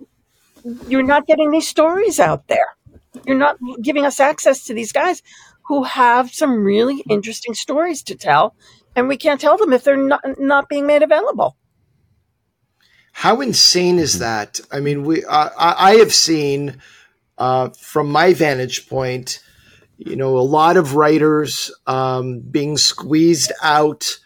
you're 0.88 1.02
not 1.02 1.26
getting 1.26 1.50
these 1.50 1.68
stories 1.68 2.18
out 2.18 2.48
there. 2.48 2.76
You're 3.26 3.36
not 3.36 3.58
giving 3.82 4.04
us 4.04 4.20
access 4.20 4.64
to 4.64 4.74
these 4.74 4.92
guys 4.92 5.22
who 5.66 5.82
have 5.84 6.32
some 6.32 6.64
really 6.64 7.02
interesting 7.08 7.54
stories 7.54 8.02
to 8.04 8.14
tell, 8.14 8.54
and 8.94 9.08
we 9.08 9.16
can't 9.16 9.40
tell 9.40 9.56
them 9.56 9.72
if 9.72 9.84
they're 9.84 9.96
not 9.96 10.22
not 10.38 10.68
being 10.68 10.86
made 10.86 11.02
available. 11.02 11.56
How 13.12 13.40
insane 13.40 13.98
is 13.98 14.18
that? 14.18 14.60
I 14.70 14.80
mean, 14.80 15.04
we 15.04 15.24
I, 15.26 15.50
I 15.58 15.94
have 15.96 16.12
seen 16.12 16.80
uh, 17.38 17.70
from 17.70 18.10
my 18.10 18.34
vantage 18.34 18.88
point 18.88 19.42
you 19.98 20.16
know, 20.16 20.38
a 20.38 20.40
lot 20.40 20.76
of 20.76 20.94
writers 20.94 21.70
um, 21.86 22.40
being 22.40 22.76
squeezed 22.76 23.52
out 23.62 24.18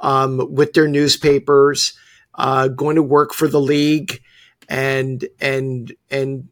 um, 0.00 0.54
with 0.54 0.72
their 0.72 0.88
newspapers, 0.88 1.98
uh, 2.34 2.68
going 2.68 2.96
to 2.96 3.02
work 3.02 3.32
for 3.32 3.48
the 3.48 3.60
league, 3.60 4.20
and 4.68 5.26
and 5.40 5.92
and 6.10 6.48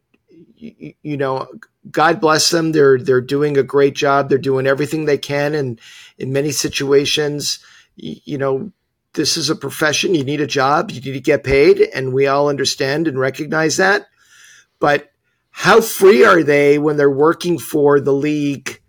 you 0.57 1.17
know, 1.17 1.47
God 1.89 2.19
bless 2.19 2.49
them. 2.49 2.71
They're 2.71 2.97
they're 2.97 3.21
doing 3.21 3.57
a 3.57 3.63
great 3.63 3.95
job. 3.95 4.29
They're 4.29 4.37
doing 4.37 4.67
everything 4.67 5.05
they 5.05 5.17
can, 5.17 5.53
and 5.53 5.79
in 6.17 6.33
many 6.33 6.51
situations, 6.51 7.59
you 7.95 8.37
know, 8.37 8.71
this 9.13 9.37
is 9.37 9.49
a 9.49 9.55
profession. 9.55 10.15
You 10.15 10.23
need 10.23 10.41
a 10.41 10.47
job. 10.47 10.91
You 10.91 11.01
need 11.01 11.13
to 11.13 11.19
get 11.19 11.43
paid, 11.43 11.79
and 11.79 12.13
we 12.13 12.27
all 12.27 12.49
understand 12.49 13.07
and 13.07 13.19
recognize 13.19 13.77
that. 13.77 14.07
But 14.79 15.11
how 15.57 15.79
free 15.79 16.25
are 16.25 16.43
they 16.43 16.77
when 16.77 16.97
they're 16.97 17.09
working 17.09 17.57
for 17.57 18.01
the 18.01 18.11
league 18.11 18.81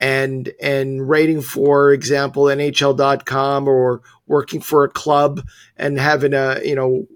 and 0.00 0.50
and 0.58 1.06
writing 1.06 1.42
for 1.42 1.92
example 1.92 2.44
nhl.com 2.44 3.68
or 3.68 4.00
working 4.26 4.58
for 4.58 4.84
a 4.84 4.88
club 4.88 5.46
and 5.76 6.00
having 6.00 6.32
a 6.32 6.60
you 6.64 6.74
know 6.74 7.06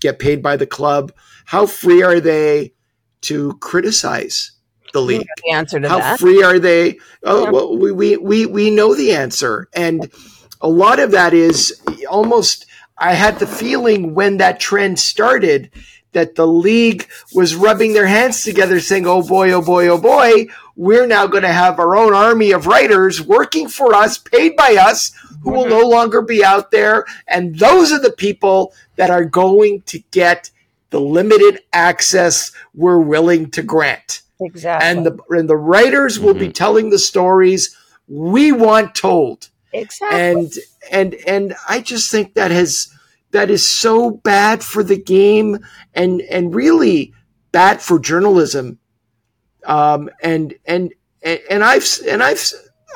get 0.00 0.18
paid 0.18 0.42
by 0.42 0.54
the 0.54 0.66
club 0.66 1.12
how 1.46 1.64
free 1.64 2.02
are 2.02 2.20
they 2.20 2.74
to 3.22 3.54
criticize 3.54 4.52
the 4.92 5.00
league 5.00 5.26
the 5.46 5.52
answer 5.52 5.80
to 5.80 5.88
how 5.88 5.98
that. 5.98 6.20
free 6.20 6.42
are 6.42 6.58
they 6.58 6.98
oh 7.24 7.44
yeah. 7.44 7.50
well 7.50 7.78
we, 7.78 7.90
we 7.90 8.16
we 8.18 8.44
we 8.44 8.70
know 8.70 8.94
the 8.94 9.12
answer 9.12 9.66
and 9.72 10.12
a 10.60 10.68
lot 10.68 10.98
of 10.98 11.12
that 11.12 11.32
is 11.32 11.80
almost 12.10 12.66
i 12.98 13.14
had 13.14 13.38
the 13.38 13.46
feeling 13.46 14.12
when 14.12 14.36
that 14.36 14.60
trend 14.60 14.98
started 14.98 15.70
that 16.12 16.34
the 16.34 16.46
league 16.46 17.08
was 17.34 17.54
rubbing 17.54 17.92
their 17.92 18.06
hands 18.06 18.42
together 18.42 18.80
saying, 18.80 19.06
Oh 19.06 19.26
boy, 19.26 19.50
oh 19.52 19.62
boy, 19.62 19.88
oh 19.88 20.00
boy, 20.00 20.46
we're 20.76 21.06
now 21.06 21.26
going 21.26 21.42
to 21.42 21.52
have 21.52 21.78
our 21.78 21.96
own 21.96 22.14
army 22.14 22.52
of 22.52 22.66
writers 22.66 23.20
working 23.20 23.68
for 23.68 23.94
us, 23.94 24.18
paid 24.18 24.56
by 24.56 24.76
us, 24.76 25.12
who 25.42 25.50
will 25.50 25.68
no 25.68 25.86
longer 25.88 26.22
be 26.22 26.44
out 26.44 26.70
there. 26.70 27.04
And 27.26 27.58
those 27.58 27.92
are 27.92 28.00
the 28.00 28.12
people 28.12 28.72
that 28.96 29.10
are 29.10 29.24
going 29.24 29.82
to 29.82 29.98
get 30.10 30.50
the 30.90 31.00
limited 31.00 31.60
access 31.72 32.52
we're 32.74 33.00
willing 33.00 33.50
to 33.50 33.62
grant. 33.62 34.22
Exactly. 34.40 34.88
And 34.88 35.06
the, 35.06 35.18
and 35.30 35.48
the 35.48 35.56
writers 35.56 36.18
will 36.18 36.34
mm-hmm. 36.34 36.46
be 36.46 36.52
telling 36.52 36.90
the 36.90 36.98
stories 36.98 37.76
we 38.08 38.52
want 38.52 38.94
told. 38.94 39.48
Exactly. 39.72 40.18
And, 40.20 40.52
and, 40.90 41.14
and 41.26 41.54
I 41.68 41.80
just 41.80 42.10
think 42.10 42.34
that 42.34 42.50
has, 42.50 42.92
that 43.32 43.50
is 43.50 43.66
so 43.66 44.10
bad 44.10 44.62
for 44.62 44.84
the 44.84 44.96
game 44.98 45.58
and 45.94 46.20
and 46.22 46.54
really 46.54 47.12
bad 47.50 47.82
for 47.82 47.98
journalism. 47.98 48.78
Um, 49.64 50.10
and 50.22 50.54
and 50.64 50.92
and, 51.22 51.62
I've 51.62 51.86
and 52.08 52.22
I've 52.22 52.42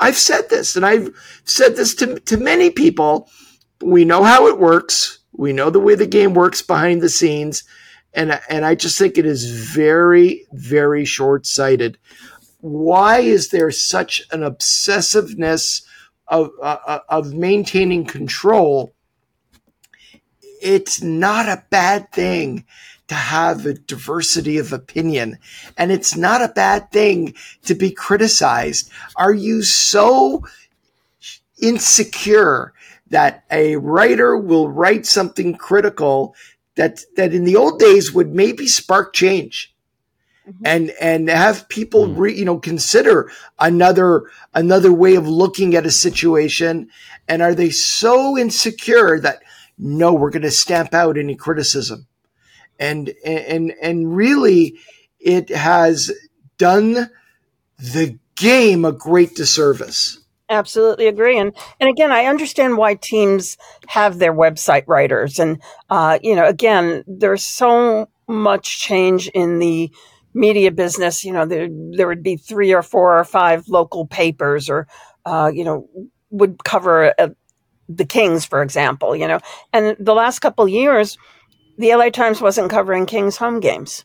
I've 0.00 0.16
said 0.16 0.48
this, 0.50 0.76
and 0.76 0.84
I've 0.84 1.10
said 1.44 1.76
this 1.76 1.94
to 1.96 2.18
to 2.20 2.36
many 2.36 2.70
people. 2.70 3.28
We 3.82 4.04
know 4.04 4.22
how 4.22 4.46
it 4.46 4.58
works. 4.58 5.18
We 5.32 5.52
know 5.52 5.70
the 5.70 5.80
way 5.80 5.94
the 5.94 6.06
game 6.06 6.34
works 6.34 6.62
behind 6.62 7.02
the 7.02 7.08
scenes, 7.08 7.64
and 8.14 8.40
and 8.48 8.64
I 8.64 8.74
just 8.74 8.98
think 8.98 9.18
it 9.18 9.26
is 9.26 9.50
very 9.50 10.46
very 10.52 11.04
short 11.04 11.46
sighted. 11.46 11.98
Why 12.60 13.20
is 13.20 13.50
there 13.50 13.70
such 13.70 14.22
an 14.32 14.40
obsessiveness 14.40 15.82
of 16.26 16.50
uh, 16.60 16.78
uh, 16.86 17.00
of 17.08 17.32
maintaining 17.32 18.06
control? 18.06 18.95
It's 20.66 21.00
not 21.00 21.46
a 21.46 21.64
bad 21.70 22.10
thing 22.10 22.64
to 23.06 23.14
have 23.14 23.66
a 23.66 23.74
diversity 23.74 24.58
of 24.58 24.72
opinion. 24.72 25.38
And 25.76 25.92
it's 25.92 26.16
not 26.16 26.42
a 26.42 26.48
bad 26.48 26.90
thing 26.90 27.34
to 27.64 27.74
be 27.74 27.92
criticized. 27.92 28.90
Are 29.14 29.32
you 29.32 29.62
so 29.62 30.44
insecure 31.62 32.72
that 33.08 33.44
a 33.48 33.76
writer 33.76 34.36
will 34.36 34.68
write 34.68 35.06
something 35.06 35.54
critical 35.54 36.34
that, 36.74 37.04
that 37.16 37.32
in 37.32 37.44
the 37.44 37.54
old 37.54 37.78
days 37.78 38.12
would 38.12 38.34
maybe 38.34 38.66
spark 38.66 39.12
change? 39.12 39.72
Mm-hmm. 40.46 40.62
and 40.64 40.92
and 41.00 41.28
have 41.28 41.68
people 41.68 42.06
mm. 42.06 42.16
re, 42.16 42.32
you 42.32 42.44
know 42.44 42.60
consider 42.60 43.32
another 43.58 44.30
another 44.54 44.92
way 44.92 45.16
of 45.16 45.26
looking 45.26 45.74
at 45.74 45.84
a 45.84 45.90
situation 45.90 46.88
and 47.26 47.42
are 47.42 47.52
they 47.52 47.70
so 47.70 48.38
insecure 48.38 49.18
that 49.18 49.42
no 49.78 50.12
we're 50.12 50.30
going 50.30 50.42
to 50.42 50.50
stamp 50.50 50.94
out 50.94 51.18
any 51.18 51.34
criticism 51.34 52.06
and 52.78 53.12
and 53.24 53.72
and 53.82 54.16
really 54.16 54.78
it 55.18 55.48
has 55.50 56.12
done 56.58 57.10
the 57.78 58.18
game 58.36 58.84
a 58.84 58.92
great 58.92 59.34
disservice. 59.34 60.20
Absolutely 60.48 61.08
agree, 61.08 61.38
and 61.38 61.52
and 61.80 61.90
again, 61.90 62.12
I 62.12 62.26
understand 62.26 62.76
why 62.76 62.94
teams 62.94 63.56
have 63.88 64.18
their 64.18 64.32
website 64.32 64.84
writers, 64.86 65.40
and 65.40 65.60
uh, 65.90 66.20
you 66.22 66.36
know, 66.36 66.46
again, 66.46 67.02
there's 67.08 67.42
so 67.42 68.08
much 68.28 68.80
change 68.80 69.28
in 69.28 69.58
the 69.58 69.90
media 70.34 70.70
business. 70.70 71.24
You 71.24 71.32
know, 71.32 71.46
there 71.46 71.68
there 71.96 72.06
would 72.06 72.22
be 72.22 72.36
three 72.36 72.72
or 72.72 72.82
four 72.82 73.18
or 73.18 73.24
five 73.24 73.66
local 73.66 74.06
papers, 74.06 74.70
or 74.70 74.86
uh, 75.24 75.50
you 75.52 75.64
know, 75.64 75.88
would 76.30 76.62
cover 76.62 77.12
a, 77.18 77.32
the 77.88 78.04
Kings, 78.04 78.44
for 78.44 78.62
example. 78.62 79.14
You 79.14 79.28
know, 79.28 79.40
and 79.72 79.96
the 79.98 80.14
last 80.14 80.40
couple 80.40 80.68
years, 80.68 81.18
the 81.78 81.94
LA 81.94 82.10
Times 82.10 82.40
wasn't 82.40 82.70
covering 82.70 83.06
Kings 83.06 83.36
home 83.36 83.60
games, 83.60 84.04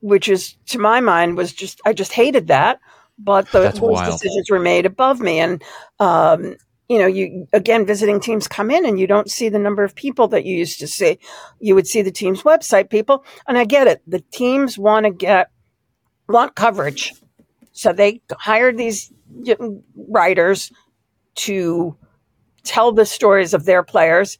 which 0.00 0.28
is 0.28 0.56
to 0.66 0.78
my 0.78 1.00
mind 1.00 1.36
was 1.36 1.52
just 1.52 1.80
I 1.84 1.92
just 1.92 2.12
hated 2.12 2.48
that. 2.48 2.80
But 3.18 3.50
the, 3.52 3.60
those 3.60 3.80
wild. 3.80 4.12
decisions 4.12 4.50
were 4.50 4.58
made 4.58 4.86
above 4.86 5.20
me, 5.20 5.40
and 5.40 5.62
um, 5.98 6.56
you 6.88 6.98
know, 6.98 7.06
you 7.06 7.46
again 7.52 7.86
visiting 7.86 8.18
teams 8.18 8.48
come 8.48 8.70
in 8.70 8.84
and 8.84 8.98
you 8.98 9.06
don't 9.06 9.30
see 9.30 9.48
the 9.48 9.58
number 9.58 9.84
of 9.84 9.94
people 9.94 10.26
that 10.28 10.44
you 10.44 10.56
used 10.56 10.80
to 10.80 10.88
see. 10.88 11.18
You 11.60 11.74
would 11.74 11.86
see 11.86 12.02
the 12.02 12.10
team's 12.10 12.42
website 12.42 12.90
people, 12.90 13.24
and 13.46 13.56
I 13.56 13.64
get 13.64 13.86
it. 13.86 14.02
The 14.06 14.24
teams 14.32 14.76
want 14.76 15.04
to 15.04 15.12
get 15.12 15.50
want 16.28 16.56
coverage, 16.56 17.14
so 17.72 17.92
they 17.92 18.22
hired 18.32 18.76
these 18.76 19.12
writers 20.08 20.72
to 21.36 21.96
tell 22.64 22.92
the 22.92 23.06
stories 23.06 23.54
of 23.54 23.64
their 23.64 23.82
players 23.82 24.38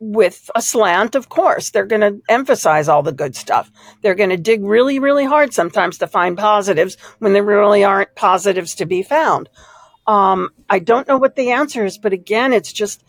with 0.00 0.50
a 0.54 0.62
slant, 0.62 1.14
of 1.14 1.28
course. 1.28 1.70
They're 1.70 1.84
going 1.84 2.00
to 2.00 2.20
emphasize 2.28 2.88
all 2.88 3.02
the 3.02 3.12
good 3.12 3.36
stuff. 3.36 3.70
They're 4.02 4.14
going 4.14 4.30
to 4.30 4.36
dig 4.36 4.64
really, 4.64 4.98
really 4.98 5.26
hard 5.26 5.52
sometimes 5.52 5.98
to 5.98 6.06
find 6.06 6.38
positives 6.38 6.96
when 7.18 7.34
there 7.34 7.44
really 7.44 7.84
aren't 7.84 8.14
positives 8.14 8.74
to 8.76 8.86
be 8.86 9.02
found. 9.02 9.50
Um, 10.06 10.48
I 10.68 10.78
don't 10.78 11.06
know 11.06 11.18
what 11.18 11.36
the 11.36 11.50
answer 11.50 11.84
is, 11.84 11.98
but 11.98 12.14
again, 12.14 12.52
it's 12.54 12.72
just, 12.72 13.04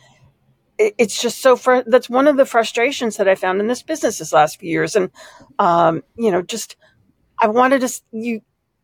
it's 0.77 1.21
just 1.21 1.41
so 1.41 1.55
fr- 1.55 1.83
that's 1.85 2.09
one 2.09 2.27
of 2.27 2.35
the 2.35 2.45
frustrations 2.45 3.17
that 3.17 3.27
I 3.27 3.35
found 3.35 3.61
in 3.61 3.67
this 3.67 3.83
business 3.83 4.19
this 4.19 4.33
last 4.33 4.59
few 4.59 4.69
years. 4.69 4.95
And, 4.95 5.11
um, 5.59 6.03
you 6.17 6.29
know, 6.29 6.41
just, 6.41 6.75
I 7.39 7.47
wanted 7.47 7.81
to, 7.81 8.01
you, 8.11 8.41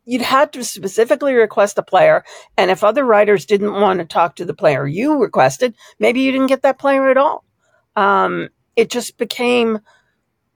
you'd 0.07 0.23
had 0.23 0.53
to 0.53 0.65
specifically 0.65 1.35
request 1.35 1.77
a 1.77 1.83
player. 1.83 2.25
And 2.57 2.71
if 2.71 2.83
other 2.83 3.05
writers 3.05 3.45
didn't 3.45 3.73
want 3.73 3.99
to 3.99 4.05
talk 4.05 4.37
to 4.37 4.45
the 4.45 4.55
player 4.55 4.87
you 4.87 5.21
requested, 5.21 5.75
maybe 5.99 6.21
you 6.21 6.31
didn't 6.31 6.47
get 6.47 6.63
that 6.63 6.79
player 6.79 7.09
at 7.11 7.17
all 7.17 7.43
um, 7.97 8.49
it 8.77 8.91
just 8.91 9.17
became 9.17 9.79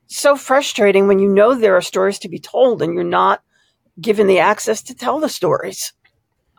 so 0.07 0.35
frustrating 0.35 1.07
when 1.07 1.19
you 1.19 1.27
know 1.27 1.55
there 1.55 1.75
are 1.75 1.81
stories 1.81 2.19
to 2.19 2.29
be 2.29 2.39
told 2.39 2.81
and 2.81 2.93
you're 2.93 3.03
not 3.03 3.41
given 3.99 4.27
the 4.27 4.39
access 4.39 4.83
to 4.83 4.95
tell 4.95 5.19
the 5.19 5.29
stories. 5.29 5.93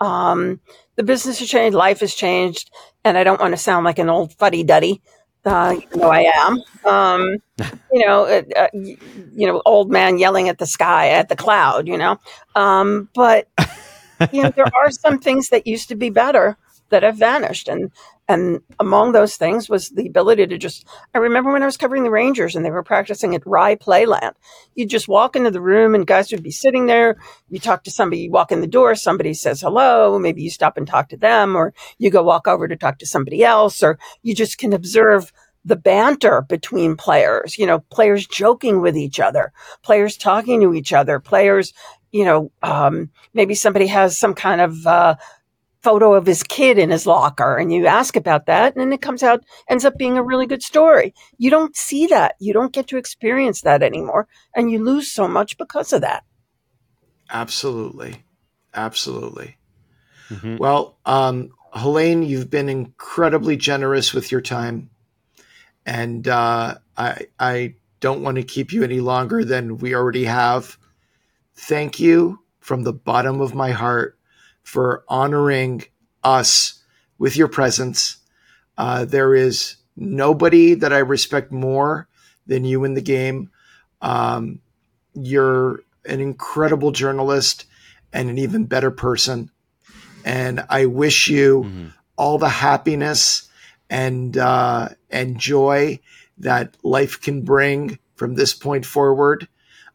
Um, 0.00 0.60
the 0.96 1.04
business 1.04 1.38
has 1.38 1.48
changed, 1.48 1.76
life 1.76 2.00
has 2.00 2.14
changed, 2.14 2.70
and 3.04 3.16
I 3.16 3.24
don't 3.24 3.40
want 3.40 3.52
to 3.52 3.58
sound 3.58 3.84
like 3.84 4.00
an 4.00 4.10
old 4.10 4.34
fuddy 4.34 4.64
duddy. 4.64 5.02
Uh, 5.44 5.76
know, 5.96 6.08
I 6.08 6.30
am. 6.34 6.62
Um, 6.84 7.36
you 7.92 8.06
know, 8.06 8.24
uh, 8.24 8.42
uh, 8.56 8.68
you 8.74 9.46
know, 9.46 9.60
old 9.66 9.90
man 9.90 10.18
yelling 10.18 10.48
at 10.48 10.58
the 10.58 10.66
sky, 10.66 11.08
at 11.10 11.28
the 11.28 11.36
cloud. 11.36 11.88
You 11.88 11.98
know, 11.98 12.18
um, 12.54 13.08
but 13.14 13.48
you 14.32 14.42
know, 14.42 14.50
there 14.50 14.70
are 14.74 14.90
some 14.90 15.18
things 15.18 15.48
that 15.48 15.66
used 15.66 15.88
to 15.88 15.96
be 15.96 16.10
better 16.10 16.56
that 16.92 17.02
have 17.02 17.16
vanished, 17.16 17.68
and 17.68 17.90
and 18.28 18.60
among 18.78 19.12
those 19.12 19.36
things 19.36 19.68
was 19.68 19.90
the 19.90 20.06
ability 20.06 20.46
to 20.46 20.56
just, 20.56 20.86
I 21.14 21.18
remember 21.18 21.52
when 21.52 21.62
I 21.62 21.66
was 21.66 21.76
covering 21.76 22.04
the 22.04 22.10
Rangers 22.10 22.54
and 22.54 22.64
they 22.64 22.70
were 22.70 22.82
practicing 22.82 23.34
at 23.34 23.46
Rye 23.46 23.74
Playland. 23.74 24.32
You'd 24.74 24.88
just 24.90 25.08
walk 25.08 25.36
into 25.36 25.50
the 25.50 25.60
room 25.60 25.94
and 25.94 26.06
guys 26.06 26.30
would 26.30 26.42
be 26.42 26.52
sitting 26.52 26.86
there. 26.86 27.16
You 27.50 27.58
talk 27.58 27.84
to 27.84 27.90
somebody, 27.90 28.22
you 28.22 28.30
walk 28.30 28.52
in 28.52 28.60
the 28.60 28.66
door, 28.66 28.94
somebody 28.94 29.34
says 29.34 29.60
hello. 29.60 30.18
Maybe 30.18 30.42
you 30.42 30.50
stop 30.50 30.76
and 30.76 30.86
talk 30.86 31.08
to 31.10 31.16
them 31.16 31.56
or 31.56 31.74
you 31.98 32.10
go 32.10 32.22
walk 32.22 32.46
over 32.46 32.68
to 32.68 32.76
talk 32.76 32.98
to 33.00 33.06
somebody 33.06 33.44
else 33.44 33.82
or 33.82 33.98
you 34.22 34.34
just 34.34 34.56
can 34.56 34.72
observe 34.72 35.32
the 35.64 35.76
banter 35.76 36.42
between 36.42 36.96
players, 36.96 37.58
you 37.58 37.66
know, 37.66 37.80
players 37.90 38.26
joking 38.26 38.80
with 38.80 38.96
each 38.96 39.20
other, 39.20 39.52
players 39.82 40.16
talking 40.16 40.60
to 40.60 40.74
each 40.74 40.92
other, 40.92 41.20
players, 41.20 41.72
you 42.10 42.24
know, 42.24 42.50
um, 42.62 43.10
maybe 43.34 43.54
somebody 43.54 43.86
has 43.86 44.18
some 44.18 44.34
kind 44.34 44.60
of, 44.60 44.86
uh, 44.86 45.14
photo 45.82 46.14
of 46.14 46.26
his 46.26 46.42
kid 46.42 46.78
in 46.78 46.90
his 46.90 47.06
locker 47.06 47.56
and 47.56 47.72
you 47.72 47.86
ask 47.86 48.16
about 48.16 48.46
that 48.46 48.74
and 48.74 48.80
then 48.80 48.92
it 48.92 49.02
comes 49.02 49.22
out 49.22 49.42
ends 49.68 49.84
up 49.84 49.96
being 49.98 50.16
a 50.16 50.22
really 50.22 50.46
good 50.46 50.62
story. 50.62 51.14
You 51.38 51.50
don't 51.50 51.76
see 51.76 52.06
that. 52.08 52.36
You 52.38 52.52
don't 52.52 52.72
get 52.72 52.86
to 52.88 52.96
experience 52.96 53.62
that 53.62 53.82
anymore 53.82 54.28
and 54.54 54.70
you 54.70 54.82
lose 54.82 55.10
so 55.10 55.26
much 55.26 55.58
because 55.58 55.92
of 55.92 56.02
that. 56.02 56.24
Absolutely. 57.30 58.24
Absolutely. 58.74 59.56
Mm-hmm. 60.30 60.56
well 60.56 60.96
um, 61.04 61.50
helene 61.74 62.22
you've 62.22 62.48
been 62.48 62.68
incredibly 62.68 63.56
generous 63.56 64.14
with 64.14 64.32
your 64.32 64.40
time 64.40 64.88
and 65.84 66.26
uh, 66.26 66.76
i 66.96 67.26
i 67.38 67.74
don't 68.02 68.22
want 68.22 68.36
to 68.36 68.42
keep 68.42 68.72
you 68.72 68.82
any 68.82 69.00
longer 69.00 69.44
than 69.44 69.78
we 69.78 69.94
already 69.94 70.24
have. 70.24 70.76
Thank 71.54 72.00
you 72.00 72.40
from 72.58 72.82
the 72.82 72.92
bottom 72.92 73.40
of 73.40 73.54
my 73.54 73.70
heart 73.70 74.18
for 74.62 75.04
honoring 75.08 75.84
us 76.22 76.82
with 77.18 77.36
your 77.36 77.48
presence. 77.48 78.18
Uh, 78.78 79.04
there 79.04 79.34
is 79.34 79.76
nobody 79.96 80.74
that 80.74 80.92
I 80.92 80.98
respect 80.98 81.52
more 81.52 82.08
than 82.46 82.64
you 82.64 82.84
in 82.84 82.94
the 82.94 83.02
game. 83.02 83.50
Um, 84.00 84.60
you're 85.14 85.80
an 86.04 86.20
incredible 86.20 86.90
journalist 86.90 87.66
and 88.12 88.28
an 88.28 88.38
even 88.38 88.64
better 88.66 88.90
person. 88.90 89.50
And 90.24 90.64
I 90.68 90.86
wish 90.86 91.28
you 91.28 91.64
mm-hmm. 91.64 91.86
all 92.16 92.38
the 92.38 92.48
happiness 92.48 93.48
and 93.90 94.36
uh, 94.36 94.88
and 95.10 95.38
joy 95.38 96.00
that 96.38 96.76
life 96.82 97.20
can 97.20 97.42
bring 97.42 97.98
from 98.14 98.34
this 98.34 98.54
point 98.54 98.86
forward. 98.86 99.48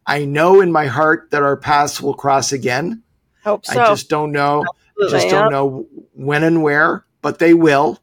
I 0.06 0.24
know 0.24 0.60
in 0.60 0.72
my 0.72 0.86
heart 0.86 1.30
that 1.30 1.42
our 1.42 1.56
paths 1.56 2.00
will 2.00 2.14
cross 2.14 2.52
again. 2.52 3.02
Hope 3.48 3.64
so. 3.64 3.82
I 3.82 3.88
just 3.88 4.10
don't 4.10 4.32
know. 4.32 4.64
Absolutely, 5.00 5.20
just 5.20 5.30
don't 5.30 5.50
know 5.50 5.86
when 6.12 6.44
and 6.44 6.62
where, 6.62 7.06
but 7.22 7.38
they 7.38 7.54
will. 7.54 7.98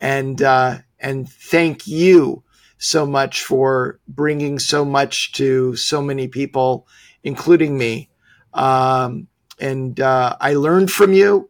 And 0.00 0.42
uh, 0.42 0.78
and 0.98 1.30
thank 1.30 1.86
you 1.86 2.42
so 2.78 3.06
much 3.06 3.44
for 3.44 4.00
bringing 4.08 4.58
so 4.58 4.84
much 4.84 5.30
to 5.34 5.76
so 5.76 6.02
many 6.02 6.26
people, 6.26 6.88
including 7.22 7.78
me. 7.78 8.10
Um, 8.52 9.28
and 9.60 10.00
uh, 10.00 10.36
I 10.40 10.54
learned 10.54 10.90
from 10.90 11.12
you. 11.12 11.48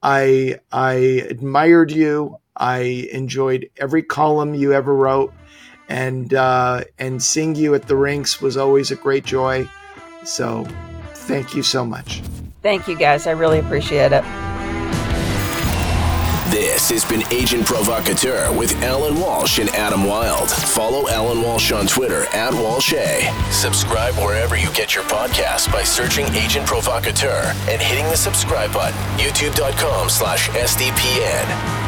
I 0.00 0.60
I 0.70 0.92
admired 1.28 1.90
you. 1.90 2.38
I 2.56 3.08
enjoyed 3.12 3.70
every 3.76 4.04
column 4.04 4.54
you 4.54 4.72
ever 4.72 4.94
wrote, 4.94 5.34
and 5.88 6.32
uh, 6.32 6.84
and 6.96 7.20
seeing 7.20 7.56
you 7.56 7.74
at 7.74 7.88
the 7.88 7.96
rinks 7.96 8.40
was 8.40 8.56
always 8.56 8.92
a 8.92 8.96
great 8.96 9.24
joy. 9.24 9.68
So, 10.22 10.64
thank 11.14 11.56
you 11.56 11.64
so 11.64 11.84
much. 11.84 12.22
Thank 12.62 12.88
you 12.88 12.96
guys. 12.96 13.26
I 13.26 13.32
really 13.32 13.58
appreciate 13.58 14.12
it. 14.12 14.24
This 16.50 16.88
has 16.88 17.04
been 17.04 17.22
Agent 17.30 17.66
Provocateur 17.66 18.50
with 18.56 18.72
Allan 18.82 19.20
Walsh 19.20 19.58
and 19.58 19.68
Adam 19.70 20.04
Wylde. 20.04 20.50
Follow 20.50 21.06
Allan 21.08 21.42
Walsh 21.42 21.72
on 21.72 21.86
Twitter 21.86 22.22
at 22.32 22.54
Walshay. 22.54 23.30
Subscribe 23.52 24.14
wherever 24.14 24.56
you 24.56 24.72
get 24.72 24.94
your 24.94 25.04
podcasts 25.04 25.70
by 25.70 25.82
searching 25.82 26.24
Agent 26.34 26.66
Provocateur 26.66 27.52
and 27.68 27.82
hitting 27.82 28.06
the 28.06 28.16
subscribe 28.16 28.72
button. 28.72 28.98
YouTube.com 29.18 30.08
slash 30.08 30.48
SDPN. 30.50 31.87